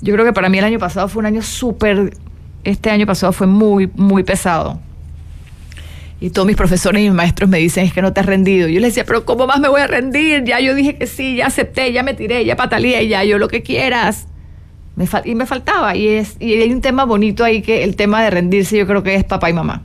Yo 0.00 0.12
creo 0.14 0.24
que 0.24 0.32
para 0.32 0.48
mí 0.48 0.58
el 0.58 0.64
año 0.64 0.80
pasado 0.80 1.06
fue 1.06 1.20
un 1.20 1.26
año 1.26 1.42
súper, 1.42 2.16
este 2.64 2.90
año 2.90 3.06
pasado 3.06 3.32
fue 3.32 3.46
muy, 3.46 3.90
muy 3.94 4.22
pesado. 4.22 4.80
Y 6.20 6.30
todos 6.30 6.46
mis 6.46 6.56
profesores 6.56 7.02
y 7.02 7.04
mis 7.04 7.14
maestros 7.14 7.50
me 7.50 7.58
dicen, 7.58 7.84
es 7.84 7.92
que 7.92 8.00
no 8.00 8.12
te 8.12 8.20
has 8.20 8.26
rendido. 8.26 8.66
Yo 8.68 8.80
les 8.80 8.90
decía, 8.90 9.04
pero 9.04 9.24
¿cómo 9.24 9.46
más 9.46 9.60
me 9.60 9.68
voy 9.68 9.80
a 9.80 9.86
rendir? 9.86 10.44
Ya 10.44 10.58
yo 10.60 10.74
dije 10.74 10.96
que 10.96 11.06
sí, 11.06 11.36
ya 11.36 11.46
acepté, 11.46 11.92
ya 11.92 12.02
me 12.02 12.14
tiré, 12.14 12.44
ya 12.44 12.56
pataleé, 12.56 13.06
ya 13.08 13.24
yo 13.24 13.38
lo 13.38 13.48
que 13.48 13.62
quieras. 13.62 14.26
Y 15.24 15.34
me 15.34 15.44
faltaba. 15.44 15.96
Y, 15.96 16.08
es, 16.08 16.36
y 16.40 16.54
hay 16.54 16.72
un 16.72 16.80
tema 16.80 17.04
bonito 17.04 17.44
ahí 17.44 17.62
que 17.62 17.84
el 17.84 17.96
tema 17.96 18.22
de 18.22 18.30
rendirse 18.30 18.78
yo 18.78 18.86
creo 18.86 19.02
que 19.02 19.14
es 19.16 19.24
papá 19.24 19.50
y 19.50 19.52
mamá. 19.52 19.82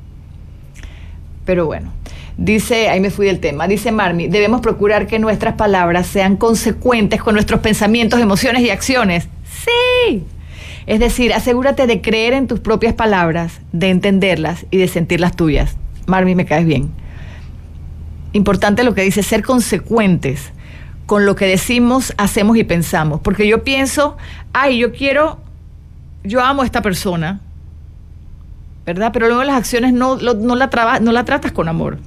Pero 1.45 1.65
bueno, 1.65 1.91
dice, 2.37 2.89
ahí 2.89 2.99
me 2.99 3.09
fui 3.09 3.25
del 3.25 3.39
tema, 3.39 3.67
dice 3.67 3.91
Marmi, 3.91 4.27
debemos 4.27 4.61
procurar 4.61 5.07
que 5.07 5.17
nuestras 5.17 5.55
palabras 5.55 6.05
sean 6.05 6.37
consecuentes 6.37 7.21
con 7.21 7.33
nuestros 7.33 7.59
pensamientos, 7.59 8.19
emociones 8.19 8.61
y 8.61 8.69
acciones. 8.69 9.27
Sí. 9.65 10.23
Es 10.85 10.99
decir, 10.99 11.33
asegúrate 11.33 11.87
de 11.87 12.01
creer 12.01 12.33
en 12.33 12.47
tus 12.47 12.59
propias 12.59 12.93
palabras, 12.93 13.61
de 13.71 13.89
entenderlas 13.89 14.65
y 14.71 14.77
de 14.77 14.87
sentir 14.87 15.19
las 15.19 15.35
tuyas. 15.35 15.77
Marmi, 16.07 16.35
me 16.35 16.45
caes 16.45 16.65
bien. 16.65 16.91
Importante 18.33 18.83
lo 18.83 18.93
que 18.93 19.03
dice, 19.03 19.23
ser 19.23 19.43
consecuentes 19.43 20.51
con 21.05 21.25
lo 21.25 21.35
que 21.35 21.45
decimos, 21.45 22.13
hacemos 22.17 22.55
y 22.57 22.63
pensamos. 22.63 23.19
Porque 23.21 23.47
yo 23.47 23.63
pienso, 23.63 24.15
ay, 24.53 24.77
yo 24.77 24.91
quiero, 24.91 25.39
yo 26.23 26.41
amo 26.41 26.61
a 26.61 26.65
esta 26.65 26.83
persona, 26.83 27.41
¿verdad? 28.85 29.11
Pero 29.11 29.27
luego 29.27 29.43
las 29.43 29.55
acciones 29.55 29.91
no, 29.93 30.17
no, 30.17 30.55
la, 30.55 30.99
no 31.01 31.11
la 31.11 31.25
tratas 31.25 31.51
con 31.51 31.67
amor. 31.67 31.97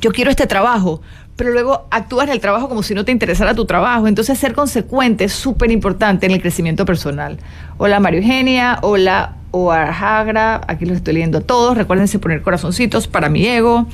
Yo 0.00 0.12
quiero 0.12 0.30
este 0.30 0.46
trabajo, 0.46 1.00
pero 1.42 1.54
luego 1.54 1.88
actúas 1.90 2.28
en 2.28 2.34
el 2.34 2.38
trabajo 2.38 2.68
como 2.68 2.84
si 2.84 2.94
no 2.94 3.04
te 3.04 3.10
interesara 3.10 3.52
tu 3.52 3.64
trabajo. 3.64 4.06
Entonces, 4.06 4.38
ser 4.38 4.54
consecuente 4.54 5.24
es 5.24 5.32
súper 5.32 5.72
importante 5.72 6.24
en 6.24 6.30
el 6.30 6.40
crecimiento 6.40 6.84
personal. 6.84 7.36
Hola, 7.78 7.98
Mario 7.98 8.20
Eugenia. 8.20 8.78
Hola, 8.82 9.34
o 9.50 9.72
Arhagra, 9.72 10.60
aquí 10.68 10.86
los 10.86 10.98
estoy 10.98 11.14
leyendo 11.14 11.40
todos, 11.40 11.76
recuérdense 11.76 12.20
poner 12.20 12.42
corazoncitos 12.42 13.08
para 13.08 13.28
mi 13.28 13.44
ego. 13.44 13.88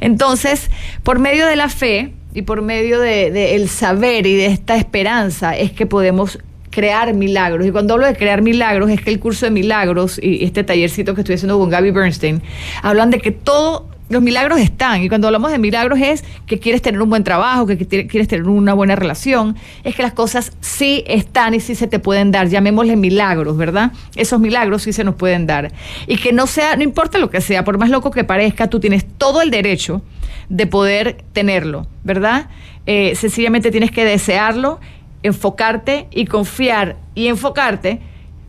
Entonces, 0.00 0.70
por 1.02 1.18
medio 1.18 1.46
de 1.46 1.56
la 1.56 1.68
fe 1.68 2.14
y 2.32 2.40
por 2.40 2.62
medio 2.62 2.98
del 2.98 3.34
de, 3.34 3.68
saber 3.68 4.26
y 4.26 4.34
de 4.34 4.46
esta 4.46 4.76
esperanza 4.76 5.54
es 5.54 5.72
que 5.72 5.84
podemos 5.84 6.38
crear 6.70 7.12
milagros. 7.12 7.66
Y 7.66 7.72
cuando 7.72 7.92
hablo 7.92 8.06
de 8.06 8.16
crear 8.16 8.40
milagros, 8.40 8.88
es 8.88 9.02
que 9.02 9.10
el 9.10 9.20
curso 9.20 9.44
de 9.44 9.50
milagros 9.50 10.18
y 10.22 10.46
este 10.46 10.64
tallercito 10.64 11.14
que 11.14 11.20
estoy 11.20 11.34
haciendo 11.34 11.58
con 11.58 11.68
Gaby 11.68 11.90
Bernstein, 11.90 12.40
hablan 12.82 13.10
de 13.10 13.20
que 13.20 13.32
todo 13.32 13.86
los 14.08 14.22
milagros 14.22 14.60
están. 14.60 15.02
Y 15.02 15.08
cuando 15.08 15.28
hablamos 15.28 15.50
de 15.50 15.58
milagros 15.58 15.98
es 16.00 16.24
que 16.46 16.58
quieres 16.58 16.82
tener 16.82 17.00
un 17.00 17.10
buen 17.10 17.24
trabajo, 17.24 17.66
que 17.66 17.76
quieres 17.86 18.28
tener 18.28 18.48
una 18.48 18.74
buena 18.74 18.96
relación. 18.96 19.56
Es 19.84 19.94
que 19.94 20.02
las 20.02 20.12
cosas 20.12 20.52
sí 20.60 21.04
están 21.06 21.54
y 21.54 21.60
sí 21.60 21.74
se 21.74 21.86
te 21.86 21.98
pueden 21.98 22.30
dar. 22.30 22.48
Llamémosle 22.48 22.96
milagros, 22.96 23.56
¿verdad? 23.56 23.92
Esos 24.14 24.40
milagros 24.40 24.82
sí 24.82 24.92
se 24.92 25.04
nos 25.04 25.14
pueden 25.14 25.46
dar. 25.46 25.72
Y 26.06 26.16
que 26.16 26.32
no 26.32 26.46
sea, 26.46 26.76
no 26.76 26.82
importa 26.82 27.18
lo 27.18 27.30
que 27.30 27.40
sea, 27.40 27.64
por 27.64 27.78
más 27.78 27.90
loco 27.90 28.10
que 28.10 28.24
parezca, 28.24 28.68
tú 28.68 28.80
tienes 28.80 29.04
todo 29.18 29.42
el 29.42 29.50
derecho 29.50 30.02
de 30.48 30.66
poder 30.66 31.24
tenerlo, 31.32 31.86
¿verdad? 32.04 32.48
Eh, 32.86 33.14
sencillamente 33.16 33.70
tienes 33.70 33.90
que 33.90 34.04
desearlo, 34.04 34.80
enfocarte 35.22 36.06
y 36.12 36.26
confiar 36.26 36.96
y 37.14 37.26
enfocarte 37.26 38.00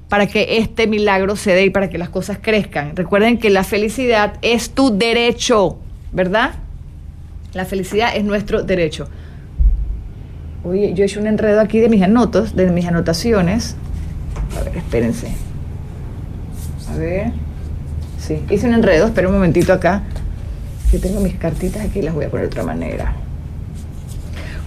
para 0.09 0.27
que 0.27 0.57
este 0.57 0.87
milagro 0.87 1.35
se 1.35 1.51
dé 1.53 1.65
y 1.65 1.69
para 1.69 1.89
que 1.89 1.97
las 1.97 2.09
cosas 2.09 2.37
crezcan. 2.41 2.95
Recuerden 2.95 3.37
que 3.37 3.49
la 3.49 3.63
felicidad 3.63 4.35
es 4.41 4.69
tu 4.71 4.97
derecho, 4.97 5.77
¿verdad? 6.11 6.55
La 7.53 7.65
felicidad 7.65 8.15
es 8.15 8.23
nuestro 8.23 8.63
derecho. 8.63 9.09
Oye, 10.63 10.93
yo 10.93 11.03
he 11.03 11.07
hecho 11.07 11.19
un 11.19 11.27
enredo 11.27 11.61
aquí 11.61 11.79
de 11.79 11.89
mis 11.89 12.01
anotos, 12.01 12.55
de 12.55 12.69
mis 12.71 12.85
anotaciones. 12.85 13.75
A 14.59 14.63
ver, 14.63 14.77
espérense. 14.77 15.27
A 16.89 16.97
ver. 16.97 17.31
Sí, 18.19 18.41
hice 18.49 18.67
un 18.67 18.73
enredo, 18.73 19.07
espera 19.07 19.27
un 19.27 19.35
momentito 19.35 19.73
acá. 19.73 20.03
Que 20.91 20.99
tengo 20.99 21.19
mis 21.19 21.35
cartitas 21.35 21.85
aquí, 21.85 22.01
las 22.01 22.13
voy 22.13 22.25
a 22.25 22.29
poner 22.29 22.45
de 22.45 22.47
otra 22.47 22.63
manera. 22.63 23.13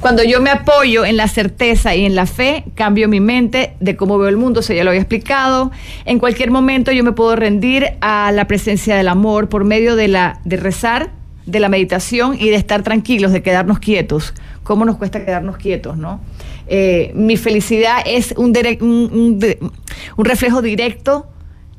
Cuando 0.00 0.24
yo 0.24 0.40
me 0.40 0.48
apoyo 0.48 1.04
en 1.04 1.18
la 1.18 1.28
certeza 1.28 1.94
y 1.94 2.06
en 2.06 2.14
la 2.14 2.24
fe, 2.24 2.64
cambio 2.74 3.06
mi 3.06 3.20
mente 3.20 3.74
de 3.80 3.96
cómo 3.96 4.16
veo 4.16 4.30
el 4.30 4.38
mundo, 4.38 4.60
eso 4.60 4.72
ya 4.72 4.82
lo 4.82 4.90
había 4.90 5.02
explicado. 5.02 5.70
En 6.06 6.18
cualquier 6.18 6.50
momento 6.50 6.90
yo 6.90 7.04
me 7.04 7.12
puedo 7.12 7.36
rendir 7.36 7.92
a 8.00 8.32
la 8.32 8.46
presencia 8.46 8.96
del 8.96 9.08
amor 9.08 9.50
por 9.50 9.64
medio 9.64 9.96
de, 9.96 10.08
la, 10.08 10.40
de 10.44 10.56
rezar, 10.56 11.10
de 11.44 11.60
la 11.60 11.68
meditación 11.68 12.34
y 12.40 12.48
de 12.48 12.56
estar 12.56 12.82
tranquilos, 12.82 13.32
de 13.32 13.42
quedarnos 13.42 13.78
quietos. 13.78 14.32
¿Cómo 14.62 14.86
nos 14.86 14.96
cuesta 14.96 15.22
quedarnos 15.22 15.58
quietos, 15.58 15.98
no? 15.98 16.20
Eh, 16.66 17.12
mi 17.14 17.36
felicidad 17.36 17.98
es 18.06 18.32
un, 18.38 18.56
un 18.80 20.24
reflejo 20.24 20.62
directo 20.62 21.26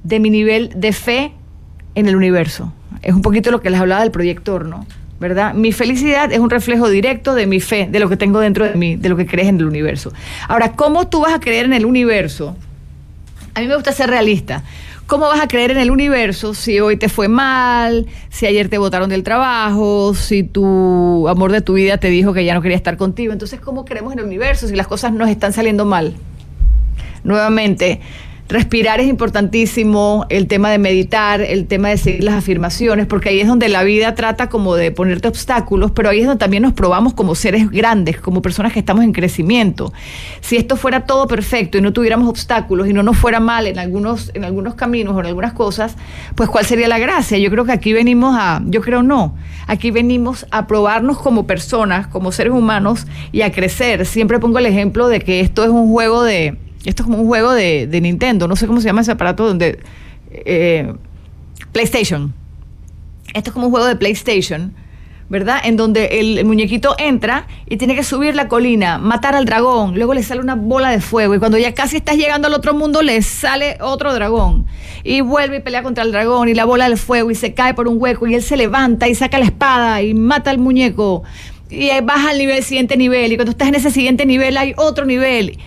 de 0.03 0.19
mi 0.19 0.29
nivel 0.29 0.71
de 0.75 0.93
fe 0.93 1.31
en 1.95 2.07
el 2.07 2.15
universo. 2.15 2.71
Es 3.01 3.15
un 3.15 3.23
poquito 3.23 3.49
lo 3.49 3.61
que 3.61 3.71
les 3.71 3.79
hablaba 3.79 4.01
del 4.01 4.11
proyector, 4.11 4.67
¿no? 4.67 4.85
¿Verdad? 5.21 5.53
Mi 5.53 5.71
felicidad 5.71 6.33
es 6.33 6.39
un 6.39 6.49
reflejo 6.49 6.89
directo 6.89 7.35
de 7.35 7.45
mi 7.45 7.59
fe, 7.59 7.87
de 7.89 7.99
lo 7.99 8.09
que 8.09 8.17
tengo 8.17 8.39
dentro 8.39 8.65
de 8.65 8.73
mí, 8.73 8.95
de 8.95 9.07
lo 9.07 9.15
que 9.15 9.27
crees 9.27 9.47
en 9.49 9.57
el 9.57 9.67
universo. 9.67 10.11
Ahora, 10.47 10.71
¿cómo 10.71 11.07
tú 11.07 11.21
vas 11.21 11.31
a 11.31 11.39
creer 11.39 11.65
en 11.65 11.73
el 11.73 11.85
universo? 11.85 12.57
A 13.53 13.59
mí 13.59 13.67
me 13.67 13.75
gusta 13.75 13.91
ser 13.91 14.09
realista. 14.09 14.63
¿Cómo 15.05 15.27
vas 15.27 15.39
a 15.39 15.47
creer 15.47 15.69
en 15.71 15.77
el 15.77 15.91
universo 15.91 16.55
si 16.55 16.79
hoy 16.79 16.97
te 16.97 17.07
fue 17.07 17.27
mal, 17.27 18.07
si 18.29 18.47
ayer 18.47 18.67
te 18.67 18.79
botaron 18.79 19.11
del 19.11 19.21
trabajo, 19.21 20.15
si 20.15 20.41
tu 20.41 21.27
amor 21.29 21.51
de 21.51 21.61
tu 21.61 21.73
vida 21.73 21.97
te 21.97 22.07
dijo 22.09 22.33
que 22.33 22.43
ya 22.43 22.55
no 22.55 22.63
quería 22.63 22.77
estar 22.77 22.97
contigo? 22.97 23.31
Entonces, 23.31 23.59
¿cómo 23.59 23.85
creemos 23.85 24.13
en 24.13 24.19
el 24.19 24.25
universo 24.25 24.67
si 24.67 24.75
las 24.75 24.87
cosas 24.87 25.13
nos 25.13 25.29
están 25.29 25.53
saliendo 25.53 25.85
mal? 25.85 26.15
Nuevamente, 27.23 28.01
Respirar 28.51 28.99
es 28.99 29.07
importantísimo, 29.07 30.25
el 30.27 30.47
tema 30.47 30.69
de 30.69 30.77
meditar, 30.77 31.39
el 31.39 31.67
tema 31.67 31.87
de 31.87 31.97
seguir 31.97 32.25
las 32.25 32.33
afirmaciones, 32.33 33.07
porque 33.07 33.29
ahí 33.29 33.39
es 33.39 33.47
donde 33.47 33.69
la 33.69 33.81
vida 33.83 34.13
trata 34.13 34.49
como 34.49 34.75
de 34.75 34.91
ponerte 34.91 35.29
obstáculos, 35.29 35.91
pero 35.91 36.09
ahí 36.09 36.19
es 36.19 36.25
donde 36.25 36.39
también 36.39 36.63
nos 36.63 36.73
probamos 36.73 37.13
como 37.13 37.33
seres 37.33 37.71
grandes, 37.71 38.19
como 38.19 38.41
personas 38.41 38.73
que 38.73 38.79
estamos 38.79 39.05
en 39.05 39.13
crecimiento. 39.13 39.93
Si 40.41 40.57
esto 40.57 40.75
fuera 40.75 41.05
todo 41.05 41.27
perfecto 41.27 41.77
y 41.77 41.81
no 41.81 41.93
tuviéramos 41.93 42.27
obstáculos 42.27 42.89
y 42.89 42.93
no 42.93 43.03
nos 43.03 43.17
fuera 43.17 43.39
mal 43.39 43.67
en 43.67 43.79
algunos, 43.79 44.31
en 44.33 44.43
algunos 44.43 44.75
caminos 44.75 45.15
o 45.15 45.21
en 45.21 45.27
algunas 45.27 45.53
cosas, 45.53 45.95
pues 46.35 46.49
¿cuál 46.49 46.65
sería 46.65 46.89
la 46.89 46.99
gracia? 46.99 47.37
Yo 47.37 47.49
creo 47.51 47.63
que 47.63 47.71
aquí 47.71 47.93
venimos 47.93 48.35
a, 48.37 48.61
yo 48.65 48.81
creo 48.81 49.01
no, 49.01 49.33
aquí 49.67 49.91
venimos 49.91 50.45
a 50.51 50.67
probarnos 50.67 51.19
como 51.19 51.47
personas, 51.47 52.05
como 52.07 52.33
seres 52.33 52.51
humanos 52.51 53.07
y 53.31 53.43
a 53.43 53.53
crecer. 53.53 54.05
Siempre 54.05 54.39
pongo 54.39 54.59
el 54.59 54.65
ejemplo 54.65 55.07
de 55.07 55.21
que 55.21 55.39
esto 55.39 55.63
es 55.63 55.69
un 55.69 55.89
juego 55.89 56.23
de 56.23 56.57
esto 56.85 57.03
es 57.03 57.07
como 57.07 57.19
un 57.19 57.27
juego 57.27 57.51
de, 57.51 57.87
Nintendo, 58.01 58.47
no 58.47 58.55
sé 58.55 58.67
cómo 58.67 58.81
se 58.81 58.87
llama 58.87 59.01
ese 59.01 59.11
aparato 59.11 59.45
donde... 59.45 59.79
Eh, 60.29 60.93
PlayStation. 61.71 62.33
Esto 63.33 63.49
es 63.49 63.53
como 63.53 63.67
un 63.67 63.71
juego 63.71 63.87
de 63.87 63.95
PlayStation, 63.95 64.73
¿verdad? 65.29 65.61
En 65.63 65.77
donde 65.77 66.19
el, 66.19 66.43
muñequito 66.43 66.95
entra 66.97 67.47
y 67.69 67.77
tiene 67.77 67.95
que 67.95 68.03
subir 68.03 68.35
la 68.35 68.49
colina, 68.49 68.97
matar 68.97 69.35
al 69.35 69.45
dragón, 69.45 69.95
luego 69.95 70.13
le 70.13 70.21
sale 70.21 70.41
una 70.41 70.55
bola 70.55 70.89
de 70.89 70.99
fuego 70.99 71.33
y 71.33 71.39
cuando 71.39 71.57
ya 71.57 71.73
casi 71.73 71.97
estás 71.97 72.17
llegando 72.17 72.47
al 72.47 72.53
otro 72.53 72.73
mundo 72.73 73.01
le 73.01 73.21
sale 73.21 73.77
otro 73.79 74.13
dragón 74.13 74.65
y 75.05 75.21
vuelve 75.21 75.57
y 75.57 75.59
pelea 75.61 75.81
contra 75.81 76.03
el 76.03 76.11
dragón 76.11 76.49
y 76.49 76.53
la 76.53 76.65
bola 76.65 76.89
de 76.89 76.97
fuego 76.97 77.31
y 77.31 77.35
se 77.35 77.53
cae 77.53 77.73
por 77.73 77.87
un 77.87 78.01
hueco 78.01 78.27
y 78.27 78.35
él 78.35 78.43
se 78.43 78.57
levanta 78.57 79.07
y 79.07 79.15
saca 79.15 79.39
la 79.39 79.45
espada 79.45 80.01
y 80.01 80.13
mata 80.13 80.51
al 80.51 80.57
muñeco 80.57 81.23
y 81.69 81.89
baja 82.01 82.31
al 82.31 82.37
nivel 82.37 82.61
siguiente 82.63 82.97
nivel 82.97 83.31
y 83.31 83.37
cuando 83.37 83.51
estás 83.51 83.69
en 83.69 83.75
ese 83.75 83.91
siguiente 83.91 84.25
nivel 84.25 84.57
hay 84.57 84.73
otro 84.75 85.05
nivel 85.05 85.57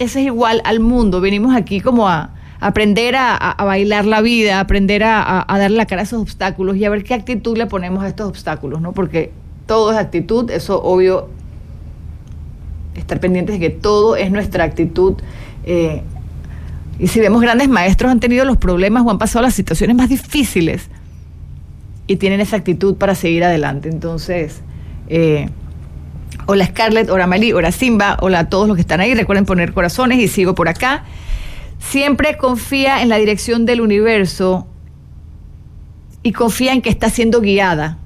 eso 0.00 0.18
es 0.18 0.24
igual 0.24 0.62
al 0.64 0.80
mundo. 0.80 1.20
Venimos 1.20 1.54
aquí 1.54 1.80
como 1.80 2.08
a, 2.08 2.30
aprender 2.58 3.14
a, 3.16 3.54
bailar 3.58 4.06
la 4.06 4.22
vida, 4.22 4.58
aprender 4.58 5.04
a, 5.04 5.44
a, 5.46 5.58
darle 5.58 5.76
la 5.76 5.86
cara 5.86 6.00
a 6.00 6.04
esos 6.04 6.20
obstáculos 6.20 6.76
y 6.76 6.84
a 6.86 6.90
ver 6.90 7.04
qué 7.04 7.14
actitud 7.14 7.56
le 7.56 7.66
ponemos 7.66 8.02
a 8.02 8.08
estos 8.08 8.26
obstáculos, 8.26 8.80
¿no? 8.80 8.92
Porque 8.92 9.30
todo 9.66 9.92
es 9.92 9.98
actitud, 9.98 10.50
eso 10.50 10.82
obvio, 10.82 11.28
estar 12.96 13.20
pendientes 13.20 13.60
de 13.60 13.60
que 13.60 13.70
todo 13.70 14.16
es 14.16 14.30
nuestra 14.30 14.64
actitud. 14.64 15.16
Eh, 15.64 16.02
y 16.98 17.06
si 17.06 17.20
vemos 17.20 17.42
grandes 17.42 17.68
maestros 17.68 18.10
han 18.10 18.20
tenido 18.20 18.46
los 18.46 18.56
problemas 18.56 19.04
o 19.04 19.10
han 19.10 19.18
pasado 19.18 19.42
las 19.42 19.54
situaciones 19.54 19.96
más 19.96 20.08
difíciles 20.08 20.88
y 22.06 22.16
tienen 22.16 22.40
esa 22.40 22.56
actitud 22.56 22.96
para 22.96 23.14
seguir 23.14 23.44
adelante. 23.44 23.90
Entonces, 23.90 24.62
eh, 25.08 25.50
Hola 26.46 26.66
Scarlett, 26.66 27.10
hola 27.10 27.26
Mali, 27.26 27.52
hola 27.52 27.70
Simba, 27.70 28.16
hola 28.20 28.40
a 28.40 28.48
todos 28.48 28.66
los 28.66 28.76
que 28.76 28.80
están 28.80 29.00
ahí. 29.00 29.14
Recuerden 29.14 29.44
poner 29.44 29.72
corazones 29.72 30.18
y 30.18 30.28
sigo 30.28 30.54
por 30.54 30.68
acá. 30.68 31.04
Siempre 31.78 32.36
confía 32.36 33.02
en 33.02 33.08
la 33.08 33.16
dirección 33.16 33.66
del 33.66 33.80
universo 33.80 34.66
y 36.22 36.32
confía 36.32 36.72
en 36.72 36.82
que 36.82 36.90
está 36.90 37.10
siendo 37.10 37.40
guiada. 37.40 37.98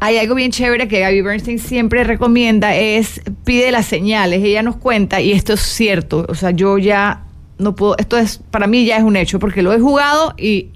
Hay 0.00 0.16
algo 0.18 0.34
bien 0.34 0.50
chévere 0.50 0.88
que 0.88 1.00
Gaby 1.00 1.22
Bernstein 1.22 1.58
siempre 1.58 2.04
recomienda, 2.04 2.76
es 2.76 3.20
pide 3.44 3.72
las 3.72 3.86
señales. 3.86 4.42
Ella 4.42 4.62
nos 4.62 4.76
cuenta, 4.76 5.20
y 5.20 5.32
esto 5.32 5.54
es 5.54 5.60
cierto, 5.60 6.24
o 6.28 6.34
sea, 6.34 6.52
yo 6.52 6.78
ya 6.78 7.24
no 7.58 7.74
puedo, 7.74 7.96
esto 7.98 8.16
es, 8.16 8.38
para 8.50 8.68
mí 8.68 8.84
ya 8.84 8.96
es 8.96 9.02
un 9.02 9.16
hecho, 9.16 9.38
porque 9.38 9.62
lo 9.62 9.72
he 9.72 9.80
jugado 9.80 10.34
y 10.38 10.70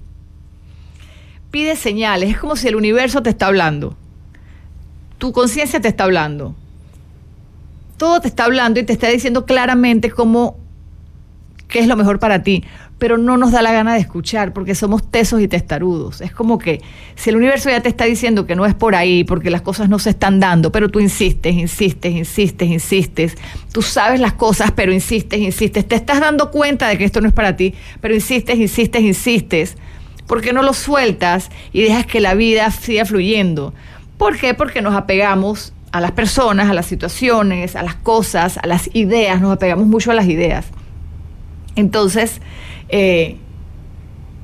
pide 1.51 1.75
señales. 1.75 2.31
Es 2.31 2.37
como 2.37 2.55
si 2.55 2.67
el 2.67 2.75
universo 2.75 3.23
te 3.23 3.29
está 3.29 3.47
hablando 3.47 3.97
tu 5.23 5.31
conciencia 5.31 5.79
te 5.79 5.87
está 5.87 6.03
hablando. 6.03 6.53
Todo 7.95 8.19
te 8.19 8.27
está 8.27 8.43
hablando 8.43 8.81
y 8.81 8.83
te 8.83 8.91
está 8.91 9.07
diciendo 9.07 9.45
claramente 9.45 10.11
cómo, 10.11 10.57
qué 11.69 11.79
es 11.79 11.87
lo 11.87 11.95
mejor 11.95 12.19
para 12.19 12.43
ti, 12.43 12.65
pero 12.97 13.17
no 13.17 13.37
nos 13.37 13.53
da 13.53 13.61
la 13.61 13.71
gana 13.71 13.93
de 13.93 14.01
escuchar 14.01 14.51
porque 14.51 14.75
somos 14.75 15.09
tesos 15.09 15.39
y 15.39 15.47
testarudos. 15.47 16.19
Es 16.19 16.33
como 16.33 16.57
que 16.57 16.81
si 17.15 17.29
el 17.29 17.37
universo 17.37 17.69
ya 17.69 17.81
te 17.81 17.87
está 17.87 18.03
diciendo 18.03 18.45
que 18.45 18.57
no 18.57 18.65
es 18.65 18.73
por 18.73 18.95
ahí, 18.95 19.23
porque 19.23 19.49
las 19.49 19.61
cosas 19.61 19.87
no 19.87 19.97
se 19.97 20.09
están 20.09 20.41
dando, 20.41 20.73
pero 20.73 20.89
tú 20.89 20.99
insistes, 20.99 21.55
insistes, 21.55 22.13
insistes, 22.13 22.69
insistes, 22.69 23.37
tú 23.71 23.81
sabes 23.81 24.19
las 24.19 24.33
cosas, 24.33 24.71
pero 24.71 24.91
insistes, 24.91 25.39
insistes, 25.39 25.87
te 25.87 25.95
estás 25.95 26.19
dando 26.19 26.51
cuenta 26.51 26.89
de 26.89 26.97
que 26.97 27.05
esto 27.05 27.21
no 27.21 27.29
es 27.29 27.33
para 27.33 27.55
ti, 27.55 27.73
pero 28.01 28.13
insistes, 28.13 28.59
insistes, 28.59 29.01
insistes, 29.01 29.77
¿por 30.27 30.41
qué 30.41 30.51
no 30.51 30.63
lo 30.63 30.73
sueltas 30.73 31.49
y 31.71 31.81
dejas 31.81 32.05
que 32.07 32.19
la 32.19 32.33
vida 32.33 32.69
siga 32.71 33.05
fluyendo? 33.05 33.73
¿Por 34.23 34.37
qué? 34.37 34.53
Porque 34.53 34.81
nos 34.81 34.95
apegamos 34.95 35.73
a 35.91 35.99
las 35.99 36.13
personas, 36.13 36.69
a 36.69 36.73
las 36.73 36.85
situaciones, 36.85 37.75
a 37.75 37.83
las 37.83 37.95
cosas, 37.95 38.57
a 38.57 38.65
las 38.67 38.89
ideas, 38.95 39.41
nos 39.41 39.51
apegamos 39.51 39.85
mucho 39.85 40.11
a 40.11 40.13
las 40.13 40.27
ideas. 40.27 40.65
Entonces, 41.75 42.39
eh, 42.87 43.35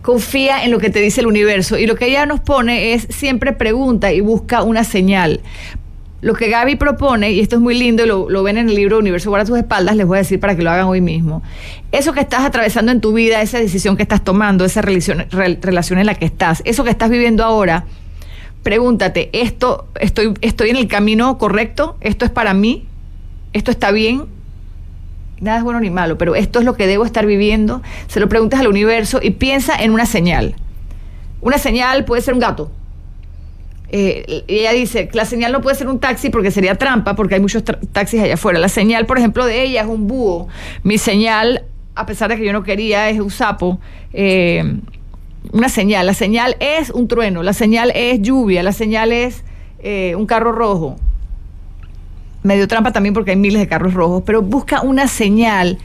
confía 0.02 0.66
en 0.66 0.72
lo 0.72 0.80
que 0.80 0.90
te 0.90 1.00
dice 1.00 1.22
el 1.22 1.28
universo 1.28 1.78
y 1.78 1.88
lo 1.88 1.96
que 1.96 2.08
ella 2.08 2.26
nos 2.26 2.42
pone 2.42 2.92
es 2.92 3.08
siempre 3.10 3.54
pregunta 3.54 4.12
y 4.12 4.20
busca 4.20 4.64
una 4.64 4.84
señal. 4.84 5.40
Lo 6.20 6.34
que 6.34 6.50
Gaby 6.50 6.76
propone, 6.76 7.32
y 7.32 7.40
esto 7.40 7.56
es 7.56 7.62
muy 7.62 7.80
lindo, 7.80 8.06
lo, 8.06 8.30
lo 8.30 8.44
ven 8.44 8.58
en 8.58 8.68
el 8.68 8.76
libro 8.76 9.00
Universo 9.00 9.34
a 9.34 9.46
tus 9.46 9.58
espaldas, 9.58 9.96
les 9.96 10.06
voy 10.06 10.18
a 10.18 10.20
decir 10.20 10.42
para 10.42 10.58
que 10.58 10.62
lo 10.62 10.72
hagan 10.72 10.88
hoy 10.88 11.00
mismo. 11.00 11.42
Eso 11.94 12.12
que 12.12 12.20
estás 12.20 12.44
atravesando 12.44 12.92
en 12.92 13.00
tu 13.00 13.14
vida, 13.14 13.42
esa 13.42 13.60
decisión 13.60 13.96
que 13.96 14.04
estás 14.04 14.26
tomando, 14.26 14.66
esa 14.66 14.82
relación 14.82 16.00
en 16.00 16.06
la 16.06 16.16
que 16.16 16.26
estás, 16.26 16.62
eso 16.66 16.84
que 16.84 16.90
estás 16.90 17.10
viviendo 17.10 17.46
ahora, 17.46 17.86
pregúntate, 18.64 19.30
¿esto 19.34 19.88
estoy, 20.00 20.34
estoy 20.42 20.70
en 20.70 20.76
el 20.76 20.88
camino 20.88 21.38
correcto? 21.38 21.98
¿Esto 22.02 22.26
es 22.26 22.32
para 22.32 22.54
mí? 22.54 22.86
¿Esto 23.54 23.72
está 23.72 23.92
bien? 23.92 24.26
Nada 25.40 25.60
es 25.60 25.64
bueno 25.64 25.80
ni 25.80 25.90
malo, 25.90 26.18
pero 26.18 26.36
esto 26.36 26.60
es 26.60 26.66
lo 26.66 26.76
que 26.76 26.86
debo 26.86 27.06
estar 27.06 27.26
viviendo. 27.26 27.82
Se 28.08 28.20
lo 28.20 28.28
preguntas 28.28 28.60
al 28.60 28.68
universo 28.68 29.20
y 29.22 29.32
piensa 29.32 29.82
en 29.82 29.92
una 29.92 30.06
señal. 30.06 30.56
Una 31.42 31.58
señal 31.58 32.04
puede 32.06 32.22
ser 32.22 32.34
un 32.34 32.42
gato. 32.42 32.72
Eh, 33.92 34.44
ella 34.48 34.72
dice, 34.72 35.10
la 35.14 35.26
señal 35.26 35.52
no 35.52 35.62
puede 35.62 35.76
ser 35.76 35.88
un 35.88 36.00
taxi 36.00 36.30
porque 36.30 36.52
sería 36.52 36.76
trampa, 36.76 37.16
porque 37.16 37.36
hay 37.36 37.42
muchos 37.42 37.64
taxis 37.92 38.22
allá 38.22 38.34
afuera. 38.34 38.60
La 38.60 38.70
señal, 38.70 39.06
por 39.06 39.18
ejemplo, 39.18 39.46
de 39.46 39.64
ella 39.64 39.82
es 39.82 39.88
un 39.88 40.08
búho. 40.08 40.48
Mi 40.84 40.98
señal, 40.98 41.64
a 41.96 42.06
pesar 42.06 42.30
de 42.30 42.38
que 42.38 42.46
yo 42.46 42.54
no 42.54 42.64
quería, 42.64 43.10
es 43.10 43.20
un 43.20 43.32
sapo. 43.32 43.80
Eh, 44.14 44.80
una 45.52 45.70
señal. 45.70 46.06
La 46.06 46.14
señal 46.14 46.56
es 46.60 46.90
un 46.90 47.08
trueno, 47.08 47.44
la 47.44 47.54
señal 47.54 47.92
es 47.96 48.22
lluvia, 48.22 48.64
la 48.64 48.74
señal 48.74 49.12
es 49.12 49.44
eh, 49.80 50.16
un 50.16 50.26
carro 50.26 50.52
rojo. 50.52 50.98
Medio 52.44 52.68
trampa 52.68 52.92
también 52.92 53.14
porque 53.14 53.32
hay 53.32 53.38
miles 53.38 53.60
de 53.60 53.68
carros 53.68 53.94
rojos, 53.94 54.24
pero 54.26 54.42
busca 54.42 54.82
una 54.82 55.08
señal 55.08 55.78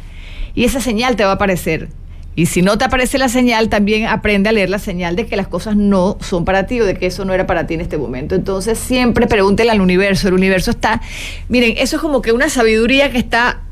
y 0.55 0.65
esa 0.65 0.81
señal 0.81 1.17
te 1.17 1.25
va 1.25 1.31
a 1.31 1.35
aparecer. 1.35 1.89
Y 2.37 2.47
si 2.47 2.63
no 2.63 2.79
te 2.79 2.85
aparece 2.85 3.17
la 3.17 3.29
señal, 3.29 3.69
también 3.69 4.07
aprende 4.07 4.49
a 4.49 4.53
leer 4.53 4.69
la 4.69 4.81
señal 4.81 5.15
de 5.15 5.27
que 5.27 5.37
las 5.37 5.47
cosas 5.47 5.77
no 5.77 6.17
son 6.21 6.45
para 6.45 6.67
ti 6.67 6.81
o 6.81 6.85
de 6.85 6.97
que 6.97 7.07
eso 7.07 7.25
no 7.25 7.33
era 7.33 7.47
para 7.47 7.67
ti 7.67 7.75
en 7.75 7.81
este 7.81 7.97
momento. 7.97 8.35
Entonces 8.35 8.77
siempre 8.77 9.29
pregúntele 9.29 9.71
al 9.71 9.81
universo. 9.81 10.29
El 10.29 10.35
universo 10.35 10.73
está, 10.73 11.01
miren, 11.49 11.75
eso 11.79 11.97
es 11.97 12.03
como 12.03 12.23
que 12.23 12.33
una 12.33 12.49
sabiduría 12.49 13.13
que 13.13 13.19
está 13.19 13.63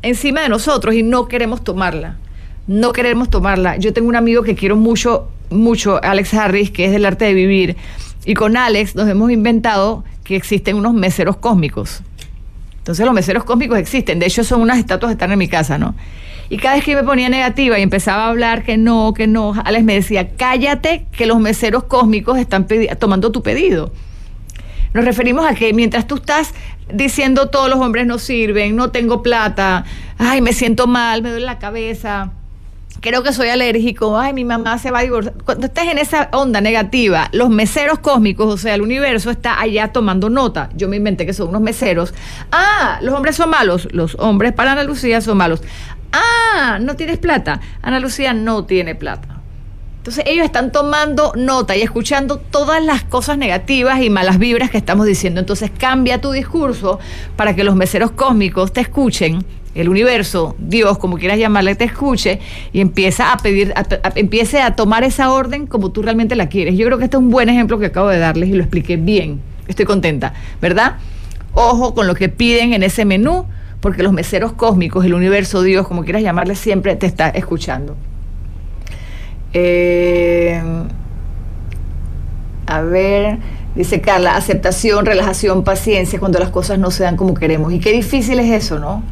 encima 0.00 0.40
de 0.40 0.48
nosotros 0.48 0.94
y 0.94 1.02
no 1.02 1.28
queremos 1.28 1.62
tomarla 1.62 2.16
no 2.66 2.92
queremos 2.92 3.30
tomarla. 3.30 3.76
Yo 3.76 3.92
tengo 3.92 4.08
un 4.08 4.16
amigo 4.16 4.42
que 4.42 4.54
quiero 4.54 4.76
mucho, 4.76 5.28
mucho, 5.50 6.02
Alex 6.02 6.34
Harris, 6.34 6.70
que 6.70 6.86
es 6.86 6.92
del 6.92 7.04
arte 7.04 7.24
de 7.24 7.34
vivir. 7.34 7.76
Y 8.24 8.34
con 8.34 8.56
Alex 8.56 8.94
nos 8.94 9.08
hemos 9.08 9.30
inventado 9.30 10.04
que 10.24 10.36
existen 10.36 10.76
unos 10.76 10.94
meseros 10.94 11.36
cósmicos. 11.36 12.02
Entonces 12.78 13.04
los 13.04 13.14
meseros 13.14 13.44
cósmicos 13.44 13.78
existen. 13.78 14.18
De 14.18 14.26
hecho, 14.26 14.44
son 14.44 14.60
unas 14.60 14.78
estatuas 14.78 15.10
que 15.10 15.14
están 15.14 15.32
en 15.32 15.38
mi 15.38 15.48
casa, 15.48 15.78
¿no? 15.78 15.94
Y 16.48 16.56
cada 16.56 16.74
vez 16.74 16.84
que 16.84 16.96
me 16.96 17.04
ponía 17.04 17.28
negativa 17.28 17.78
y 17.78 17.82
empezaba 17.82 18.24
a 18.24 18.28
hablar 18.30 18.64
que 18.64 18.76
no, 18.76 19.14
que 19.14 19.28
no, 19.28 19.54
Alex 19.64 19.84
me 19.84 19.94
decía, 19.94 20.30
cállate 20.36 21.06
que 21.12 21.26
los 21.26 21.38
meseros 21.38 21.84
cósmicos 21.84 22.38
están 22.38 22.66
tomando 22.98 23.30
tu 23.30 23.42
pedido. 23.42 23.92
Nos 24.92 25.04
referimos 25.04 25.46
a 25.46 25.54
que 25.54 25.72
mientras 25.72 26.08
tú 26.08 26.16
estás 26.16 26.52
diciendo 26.92 27.50
todos 27.50 27.70
los 27.70 27.78
hombres 27.78 28.06
no 28.06 28.18
sirven, 28.18 28.74
no 28.74 28.90
tengo 28.90 29.22
plata, 29.22 29.84
ay, 30.18 30.40
me 30.40 30.52
siento 30.52 30.88
mal, 30.88 31.22
me 31.22 31.30
duele 31.30 31.46
la 31.46 31.60
cabeza, 31.60 32.32
creo 33.00 33.22
que 33.22 33.32
soy 33.32 33.48
alérgico, 33.48 34.18
ay, 34.18 34.32
mi 34.32 34.44
mamá 34.44 34.78
se 34.78 34.90
va 34.90 35.00
a 35.00 35.02
divorciar. 35.02 35.34
Cuando 35.44 35.66
estés 35.66 35.88
en 35.88 35.98
esa 35.98 36.28
onda 36.32 36.60
negativa, 36.60 37.28
los 37.32 37.48
meseros 37.48 37.98
cósmicos, 38.00 38.52
o 38.52 38.56
sea, 38.56 38.74
el 38.74 38.82
universo 38.82 39.30
está 39.30 39.60
allá 39.60 39.92
tomando 39.92 40.28
nota. 40.28 40.70
Yo 40.74 40.88
me 40.88 40.96
inventé 40.96 41.26
que 41.26 41.32
son 41.32 41.48
unos 41.48 41.62
meseros. 41.62 42.12
Ah, 42.52 42.98
los 43.02 43.14
hombres 43.14 43.36
son 43.36 43.50
malos. 43.50 43.88
Los 43.92 44.16
hombres 44.16 44.52
para 44.52 44.72
Ana 44.72 44.84
Lucía 44.84 45.20
son 45.20 45.38
malos. 45.38 45.62
Ah, 46.12 46.78
no 46.80 46.96
tienes 46.96 47.18
plata. 47.18 47.60
Ana 47.82 48.00
Lucía 48.00 48.34
no 48.34 48.64
tiene 48.64 48.94
plata. 48.94 49.40
Entonces 49.98 50.24
ellos 50.26 50.46
están 50.46 50.72
tomando 50.72 51.34
nota 51.36 51.76
y 51.76 51.82
escuchando 51.82 52.38
todas 52.38 52.82
las 52.82 53.04
cosas 53.04 53.36
negativas 53.36 54.00
y 54.00 54.08
malas 54.08 54.38
vibras 54.38 54.70
que 54.70 54.78
estamos 54.78 55.06
diciendo. 55.06 55.40
Entonces 55.40 55.70
cambia 55.76 56.22
tu 56.22 56.32
discurso 56.32 56.98
para 57.36 57.54
que 57.54 57.64
los 57.64 57.76
meseros 57.76 58.10
cósmicos 58.12 58.72
te 58.72 58.80
escuchen 58.80 59.44
el 59.74 59.88
universo, 59.88 60.56
Dios, 60.58 60.98
como 60.98 61.16
quieras 61.16 61.38
llamarle, 61.38 61.74
te 61.74 61.84
escuche 61.84 62.40
y 62.72 62.80
empieza 62.80 63.32
a 63.32 63.36
pedir, 63.38 63.72
empiece 64.16 64.60
a 64.60 64.74
tomar 64.74 65.04
esa 65.04 65.30
orden 65.32 65.66
como 65.66 65.90
tú 65.90 66.02
realmente 66.02 66.34
la 66.34 66.48
quieres. 66.48 66.76
Yo 66.76 66.86
creo 66.86 66.98
que 66.98 67.04
este 67.04 67.16
es 67.16 67.22
un 67.22 67.30
buen 67.30 67.48
ejemplo 67.48 67.78
que 67.78 67.86
acabo 67.86 68.08
de 68.08 68.18
darles 68.18 68.48
y 68.48 68.52
lo 68.52 68.62
expliqué 68.62 68.96
bien. 68.96 69.40
Estoy 69.68 69.86
contenta, 69.86 70.34
¿verdad? 70.60 70.96
Ojo 71.54 71.94
con 71.94 72.06
lo 72.06 72.14
que 72.14 72.28
piden 72.28 72.72
en 72.72 72.82
ese 72.82 73.04
menú, 73.04 73.46
porque 73.80 74.02
los 74.02 74.12
meseros 74.12 74.52
cósmicos, 74.52 75.04
el 75.04 75.14
universo, 75.14 75.62
Dios, 75.62 75.86
como 75.86 76.02
quieras 76.04 76.22
llamarle, 76.22 76.56
siempre 76.56 76.96
te 76.96 77.06
está 77.06 77.28
escuchando. 77.28 77.96
Eh, 79.52 80.60
a 82.66 82.80
ver, 82.82 83.38
dice 83.74 84.00
Carla, 84.00 84.36
aceptación, 84.36 85.06
relajación, 85.06 85.64
paciencia 85.64 86.18
cuando 86.18 86.38
las 86.38 86.50
cosas 86.50 86.78
no 86.78 86.90
se 86.90 87.04
dan 87.04 87.16
como 87.16 87.34
queremos. 87.34 87.72
Y 87.72 87.78
qué 87.78 87.92
difícil 87.92 88.40
es 88.40 88.50
eso, 88.64 88.78
¿no? 88.78 89.02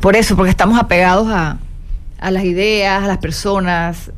Por 0.00 0.16
eso, 0.16 0.36
porque 0.36 0.50
estamos 0.50 0.78
apegados 0.78 1.28
a, 1.28 1.58
a 2.18 2.30
las 2.30 2.44
ideas, 2.44 3.02
a 3.02 3.06
las 3.06 3.18
personas, 3.18 4.10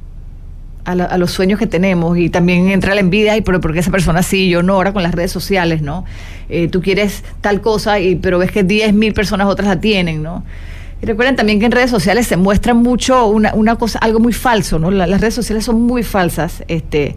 a, 0.84 1.18
los 1.18 1.30
sueños 1.30 1.58
que 1.58 1.66
tenemos. 1.66 2.18
Y 2.18 2.30
también 2.30 2.68
entra 2.68 2.94
la 2.94 3.00
envidia 3.00 3.36
y 3.36 3.42
pero 3.42 3.60
porque 3.60 3.80
esa 3.80 3.90
persona 3.90 4.22
sí 4.22 4.48
yo 4.48 4.62
no 4.62 4.74
ahora 4.74 4.92
con 4.92 5.02
las 5.02 5.12
redes 5.12 5.30
sociales 5.30 5.82
no 5.82 6.04
eh, 6.48 6.68
tú 6.68 6.82
quieres 6.82 7.24
tal 7.40 7.60
cosa 7.60 8.00
y 8.00 8.16
pero 8.16 8.38
ves 8.38 8.50
que 8.50 8.64
10 8.64 8.92
mil 8.94 9.14
personas 9.14 9.46
otras 9.46 9.68
la 9.68 9.80
tienen 9.80 10.22
no 10.22 10.44
y 11.00 11.06
recuerden 11.06 11.36
también 11.36 11.60
que 11.60 11.66
en 11.66 11.72
redes 11.72 11.90
sociales 11.90 12.26
se 12.26 12.36
muestra 12.36 12.74
mucho 12.74 13.26
una, 13.28 13.54
una 13.54 13.76
cosa 13.76 14.00
algo 14.00 14.18
muy 14.18 14.32
falso 14.32 14.80
no 14.80 14.90
las 14.90 15.20
redes 15.20 15.34
sociales 15.34 15.64
son 15.64 15.80
muy 15.82 16.02
falsas 16.02 16.64
este 16.66 17.16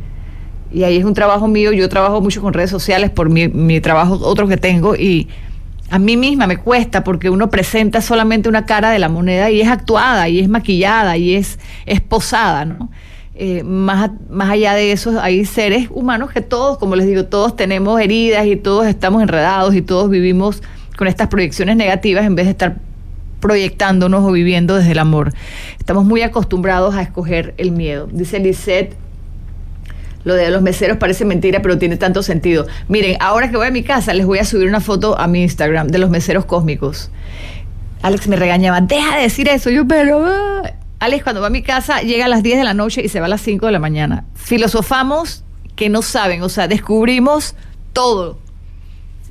y 0.75 0.83
ahí 0.83 0.97
es 0.97 1.05
un 1.05 1.13
trabajo 1.13 1.47
mío. 1.47 1.71
Yo 1.71 1.87
trabajo 1.87 2.19
mucho 2.19 2.41
con 2.41 2.53
redes 2.53 2.69
sociales 2.69 3.09
por 3.09 3.29
mi, 3.29 3.47
mi 3.47 3.79
trabajo 3.79 4.19
otro 4.21 4.45
que 4.47 4.57
tengo 4.57 4.95
y 4.95 5.29
a 5.89 5.99
mí 5.99 6.17
misma 6.17 6.47
me 6.47 6.57
cuesta 6.57 7.03
porque 7.03 7.29
uno 7.29 7.49
presenta 7.49 8.01
solamente 8.01 8.49
una 8.49 8.65
cara 8.65 8.89
de 8.91 8.99
la 8.99 9.09
moneda 9.09 9.51
y 9.51 9.61
es 9.61 9.67
actuada 9.67 10.27
y 10.27 10.39
es 10.39 10.49
maquillada 10.49 11.17
y 11.17 11.35
es, 11.35 11.57
posada, 12.07 12.65
¿no? 12.65 12.89
Eh, 13.37 13.63
más, 13.63 14.11
más 14.29 14.49
allá 14.49 14.73
de 14.75 14.93
eso, 14.93 15.19
hay 15.21 15.43
seres 15.45 15.89
humanos 15.91 16.31
que 16.31 16.41
todos, 16.41 16.77
como 16.77 16.95
les 16.95 17.05
digo, 17.05 17.25
todos 17.25 17.55
tenemos 17.55 17.99
heridas 17.99 18.45
y 18.45 18.55
todos 18.55 18.87
estamos 18.87 19.21
enredados 19.21 19.75
y 19.75 19.81
todos 19.81 20.09
vivimos 20.09 20.63
con 20.95 21.07
estas 21.07 21.27
proyecciones 21.27 21.75
negativas 21.75 22.25
en 22.25 22.35
vez 22.35 22.45
de 22.45 22.51
estar 22.51 22.77
proyectándonos 23.41 24.23
o 24.23 24.31
viviendo 24.31 24.75
desde 24.75 24.93
el 24.93 24.99
amor. 24.99 25.33
Estamos 25.77 26.05
muy 26.05 26.21
acostumbrados 26.21 26.95
a 26.95 27.01
escoger 27.01 27.53
el 27.57 27.71
miedo. 27.71 28.07
Dice 28.11 28.39
Lisette, 28.39 28.95
lo 30.25 30.33
de 30.33 30.49
los 30.49 30.61
meseros 30.61 30.97
parece 30.97 31.23
mentira, 31.23 31.61
pero 31.61 31.77
tiene 31.77 31.95
tanto 31.95 32.21
sentido. 32.21 32.67
Miren, 32.89 33.15
ahora 33.21 33.49
que 33.49 33.55
voy 33.55 33.67
a 33.67 33.71
mi 33.71 33.83
casa, 33.83 34.13
les 34.13 34.25
voy 34.25 34.39
a 34.39 34.45
subir 34.45 34.67
una 34.67 34.81
foto 34.81 35.17
a 35.17 35.27
mi 35.27 35.43
Instagram 35.43 35.87
de 35.87 35.99
los 35.99 36.09
meseros 36.09 36.45
cósmicos. 36.45 37.11
Alex 38.01 38.27
me 38.27 38.35
regañaba, 38.35 38.81
deja 38.81 39.15
de 39.15 39.21
decir 39.21 39.47
eso. 39.47 39.69
Yo, 39.69 39.87
pero... 39.87 40.25
Ah". 40.25 40.73
Alex, 40.99 41.23
cuando 41.23 41.41
va 41.41 41.47
a 41.47 41.51
mi 41.51 41.61
casa, 41.61 42.01
llega 42.01 42.25
a 42.25 42.27
las 42.27 42.41
10 42.41 42.57
de 42.57 42.63
la 42.63 42.73
noche 42.73 43.01
y 43.03 43.09
se 43.09 43.19
va 43.19 43.27
a 43.27 43.29
las 43.29 43.41
5 43.41 43.65
de 43.65 43.71
la 43.71 43.79
mañana. 43.79 44.25
Filosofamos 44.33 45.43
que 45.75 45.89
no 45.89 46.01
saben, 46.01 46.41
o 46.41 46.49
sea, 46.49 46.67
descubrimos 46.67 47.55
todo. 47.93 48.39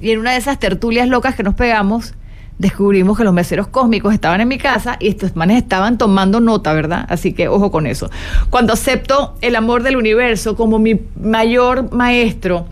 Y 0.01 0.11
en 0.11 0.21
una 0.21 0.33
de 0.33 0.39
esas 0.39 0.59
tertulias 0.59 1.09
locas 1.09 1.35
que 1.35 1.43
nos 1.43 1.55
pegamos, 1.55 2.15
descubrimos 2.59 3.19
que 3.19 3.25
los 3.25 3.33
meseros 3.33 3.67
cósmicos 3.69 4.15
estaban 4.15 4.41
en 4.41 4.49
mi 4.49 4.59
casa 4.59 4.97
y 5.01 5.09
estos 5.09 5.37
manes 5.37 5.59
estaban 5.59 5.99
tomando 5.99 6.41
nota, 6.41 6.73
¿verdad? 6.73 7.07
Así 7.09 7.33
que 7.33 7.49
ojo 7.49 7.71
con 7.71 7.87
eso. 7.87 8.11
Cuando 8.51 8.73
acepto 8.73 9.35
el 9.41 9.57
amor 9.57 9.83
del 9.83 9.97
universo 9.97 10.57
como 10.57 10.79
mi 10.79 11.01
mayor 11.21 11.93
maestro, 11.93 12.67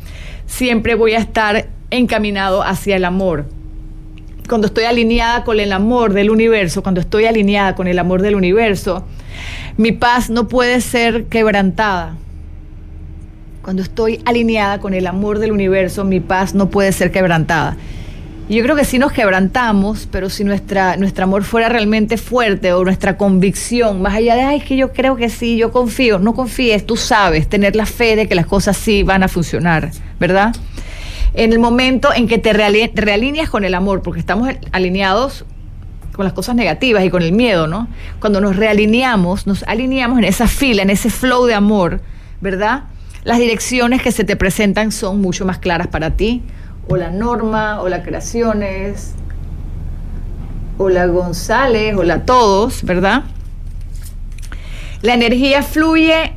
siempre 0.46 0.94
voy 0.94 1.14
a 1.14 1.18
estar 1.18 1.68
encaminado 1.90 2.62
hacia 2.62 2.96
el 2.96 3.04
amor 3.04 3.46
cuando 4.48 4.66
estoy 4.66 4.84
alineada 4.84 5.44
con 5.44 5.60
el 5.60 5.72
amor 5.72 6.12
del 6.12 6.30
universo, 6.30 6.82
cuando 6.82 7.00
estoy 7.00 7.26
alineada 7.26 7.74
con 7.74 7.86
el 7.86 7.98
amor 7.98 8.22
del 8.22 8.34
universo, 8.34 9.04
mi 9.76 9.92
paz 9.92 10.30
no 10.30 10.48
puede 10.48 10.80
ser 10.80 11.24
quebrantada. 11.24 12.16
Cuando 13.62 13.82
estoy 13.82 14.20
alineada 14.24 14.80
con 14.80 14.94
el 14.94 15.06
amor 15.06 15.38
del 15.38 15.52
universo, 15.52 16.04
mi 16.04 16.20
paz 16.20 16.54
no 16.54 16.68
puede 16.68 16.92
ser 16.92 17.12
quebrantada. 17.12 17.76
Y 18.52 18.56
yo 18.56 18.62
creo 18.64 18.76
que 18.76 18.84
si 18.84 18.98
nos 18.98 19.12
quebrantamos, 19.12 20.06
pero 20.12 20.28
si 20.28 20.44
nuestra, 20.44 20.98
nuestro 20.98 21.24
amor 21.24 21.42
fuera 21.42 21.70
realmente 21.70 22.18
fuerte 22.18 22.74
o 22.74 22.84
nuestra 22.84 23.16
convicción, 23.16 24.02
más 24.02 24.12
allá 24.12 24.34
de, 24.34 24.42
ay, 24.42 24.58
es 24.58 24.64
que 24.64 24.76
yo 24.76 24.92
creo 24.92 25.16
que 25.16 25.30
sí, 25.30 25.56
yo 25.56 25.72
confío, 25.72 26.18
no 26.18 26.34
confíes, 26.34 26.84
tú 26.84 26.98
sabes, 26.98 27.48
tener 27.48 27.76
la 27.76 27.86
fe 27.86 28.14
de 28.14 28.28
que 28.28 28.34
las 28.34 28.44
cosas 28.44 28.76
sí 28.76 29.04
van 29.04 29.22
a 29.22 29.28
funcionar, 29.28 29.90
¿verdad? 30.20 30.54
en 31.32 31.50
el 31.54 31.60
momento 31.60 32.12
en 32.14 32.28
que 32.28 32.36
te 32.36 32.52
realineas 32.52 33.48
con 33.48 33.64
el 33.64 33.74
amor, 33.74 34.02
porque 34.02 34.20
estamos 34.20 34.50
alineados 34.72 35.46
con 36.12 36.26
las 36.26 36.34
cosas 36.34 36.54
negativas 36.54 37.06
y 37.06 37.08
con 37.08 37.22
el 37.22 37.32
miedo, 37.32 37.66
¿no? 37.66 37.88
Cuando 38.20 38.42
nos 38.42 38.56
realineamos, 38.56 39.46
nos 39.46 39.62
alineamos 39.62 40.18
en 40.18 40.24
esa 40.24 40.46
fila, 40.46 40.82
en 40.82 40.90
ese 40.90 41.08
flow 41.08 41.46
de 41.46 41.54
amor, 41.54 42.02
¿verdad? 42.42 42.82
Las 43.24 43.38
direcciones 43.38 44.02
que 44.02 44.12
se 44.12 44.24
te 44.24 44.36
presentan 44.36 44.92
son 44.92 45.22
mucho 45.22 45.46
más 45.46 45.56
claras 45.56 45.86
para 45.86 46.10
ti. 46.10 46.42
O 46.88 46.96
la 46.96 47.10
Norma, 47.10 47.80
o 47.80 47.88
la 47.88 48.02
Creaciones, 48.02 49.14
o 50.78 50.88
la 50.88 51.06
González, 51.06 51.96
o 51.96 52.02
la 52.02 52.24
Todos, 52.24 52.82
¿verdad? 52.82 53.24
La 55.02 55.14
energía 55.14 55.62
fluye 55.62 56.32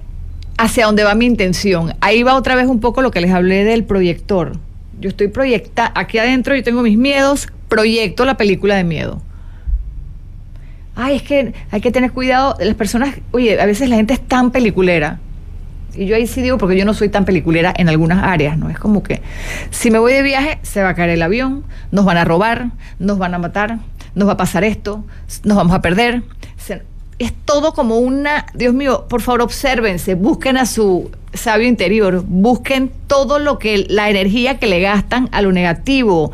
hacia 0.58 0.86
donde 0.86 1.04
va 1.04 1.16
mi 1.16 1.26
intención. 1.26 1.94
Ahí 2.02 2.24
va 2.24 2.36
otra 2.36 2.56
vez 2.56 2.68
un 2.68 2.80
poco 2.80 3.02
lo 3.02 3.12
que 3.12 3.22
les 3.22 3.32
hablé 3.32 3.64
del 3.64 3.84
proyector 3.84 4.54
yo 5.00 5.10
estoy 5.10 5.28
proyecta, 5.28 5.92
aquí 5.96 6.18
adentro 6.18 6.56
yo 6.56 6.64
tengo 6.64 6.82
mis 6.82 6.98
miedos, 6.98 7.50
proyecto 7.68 8.26
la 8.26 8.38
película 8.38 8.76
de 8.76 8.84
miedo. 8.84 9.22
Ay, 10.96 11.18
es 11.18 11.24
que 11.24 11.54
hay 11.72 11.82
que 11.82 11.92
tener 11.92 12.12
cuidado. 12.12 12.56
Las 12.60 12.76
personas, 12.76 13.16
oye, 13.32 13.60
a 13.60 13.66
veces 13.66 13.90
la 13.90 13.98
gente 13.98 14.14
es 14.14 14.22
tan 14.22 14.52
peliculera. 14.52 15.20
Y 15.98 16.06
yo 16.06 16.16
ahí 16.16 16.28
sí 16.28 16.42
digo, 16.42 16.58
porque 16.58 16.78
yo 16.78 16.86
no 16.86 16.94
soy 16.94 17.10
tan 17.10 17.26
peliculera 17.26 17.74
en 17.76 17.90
algunas 17.90 18.24
áreas, 18.24 18.58
¿no? 18.58 18.70
Es 18.70 18.80
como 18.80 19.04
que 19.04 19.22
si 19.72 19.92
me 19.92 20.00
voy 20.00 20.14
de 20.14 20.22
viaje, 20.22 20.60
se 20.64 20.82
va 20.82 20.90
a 20.90 20.94
caer 20.96 21.12
el 21.12 21.22
avión, 21.22 21.64
nos 21.92 22.06
van 22.06 22.18
a 22.18 22.26
robar, 22.26 22.72
nos 23.00 23.18
van 23.18 23.34
a 23.34 23.38
matar, 23.38 23.80
nos 24.16 24.28
va 24.28 24.34
a 24.34 24.38
pasar 24.38 24.64
esto, 24.64 25.04
nos 25.44 25.58
vamos 25.58 25.74
a 25.74 25.82
perder. 25.82 26.24
Es 27.18 27.32
todo 27.46 27.74
como 27.74 27.98
una, 28.00 28.46
Dios 28.54 28.74
mío, 28.74 29.06
por 29.08 29.22
favor, 29.22 29.42
obsérvense, 29.42 30.16
busquen 30.16 30.58
a 30.58 30.66
su 30.66 31.12
sabio 31.34 31.68
interior, 31.68 32.24
busquen 32.28 32.92
todo 33.08 33.40
lo 33.40 33.58
que, 33.58 33.86
la 33.88 34.10
energía 34.10 34.60
que 34.60 34.68
le 34.68 34.82
gastan 34.82 35.30
a 35.32 35.42
lo 35.42 35.54
negativo, 35.54 36.34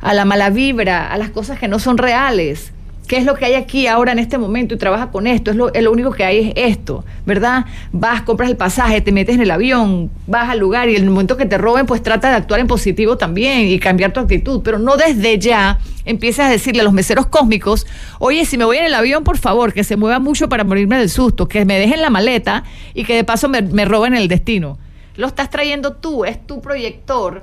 a 0.00 0.14
la 0.14 0.24
mala 0.24 0.50
vibra, 0.50 1.12
a 1.12 1.18
las 1.18 1.30
cosas 1.30 1.58
que 1.58 1.66
no 1.66 1.80
son 1.80 1.98
reales. 1.98 2.72
¿Qué 3.10 3.16
es 3.16 3.24
lo 3.24 3.34
que 3.34 3.44
hay 3.44 3.54
aquí 3.54 3.88
ahora 3.88 4.12
en 4.12 4.20
este 4.20 4.38
momento? 4.38 4.76
Y 4.76 4.78
trabaja 4.78 5.10
con 5.10 5.26
esto. 5.26 5.50
Es 5.50 5.56
lo, 5.56 5.90
único 5.90 6.12
que 6.12 6.22
hay 6.22 6.38
es 6.38 6.52
esto, 6.54 7.04
¿verdad? 7.26 7.64
Vas, 7.90 8.22
compras 8.22 8.48
el 8.48 8.56
pasaje, 8.56 9.00
te 9.00 9.10
metes 9.10 9.34
en 9.34 9.40
el 9.40 9.50
avión, 9.50 10.12
vas 10.28 10.48
al 10.48 10.60
lugar 10.60 10.88
y 10.88 10.94
en 10.94 11.02
el 11.02 11.10
momento 11.10 11.36
que 11.36 11.44
te 11.44 11.58
roben, 11.58 11.86
pues 11.86 12.04
trata 12.04 12.30
de 12.30 12.36
actuar 12.36 12.60
en 12.60 12.68
positivo 12.68 13.16
también 13.16 13.66
y 13.66 13.80
cambiar 13.80 14.12
tu 14.12 14.20
actitud. 14.20 14.60
Pero 14.62 14.78
no 14.78 14.96
desde 14.96 15.40
ya 15.40 15.80
empieces 16.04 16.44
a 16.44 16.48
decirle 16.48 16.82
a 16.82 16.84
los 16.84 16.92
meseros 16.92 17.26
cósmicos, 17.26 17.84
oye, 18.20 18.44
si 18.44 18.56
me 18.56 18.64
voy 18.64 18.76
en 18.76 18.84
el 18.84 18.94
avión, 18.94 19.24
por 19.24 19.38
favor, 19.38 19.72
que 19.72 19.82
se 19.82 19.96
mueva 19.96 20.20
mucho 20.20 20.48
para 20.48 20.62
morirme 20.62 20.96
del 20.96 21.10
susto, 21.10 21.48
que 21.48 21.64
me 21.64 21.80
dejen 21.80 22.02
la 22.02 22.10
maleta 22.10 22.62
y 22.94 23.02
que 23.02 23.16
de 23.16 23.24
paso 23.24 23.48
me, 23.48 23.60
me 23.60 23.86
roben 23.86 24.14
el 24.14 24.28
destino. 24.28 24.78
Lo 25.16 25.26
estás 25.26 25.50
trayendo 25.50 25.94
tú, 25.94 26.24
es 26.24 26.46
tu 26.46 26.60
proyector 26.60 27.42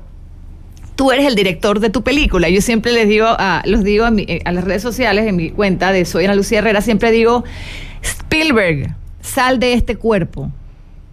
tú 0.98 1.12
eres 1.12 1.26
el 1.26 1.36
director 1.36 1.80
de 1.80 1.90
tu 1.90 2.02
película. 2.02 2.50
Yo 2.50 2.60
siempre 2.60 2.92
les 2.92 3.08
digo, 3.08 3.28
a, 3.30 3.62
los 3.66 3.86
digo 3.86 4.06
eh, 4.18 4.42
a 4.44 4.52
las 4.52 4.66
redes 4.66 4.82
sociales, 4.82 5.26
en 5.28 5.38
mi 5.38 5.52
cuenta 5.52 5.94
de 5.94 6.04
Soy 6.04 6.26
Ana 6.26 6.36
Lucía 6.36 6.58
Herrera, 6.58 6.82
siempre 6.82 7.12
digo, 7.12 7.46
Spielberg, 8.02 8.96
sal 9.22 9.60
de 9.60 9.74
este 9.74 9.96
cuerpo. 9.96 10.52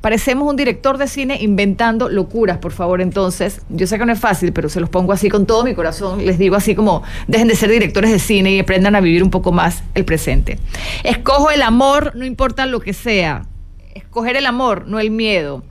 Parecemos 0.00 0.48
un 0.48 0.56
director 0.56 0.98
de 0.98 1.06
cine 1.06 1.38
inventando 1.40 2.08
locuras, 2.08 2.58
por 2.58 2.72
favor. 2.72 3.00
Entonces, 3.00 3.62
yo 3.70 3.86
sé 3.86 3.98
que 3.98 4.04
no 4.04 4.12
es 4.12 4.18
fácil, 4.18 4.52
pero 4.52 4.68
se 4.68 4.80
los 4.80 4.90
pongo 4.90 5.12
así 5.12 5.30
con 5.30 5.46
todo 5.46 5.64
mi 5.64 5.74
corazón. 5.74 6.24
Les 6.26 6.38
digo 6.38 6.56
así 6.56 6.74
como, 6.74 7.02
dejen 7.26 7.48
de 7.48 7.54
ser 7.54 7.70
directores 7.70 8.10
de 8.10 8.18
cine 8.18 8.52
y 8.52 8.58
aprendan 8.58 8.96
a 8.96 9.00
vivir 9.00 9.22
un 9.22 9.30
poco 9.30 9.52
más 9.52 9.82
el 9.94 10.04
presente. 10.04 10.58
Escojo 11.04 11.50
el 11.50 11.62
amor, 11.62 12.12
no 12.16 12.26
importa 12.26 12.66
lo 12.66 12.80
que 12.80 12.92
sea. 12.92 13.46
Escoger 13.94 14.36
el 14.36 14.46
amor, 14.46 14.86
no 14.86 14.98
el 14.98 15.10
miedo. 15.10 15.62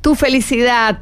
Tu 0.00 0.14
felicidad, 0.14 1.00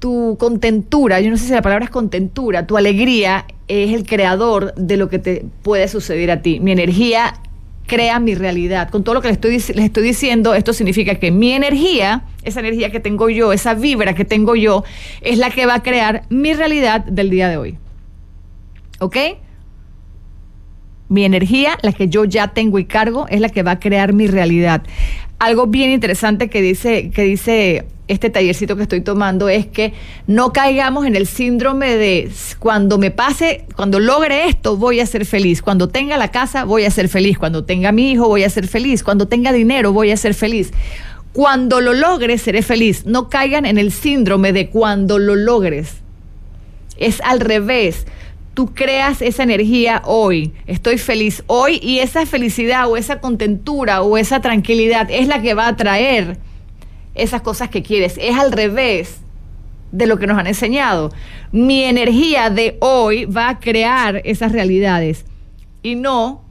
tu 0.00 0.36
contentura, 0.40 1.20
yo 1.20 1.30
no 1.30 1.36
sé 1.36 1.44
si 1.44 1.52
la 1.52 1.62
palabra 1.62 1.84
es 1.84 1.90
contentura, 1.90 2.66
tu 2.66 2.76
alegría 2.76 3.44
es 3.68 3.92
el 3.92 4.04
creador 4.04 4.74
de 4.74 4.96
lo 4.96 5.08
que 5.08 5.20
te 5.20 5.44
puede 5.62 5.86
suceder 5.86 6.30
a 6.30 6.42
ti. 6.42 6.58
Mi 6.58 6.72
energía 6.72 7.34
crea 7.86 8.18
mi 8.18 8.34
realidad. 8.34 8.88
Con 8.88 9.04
todo 9.04 9.14
lo 9.16 9.20
que 9.20 9.28
les 9.28 9.36
estoy, 9.36 9.52
les 9.52 9.84
estoy 9.84 10.02
diciendo, 10.02 10.54
esto 10.54 10.72
significa 10.72 11.16
que 11.16 11.30
mi 11.30 11.52
energía, 11.52 12.22
esa 12.42 12.60
energía 12.60 12.90
que 12.90 13.00
tengo 13.00 13.28
yo, 13.28 13.52
esa 13.52 13.74
vibra 13.74 14.14
que 14.14 14.24
tengo 14.24 14.56
yo, 14.56 14.84
es 15.20 15.38
la 15.38 15.50
que 15.50 15.66
va 15.66 15.74
a 15.74 15.82
crear 15.82 16.22
mi 16.30 16.54
realidad 16.54 17.04
del 17.04 17.30
día 17.30 17.48
de 17.48 17.56
hoy. 17.58 17.78
¿Ok? 19.00 19.16
Mi 21.10 21.26
energía, 21.26 21.76
la 21.82 21.92
que 21.92 22.08
yo 22.08 22.24
ya 22.24 22.48
tengo 22.48 22.78
y 22.78 22.86
cargo, 22.86 23.26
es 23.28 23.40
la 23.40 23.50
que 23.50 23.62
va 23.62 23.72
a 23.72 23.80
crear 23.80 24.14
mi 24.14 24.26
realidad. 24.26 24.82
Algo 25.38 25.66
bien 25.66 25.90
interesante 25.90 26.48
que 26.48 26.62
dice, 26.62 27.10
que 27.10 27.24
dice 27.24 27.84
este 28.10 28.28
tallercito 28.28 28.76
que 28.76 28.82
estoy 28.82 29.02
tomando 29.02 29.48
es 29.48 29.66
que 29.66 29.92
no 30.26 30.52
caigamos 30.52 31.06
en 31.06 31.14
el 31.14 31.26
síndrome 31.26 31.96
de 31.96 32.30
cuando 32.58 32.98
me 32.98 33.10
pase, 33.10 33.66
cuando 33.76 34.00
logre 34.00 34.48
esto, 34.48 34.76
voy 34.76 35.00
a 35.00 35.06
ser 35.06 35.26
feliz. 35.26 35.62
Cuando 35.62 35.88
tenga 35.88 36.16
la 36.16 36.32
casa, 36.32 36.64
voy 36.64 36.84
a 36.84 36.90
ser 36.90 37.08
feliz. 37.08 37.38
Cuando 37.38 37.64
tenga 37.64 37.92
mi 37.92 38.10
hijo, 38.10 38.26
voy 38.26 38.42
a 38.42 38.50
ser 38.50 38.66
feliz. 38.66 39.04
Cuando 39.04 39.28
tenga 39.28 39.52
dinero, 39.52 39.92
voy 39.92 40.10
a 40.10 40.16
ser 40.16 40.34
feliz. 40.34 40.72
Cuando 41.32 41.80
lo 41.80 41.92
logres, 41.92 42.42
seré 42.42 42.62
feliz. 42.62 43.06
No 43.06 43.28
caigan 43.28 43.64
en 43.64 43.78
el 43.78 43.92
síndrome 43.92 44.52
de 44.52 44.70
cuando 44.70 45.18
lo 45.18 45.36
logres. 45.36 45.94
Es 46.96 47.20
al 47.20 47.38
revés. 47.38 48.06
Tú 48.54 48.74
creas 48.74 49.22
esa 49.22 49.42
energía 49.42 50.02
hoy. 50.04 50.52
Estoy 50.66 50.98
feliz 50.98 51.42
hoy 51.46 51.80
y 51.82 52.00
esa 52.00 52.26
felicidad 52.26 52.88
o 52.88 52.96
esa 52.96 53.20
contentura 53.20 54.02
o 54.02 54.16
esa 54.16 54.40
tranquilidad 54.40 55.08
es 55.10 55.28
la 55.28 55.40
que 55.42 55.54
va 55.54 55.68
a 55.68 55.76
traer 55.76 56.38
esas 57.14 57.42
cosas 57.42 57.68
que 57.70 57.82
quieres. 57.82 58.18
Es 58.20 58.36
al 58.36 58.52
revés 58.52 59.20
de 59.92 60.06
lo 60.06 60.18
que 60.18 60.26
nos 60.26 60.38
han 60.38 60.46
enseñado. 60.46 61.12
Mi 61.52 61.84
energía 61.84 62.50
de 62.50 62.76
hoy 62.80 63.24
va 63.24 63.48
a 63.48 63.60
crear 63.60 64.22
esas 64.24 64.52
realidades 64.52 65.24
y 65.82 65.94
no, 65.94 66.44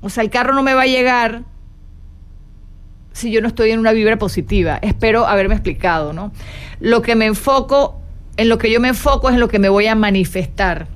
o 0.00 0.08
sea, 0.10 0.22
el 0.22 0.30
carro 0.30 0.54
no 0.54 0.62
me 0.62 0.74
va 0.74 0.82
a 0.82 0.86
llegar 0.86 1.44
si 3.12 3.30
yo 3.30 3.40
no 3.40 3.48
estoy 3.48 3.70
en 3.70 3.80
una 3.80 3.92
vibra 3.92 4.18
positiva. 4.18 4.78
Espero 4.82 5.26
haberme 5.26 5.54
explicado, 5.54 6.12
¿no? 6.12 6.32
Lo 6.78 7.02
que 7.02 7.16
me 7.16 7.26
enfoco, 7.26 7.99
en 8.40 8.48
lo 8.48 8.56
que 8.56 8.70
yo 8.70 8.80
me 8.80 8.88
enfoco 8.88 9.28
es 9.28 9.34
en 9.34 9.40
lo 9.40 9.48
que 9.48 9.58
me 9.58 9.68
voy 9.68 9.86
a 9.86 9.94
manifestar, 9.94 10.86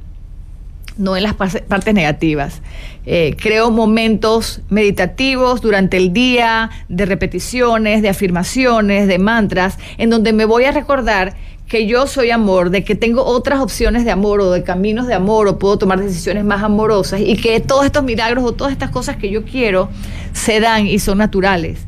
no 0.96 1.14
en 1.14 1.22
las 1.22 1.34
partes 1.34 1.92
negativas. 1.92 2.62
Eh, 3.04 3.36
creo 3.38 3.70
momentos 3.70 4.62
meditativos 4.70 5.60
durante 5.60 5.98
el 5.98 6.14
día, 6.14 6.70
de 6.88 7.04
repeticiones, 7.04 8.00
de 8.00 8.08
afirmaciones, 8.08 9.06
de 9.08 9.18
mantras, 9.18 9.78
en 9.98 10.08
donde 10.08 10.32
me 10.32 10.46
voy 10.46 10.64
a 10.64 10.72
recordar 10.72 11.36
que 11.68 11.86
yo 11.86 12.06
soy 12.06 12.30
amor, 12.30 12.70
de 12.70 12.82
que 12.82 12.94
tengo 12.94 13.22
otras 13.22 13.60
opciones 13.60 14.06
de 14.06 14.10
amor 14.10 14.40
o 14.40 14.50
de 14.50 14.62
caminos 14.62 15.06
de 15.06 15.12
amor 15.12 15.46
o 15.46 15.58
puedo 15.58 15.76
tomar 15.76 16.00
decisiones 16.00 16.46
más 16.46 16.62
amorosas 16.62 17.20
y 17.20 17.36
que 17.36 17.60
todos 17.60 17.84
estos 17.84 18.04
milagros 18.04 18.42
o 18.42 18.52
todas 18.52 18.72
estas 18.72 18.88
cosas 18.88 19.18
que 19.18 19.28
yo 19.28 19.44
quiero 19.44 19.90
se 20.32 20.60
dan 20.60 20.86
y 20.86 20.98
son 20.98 21.18
naturales. 21.18 21.80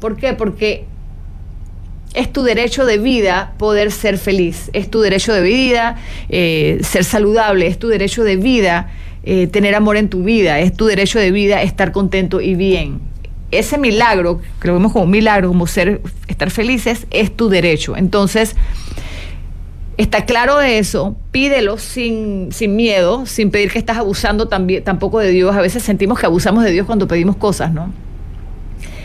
¿Por 0.00 0.16
qué? 0.16 0.32
Porque 0.32 0.86
es 2.14 2.32
tu 2.32 2.42
derecho 2.42 2.86
de 2.86 2.98
vida 2.98 3.52
poder 3.58 3.90
ser 3.90 4.18
feliz, 4.18 4.70
es 4.72 4.88
tu 4.90 5.00
derecho 5.00 5.32
de 5.32 5.42
vida 5.42 5.96
eh, 6.28 6.78
ser 6.82 7.04
saludable, 7.04 7.66
es 7.66 7.78
tu 7.78 7.88
derecho 7.88 8.22
de 8.22 8.36
vida 8.36 8.90
eh, 9.24 9.48
tener 9.48 9.74
amor 9.74 9.96
en 9.96 10.08
tu 10.08 10.22
vida, 10.22 10.60
es 10.60 10.72
tu 10.74 10.86
derecho 10.86 11.18
de 11.18 11.32
vida 11.32 11.62
estar 11.62 11.92
contento 11.92 12.40
y 12.40 12.54
bien. 12.54 13.00
Ese 13.50 13.78
milagro, 13.78 14.40
que 14.60 14.68
lo 14.68 14.74
vemos 14.74 14.92
como 14.92 15.04
un 15.04 15.10
milagro, 15.10 15.48
como 15.48 15.66
ser, 15.66 16.00
estar 16.28 16.50
felices, 16.50 17.06
es 17.10 17.34
tu 17.36 17.48
derecho. 17.48 17.96
Entonces, 17.96 18.54
está 19.96 20.24
claro 20.24 20.58
de 20.58 20.78
eso, 20.78 21.16
pídelo 21.30 21.78
sin, 21.78 22.52
sin 22.52 22.76
miedo, 22.76 23.26
sin 23.26 23.50
pedir 23.50 23.70
que 23.70 23.78
estás 23.78 23.96
abusando 23.96 24.48
también, 24.48 24.84
tampoco 24.84 25.20
de 25.20 25.30
Dios. 25.30 25.54
A 25.56 25.60
veces 25.60 25.82
sentimos 25.82 26.18
que 26.18 26.26
abusamos 26.26 26.64
de 26.64 26.72
Dios 26.72 26.86
cuando 26.86 27.08
pedimos 27.08 27.36
cosas, 27.36 27.72
¿no? 27.72 27.92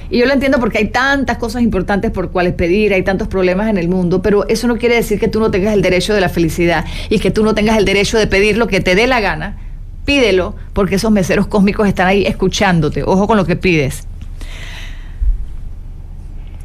Y 0.10 0.18
yo 0.18 0.26
lo 0.26 0.34
entiendo 0.34 0.60
porque 0.60 0.80
hay 0.80 0.88
tantas 0.88 1.38
cosas 1.38 1.62
importantes 1.62 2.12
por 2.12 2.32
cuales 2.32 2.54
pedir, 2.54 2.94
hay 2.94 3.04
tantos 3.04 3.28
problemas 3.28 3.70
en 3.70 3.78
el 3.78 3.90
mundo, 3.90 4.22
pero 4.22 4.48
eso 4.48 4.68
no 4.68 4.78
quiere 4.78 4.96
decir 4.96 5.20
que 5.20 5.28
tú 5.28 5.40
no 5.40 5.52
tengas 5.52 5.74
el 5.74 5.82
derecho 5.82 6.14
de 6.14 6.22
la 6.22 6.30
felicidad 6.30 6.86
y 7.10 7.20
que 7.20 7.30
tú 7.30 7.44
no 7.44 7.54
tengas 7.54 7.78
el 7.78 7.86
derecho 7.86 8.18
de 8.18 8.26
pedir 8.26 8.58
lo 8.58 8.68
que 8.68 8.82
te 8.82 8.96
dé 8.96 9.06
la 9.06 9.20
gana. 9.20 9.58
Pídelo 10.06 10.56
porque 10.74 10.96
esos 10.96 11.12
meseros 11.12 11.46
cósmicos 11.48 11.88
están 11.88 12.08
ahí 12.08 12.26
escuchándote. 12.26 13.04
Ojo 13.04 13.28
con 13.28 13.38
lo 13.38 13.46
que 13.46 13.56
pides. 13.56 14.08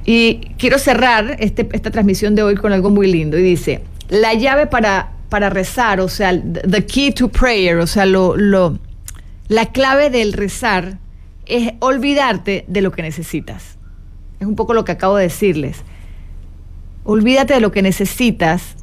Y 0.07 0.53
quiero 0.59 0.79
cerrar 0.79 1.37
este, 1.39 1.69
esta 1.73 1.91
transmisión 1.91 2.35
de 2.35 2.43
hoy 2.43 2.55
con 2.57 2.73
algo 2.73 2.89
muy 2.89 3.11
lindo. 3.11 3.39
Y 3.39 3.43
dice, 3.43 3.83
la 4.09 4.33
llave 4.33 4.67
para, 4.67 5.13
para 5.29 5.51
rezar, 5.51 6.01
o 6.01 6.09
sea, 6.09 6.39
the 6.41 6.87
key 6.87 7.13
to 7.13 7.29
prayer, 7.29 7.77
o 7.79 7.87
sea, 7.87 8.07
lo, 8.07 8.37
lo, 8.37 8.79
la 9.49 9.67
clave 9.67 10.09
del 10.09 10.33
rezar 10.33 10.99
es 11.47 11.73
olvidarte 11.81 12.65
de 12.69 12.83
lo 12.83 12.93
que 12.93 13.03
necesitas. 13.03 13.79
Es 14.41 14.47
un 14.47 14.57
poco 14.57 14.75
lo 14.75 14.85
que 14.85 14.93
acabo 14.93 15.17
de 15.17 15.25
decirles. 15.25 15.83
Olvídate 17.05 17.55
de 17.55 17.61
lo 17.61 17.73
que 17.73 17.83
necesitas 17.83 18.77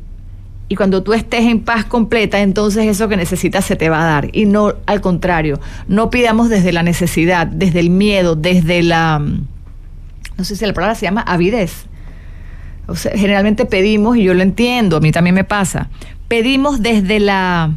y 0.71 0.75
cuando 0.75 1.03
tú 1.03 1.11
estés 1.13 1.41
en 1.41 1.59
paz 1.61 1.83
completa, 1.83 2.39
entonces 2.39 2.85
eso 2.85 3.09
que 3.09 3.17
necesitas 3.17 3.65
se 3.65 3.75
te 3.75 3.89
va 3.89 4.03
a 4.03 4.05
dar. 4.05 4.29
Y 4.31 4.45
no 4.45 4.75
al 4.85 5.01
contrario, 5.01 5.59
no 5.89 6.09
pidamos 6.09 6.47
desde 6.47 6.71
la 6.71 6.81
necesidad, 6.81 7.45
desde 7.45 7.81
el 7.81 7.89
miedo, 7.89 8.35
desde 8.35 8.81
la, 8.81 9.19
no 9.19 10.43
sé 10.45 10.55
si 10.55 10.65
la 10.65 10.73
palabra 10.73 10.95
se 10.95 11.05
llama 11.05 11.21
avidez. 11.21 11.87
Generalmente 13.15 13.65
pedimos, 13.65 14.15
y 14.15 14.23
yo 14.23 14.33
lo 14.33 14.43
entiendo, 14.43 14.95
a 14.95 14.99
mí 15.01 15.11
también 15.11 15.35
me 15.35 15.43
pasa, 15.43 15.89
pedimos 16.29 16.81
desde 16.81 17.19
la 17.19 17.75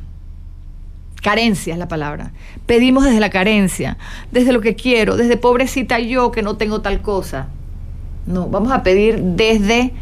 carencia 1.21 1.73
es 1.73 1.79
la 1.81 1.89
palabra. 1.89 2.31
Pedimos 2.67 3.05
desde 3.05 3.21
la 3.21 3.31
carencia, 3.31 3.99
desde 4.33 4.53
lo 4.53 4.61
que 4.61 4.75
quiero, 4.75 5.17
desde 5.17 5.37
pobrecita 5.37 5.99
yo 5.99 6.31
que 6.31 6.43
no 6.43 6.57
tengo 6.57 6.81
tal 6.81 7.03
cosa. 7.03 7.49
No, 8.27 8.49
vamos 8.49 8.73
a 8.73 8.83
pedir 8.83 9.21
desde 9.21 9.93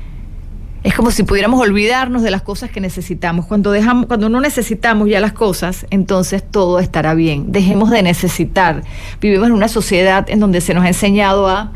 es 0.84 0.94
como 0.94 1.12
si 1.12 1.22
pudiéramos 1.22 1.60
olvidarnos 1.60 2.22
de 2.22 2.30
las 2.30 2.42
cosas 2.42 2.70
que 2.70 2.80
necesitamos. 2.80 3.46
Cuando 3.46 3.70
dejamos, 3.70 4.06
cuando 4.06 4.28
no 4.28 4.40
necesitamos 4.40 5.08
ya 5.08 5.20
las 5.20 5.32
cosas, 5.32 5.86
entonces 5.90 6.42
todo 6.42 6.80
estará 6.80 7.14
bien. 7.14 7.52
Dejemos 7.52 7.90
de 7.90 8.02
necesitar. 8.02 8.82
Vivimos 9.20 9.46
en 9.46 9.52
una 9.52 9.68
sociedad 9.68 10.28
en 10.28 10.40
donde 10.40 10.60
se 10.60 10.74
nos 10.74 10.84
ha 10.84 10.88
enseñado 10.88 11.48
a 11.48 11.72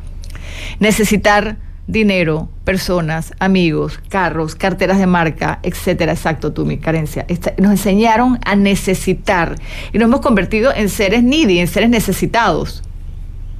necesitar 0.80 1.56
dinero, 1.86 2.48
personas, 2.64 3.32
amigos, 3.38 4.00
carros, 4.08 4.54
carteras 4.54 4.98
de 4.98 5.06
marca, 5.06 5.60
etcétera. 5.62 6.12
Exacto, 6.12 6.52
tú, 6.52 6.66
mi 6.66 6.78
carencia. 6.78 7.26
nos 7.58 7.70
enseñaron 7.70 8.38
a 8.44 8.56
necesitar 8.56 9.56
y 9.92 9.98
nos 9.98 10.08
hemos 10.08 10.20
convertido 10.20 10.74
en 10.74 10.88
seres 10.88 11.22
needy, 11.22 11.60
en 11.60 11.68
seres 11.68 11.90
necesitados. 11.90 12.82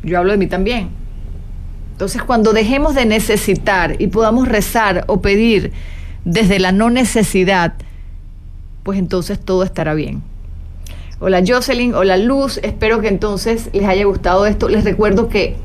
Yo 0.03 0.18
hablo 0.18 0.33
de 0.33 0.39
mí 0.39 0.47
también. 0.47 0.89
Entonces, 1.93 2.22
cuando 2.22 2.53
dejemos 2.53 2.95
de 2.95 3.07
necesitar 3.07 3.97
y 3.99 4.09
podamos 4.09 4.49
rezar 4.49 5.05
o 5.07 5.22
pedir 5.22 5.72
desde 6.24 6.59
la 6.59 6.72
no 6.72 6.91
necesidad, 6.91 7.74
pues 8.83 8.99
entonces 8.99 9.41
todo 9.41 9.62
estará 9.62 9.95
bien. 9.95 10.22
Hola 11.18 11.43
Jocelyn, 11.47 11.95
hola 11.95 12.18
Luz, 12.18 12.61
espero 12.62 13.01
que 13.01 13.09
entonces 13.09 13.70
les 13.72 13.87
haya 13.87 14.05
gustado 14.05 14.45
esto. 14.45 14.68
Les 14.68 14.85
recuerdo 14.85 15.31
que 15.31 15.57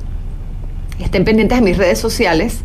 estén 1.04 1.26
pendientes 1.26 1.58
de 1.58 1.64
mis 1.64 1.78
redes 1.78 2.00
sociales, 2.00 2.62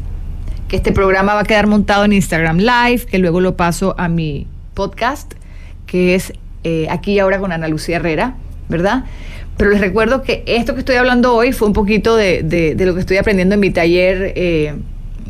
que 0.68 0.76
este 0.76 0.92
programa 0.92 1.34
va 1.34 1.40
a 1.40 1.44
quedar 1.44 1.66
montado 1.66 2.04
en 2.04 2.12
Instagram 2.12 2.58
Live, 2.58 3.06
que 3.06 3.18
luego 3.18 3.40
lo 3.40 3.56
paso 3.56 3.94
a 3.98 4.08
mi 4.08 4.46
podcast, 4.74 5.34
que 5.86 6.14
es 6.14 6.32
eh, 6.64 6.86
aquí 6.90 7.12
y 7.12 7.18
ahora 7.18 7.38
con 7.38 7.52
Ana 7.52 7.68
Lucía 7.68 7.96
Herrera, 7.96 8.34
¿verdad? 8.68 9.04
Pero 9.56 9.70
les 9.70 9.80
recuerdo 9.80 10.22
que 10.22 10.42
esto 10.46 10.74
que 10.74 10.80
estoy 10.80 10.96
hablando 10.96 11.34
hoy 11.34 11.52
fue 11.52 11.68
un 11.68 11.74
poquito 11.74 12.16
de, 12.16 12.74
lo 12.78 12.94
que 12.94 13.00
estoy 13.00 13.16
aprendiendo 13.16 13.54
en 13.54 13.60
mi 13.60 13.70
taller 13.70 14.32
eh, 14.36 14.74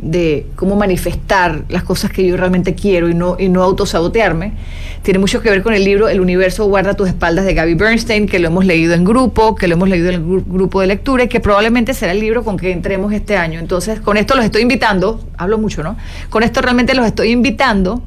de 0.01 0.47
cómo 0.57 0.77
manifestar 0.77 1.63
las 1.69 1.83
cosas 1.83 2.11
que 2.11 2.27
yo 2.27 2.37
realmente 2.37 2.75
quiero 2.75 3.09
y 3.09 3.15
no, 3.15 3.37
y 3.39 3.49
no 3.49 3.63
autosabotearme. 3.63 4.53
Tiene 5.03 5.19
mucho 5.19 5.41
que 5.41 5.51
ver 5.51 5.63
con 5.63 5.75
el 5.75 5.85
libro 5.85 6.09
El 6.09 6.21
universo 6.21 6.67
guarda 6.67 6.95
tus 6.95 7.09
espaldas 7.09 7.45
de 7.45 7.55
Gaby 7.55 7.75
Bernstein, 7.75 8.27
que 8.27 8.39
lo 8.39 8.49
hemos 8.49 8.65
leído 8.65 8.95
en 8.95 9.05
grupo, 9.05 9.55
que 9.55 9.69
lo 9.69 9.75
hemos 9.75 9.89
leído 9.89 10.09
en 10.09 10.15
el 10.15 10.23
grupo 10.23 10.81
de 10.81 10.89
lectura 10.89 11.25
y 11.25 11.29
que 11.29 11.41
probablemente 11.41 11.95
será 11.95 12.13
el 12.13 12.21
libro 12.21 12.45
con 12.45 12.57
que 12.57 12.73
entremos 12.73 13.13
este 13.13 13.37
año. 13.37 13.59
Entonces, 13.59 14.01
con 14.01 14.17
esto 14.17 14.35
los 14.35 14.45
estoy 14.45 14.63
invitando, 14.63 15.21
hablo 15.39 15.59
mucho, 15.59 15.83
¿no? 15.83 15.97
Con 16.29 16.43
esto 16.43 16.61
realmente 16.61 16.95
los 16.95 17.07
estoy 17.07 17.31
invitando 17.31 18.03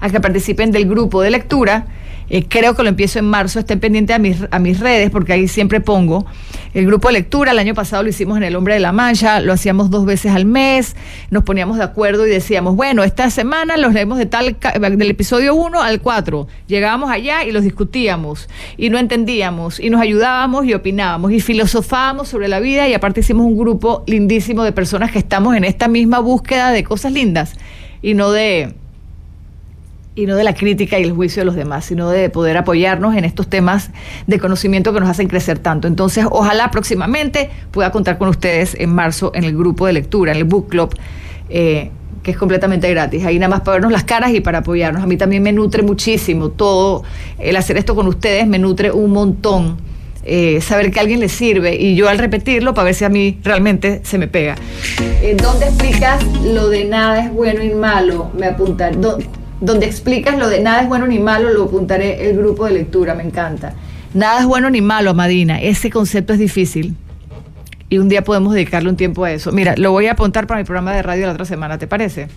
a 0.00 0.10
que 0.10 0.20
participen 0.20 0.72
del 0.72 0.88
grupo 0.88 1.22
de 1.22 1.30
lectura 1.30 1.86
eh, 2.28 2.44
creo 2.48 2.74
que 2.74 2.82
lo 2.82 2.88
empiezo 2.88 3.18
en 3.18 3.26
marzo, 3.26 3.58
estén 3.58 3.80
pendientes 3.80 4.16
a 4.16 4.18
mis, 4.18 4.38
a 4.50 4.58
mis 4.58 4.80
redes 4.80 5.10
porque 5.10 5.32
ahí 5.32 5.48
siempre 5.48 5.80
pongo 5.80 6.26
el 6.74 6.86
grupo 6.86 7.08
de 7.08 7.14
lectura. 7.14 7.52
El 7.52 7.58
año 7.58 7.74
pasado 7.74 8.02
lo 8.02 8.08
hicimos 8.08 8.36
en 8.36 8.42
el 8.42 8.56
Hombre 8.56 8.74
de 8.74 8.80
la 8.80 8.92
Mancha, 8.92 9.40
lo 9.40 9.52
hacíamos 9.52 9.90
dos 9.90 10.04
veces 10.04 10.32
al 10.32 10.44
mes, 10.44 10.96
nos 11.30 11.44
poníamos 11.44 11.78
de 11.78 11.84
acuerdo 11.84 12.26
y 12.26 12.30
decíamos, 12.30 12.76
bueno, 12.76 13.04
esta 13.04 13.30
semana 13.30 13.76
los 13.76 13.94
leemos 13.94 14.18
de 14.18 14.26
tal, 14.26 14.56
del 14.80 15.10
episodio 15.10 15.54
1 15.54 15.80
al 15.80 16.00
4. 16.00 16.46
Llegábamos 16.66 17.10
allá 17.10 17.44
y 17.44 17.52
los 17.52 17.62
discutíamos 17.62 18.48
y 18.76 18.90
no 18.90 18.98
entendíamos 18.98 19.80
y 19.80 19.90
nos 19.90 20.00
ayudábamos 20.00 20.66
y 20.66 20.74
opinábamos 20.74 21.32
y 21.32 21.40
filosofábamos 21.40 22.28
sobre 22.28 22.48
la 22.48 22.60
vida 22.60 22.88
y 22.88 22.94
aparte 22.94 23.20
hicimos 23.20 23.46
un 23.46 23.56
grupo 23.56 24.04
lindísimo 24.06 24.64
de 24.64 24.72
personas 24.72 25.10
que 25.10 25.18
estamos 25.18 25.56
en 25.56 25.64
esta 25.64 25.88
misma 25.88 26.18
búsqueda 26.18 26.70
de 26.70 26.84
cosas 26.84 27.12
lindas 27.12 27.54
y 28.02 28.14
no 28.14 28.30
de 28.30 28.74
y 30.16 30.24
no 30.24 30.34
de 30.34 30.42
la 30.42 30.54
crítica 30.54 30.98
y 30.98 31.04
el 31.04 31.12
juicio 31.12 31.42
de 31.42 31.44
los 31.44 31.54
demás, 31.54 31.84
sino 31.84 32.08
de 32.08 32.30
poder 32.30 32.56
apoyarnos 32.56 33.14
en 33.14 33.24
estos 33.24 33.48
temas 33.48 33.90
de 34.26 34.38
conocimiento 34.40 34.92
que 34.94 34.98
nos 34.98 35.10
hacen 35.10 35.28
crecer 35.28 35.58
tanto. 35.58 35.86
Entonces, 35.86 36.24
ojalá 36.28 36.70
próximamente 36.70 37.50
pueda 37.70 37.92
contar 37.92 38.16
con 38.16 38.28
ustedes 38.28 38.74
en 38.80 38.94
marzo 38.94 39.30
en 39.34 39.44
el 39.44 39.54
grupo 39.54 39.86
de 39.86 39.92
lectura, 39.92 40.32
en 40.32 40.38
el 40.38 40.44
book 40.44 40.68
club. 40.68 40.94
Eh, 41.48 41.90
que 42.22 42.32
es 42.32 42.36
completamente 42.36 42.90
gratis. 42.90 43.24
Ahí 43.24 43.38
nada 43.38 43.50
más 43.50 43.60
para 43.60 43.74
vernos 43.74 43.92
las 43.92 44.02
caras 44.02 44.32
y 44.34 44.40
para 44.40 44.58
apoyarnos. 44.58 45.00
A 45.00 45.06
mí 45.06 45.16
también 45.16 45.44
me 45.44 45.52
nutre 45.52 45.84
muchísimo 45.84 46.48
todo. 46.48 47.04
El 47.38 47.54
hacer 47.54 47.76
esto 47.76 47.94
con 47.94 48.08
ustedes 48.08 48.48
me 48.48 48.58
nutre 48.58 48.90
un 48.90 49.12
montón. 49.12 49.76
Eh, 50.24 50.60
saber 50.60 50.90
que 50.90 50.98
a 50.98 51.02
alguien 51.02 51.20
le 51.20 51.28
sirve 51.28 51.76
y 51.76 51.94
yo 51.94 52.08
al 52.08 52.18
repetirlo 52.18 52.74
para 52.74 52.86
ver 52.86 52.94
si 52.96 53.04
a 53.04 53.08
mí 53.08 53.38
realmente 53.44 54.00
se 54.02 54.18
me 54.18 54.26
pega. 54.26 54.56
Eh, 55.22 55.36
¿Dónde 55.40 55.66
explicas 55.66 56.24
lo 56.42 56.68
de 56.68 56.86
nada 56.86 57.24
es 57.24 57.32
bueno 57.32 57.62
y 57.62 57.72
malo? 57.72 58.32
Me 58.36 58.46
apuntan 58.46 59.00
donde 59.60 59.86
explicas 59.86 60.38
lo 60.38 60.48
de 60.48 60.60
nada 60.60 60.82
es 60.82 60.88
bueno 60.88 61.06
ni 61.06 61.18
malo, 61.18 61.52
lo 61.52 61.64
apuntaré 61.64 62.28
el 62.28 62.36
grupo 62.36 62.66
de 62.66 62.72
lectura, 62.72 63.14
me 63.14 63.22
encanta. 63.22 63.74
Nada 64.14 64.40
es 64.40 64.46
bueno 64.46 64.70
ni 64.70 64.80
malo, 64.80 65.14
Madina, 65.14 65.60
ese 65.60 65.90
concepto 65.90 66.32
es 66.32 66.38
difícil. 66.38 66.94
Y 67.88 67.98
un 67.98 68.08
día 68.08 68.24
podemos 68.24 68.52
dedicarle 68.52 68.88
un 68.88 68.96
tiempo 68.96 69.24
a 69.24 69.30
eso. 69.30 69.52
Mira, 69.52 69.74
lo 69.76 69.92
voy 69.92 70.06
a 70.06 70.12
apuntar 70.12 70.46
para 70.46 70.58
mi 70.58 70.64
programa 70.64 70.92
de 70.92 71.02
radio 71.02 71.26
la 71.26 71.32
otra 71.32 71.44
semana, 71.44 71.78
¿te 71.78 71.86
parece? 71.86 72.28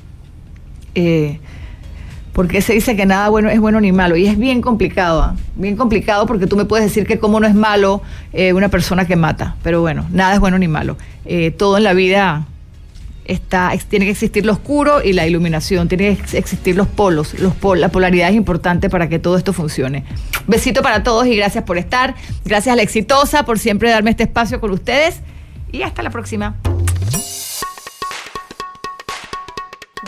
Eh, 0.94 1.40
porque 2.34 2.62
se 2.62 2.74
dice 2.74 2.96
que 2.96 3.06
nada 3.06 3.30
bueno 3.30 3.50
es 3.50 3.60
bueno 3.60 3.82
ni 3.82 3.92
malo 3.92 4.16
y 4.16 4.28
es 4.28 4.38
bien 4.38 4.62
complicado, 4.62 5.22
¿ah? 5.22 5.36
bien 5.56 5.76
complicado 5.76 6.26
porque 6.26 6.48
tú 6.48 6.56
me 6.56 6.66
puedes 6.66 6.86
decir 6.86 7.06
que 7.06 7.20
cómo 7.20 7.40
no 7.40 7.48
es 7.48 7.56
malo 7.56 8.02
eh, 8.32 8.54
una 8.54 8.70
persona 8.70 9.06
que 9.06 9.16
mata, 9.16 9.56
pero 9.64 9.82
bueno, 9.82 10.06
nada 10.12 10.36
es 10.36 10.40
bueno 10.40 10.58
ni 10.58 10.68
malo. 10.68 10.96
Eh, 11.26 11.52
todo 11.52 11.78
en 11.78 11.84
la 11.84 11.94
vida 11.94 12.46
tiene 13.88 14.06
que 14.06 14.12
existir 14.12 14.46
lo 14.46 14.54
oscuro 14.54 15.04
y 15.04 15.14
la 15.14 15.28
iluminación, 15.28 15.88
tiene 15.88 16.18
que 16.18 16.38
existir 16.38 16.76
los 16.76 16.88
polos, 16.88 17.34
los 17.40 17.54
la 17.78 17.90
polaridad 17.90 18.30
es 18.30 18.36
importante 18.36 18.90
para 18.90 19.08
que 19.08 19.20
todo 19.20 19.38
esto 19.38 19.54
funcione. 19.54 20.04
Besito 20.48 20.82
para 20.82 21.04
todos 21.04 21.28
y 21.28 21.36
gracias 21.36 21.64
por 21.64 21.78
estar, 21.78 22.16
gracias 22.46 22.74
a 22.74 22.76
la 22.76 22.82
exitosa 22.82 23.44
por 23.44 23.60
siempre 23.60 23.90
darme 23.90 24.12
este 24.12 24.24
espacio 24.24 24.60
con 24.60 24.72
ustedes 24.72 25.20
y 25.72 25.84
hasta 25.84 26.02
la 26.02 26.10
próxima. 26.10 26.56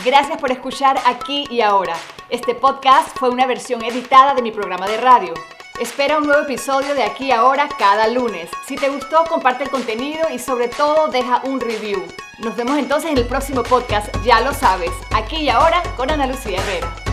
Gracias 0.04 0.38
por 0.38 0.50
escuchar 0.50 0.98
aquí 1.06 1.46
y 1.48 1.60
ahora. 1.60 1.94
Este 2.28 2.54
podcast 2.54 3.16
fue 3.18 3.28
una 3.30 3.46
versión 3.46 3.84
editada 3.84 4.34
de 4.34 4.42
mi 4.42 4.50
programa 4.50 4.88
de 4.88 4.96
radio. 4.96 5.34
Espera 5.82 6.18
un 6.18 6.26
nuevo 6.28 6.42
episodio 6.42 6.94
de 6.94 7.02
aquí 7.02 7.32
ahora 7.32 7.68
cada 7.76 8.06
lunes. 8.06 8.48
Si 8.64 8.76
te 8.76 8.88
gustó, 8.88 9.24
comparte 9.24 9.64
el 9.64 9.70
contenido 9.70 10.28
y 10.32 10.38
sobre 10.38 10.68
todo 10.68 11.08
deja 11.08 11.42
un 11.42 11.58
review. 11.58 12.06
Nos 12.38 12.54
vemos 12.54 12.78
entonces 12.78 13.10
en 13.10 13.18
el 13.18 13.26
próximo 13.26 13.64
podcast, 13.64 14.14
ya 14.24 14.40
lo 14.42 14.54
sabes, 14.54 14.92
aquí 15.12 15.38
y 15.38 15.48
ahora 15.48 15.82
con 15.96 16.08
Ana 16.08 16.28
Lucía 16.28 16.60
Herrera. 16.60 17.11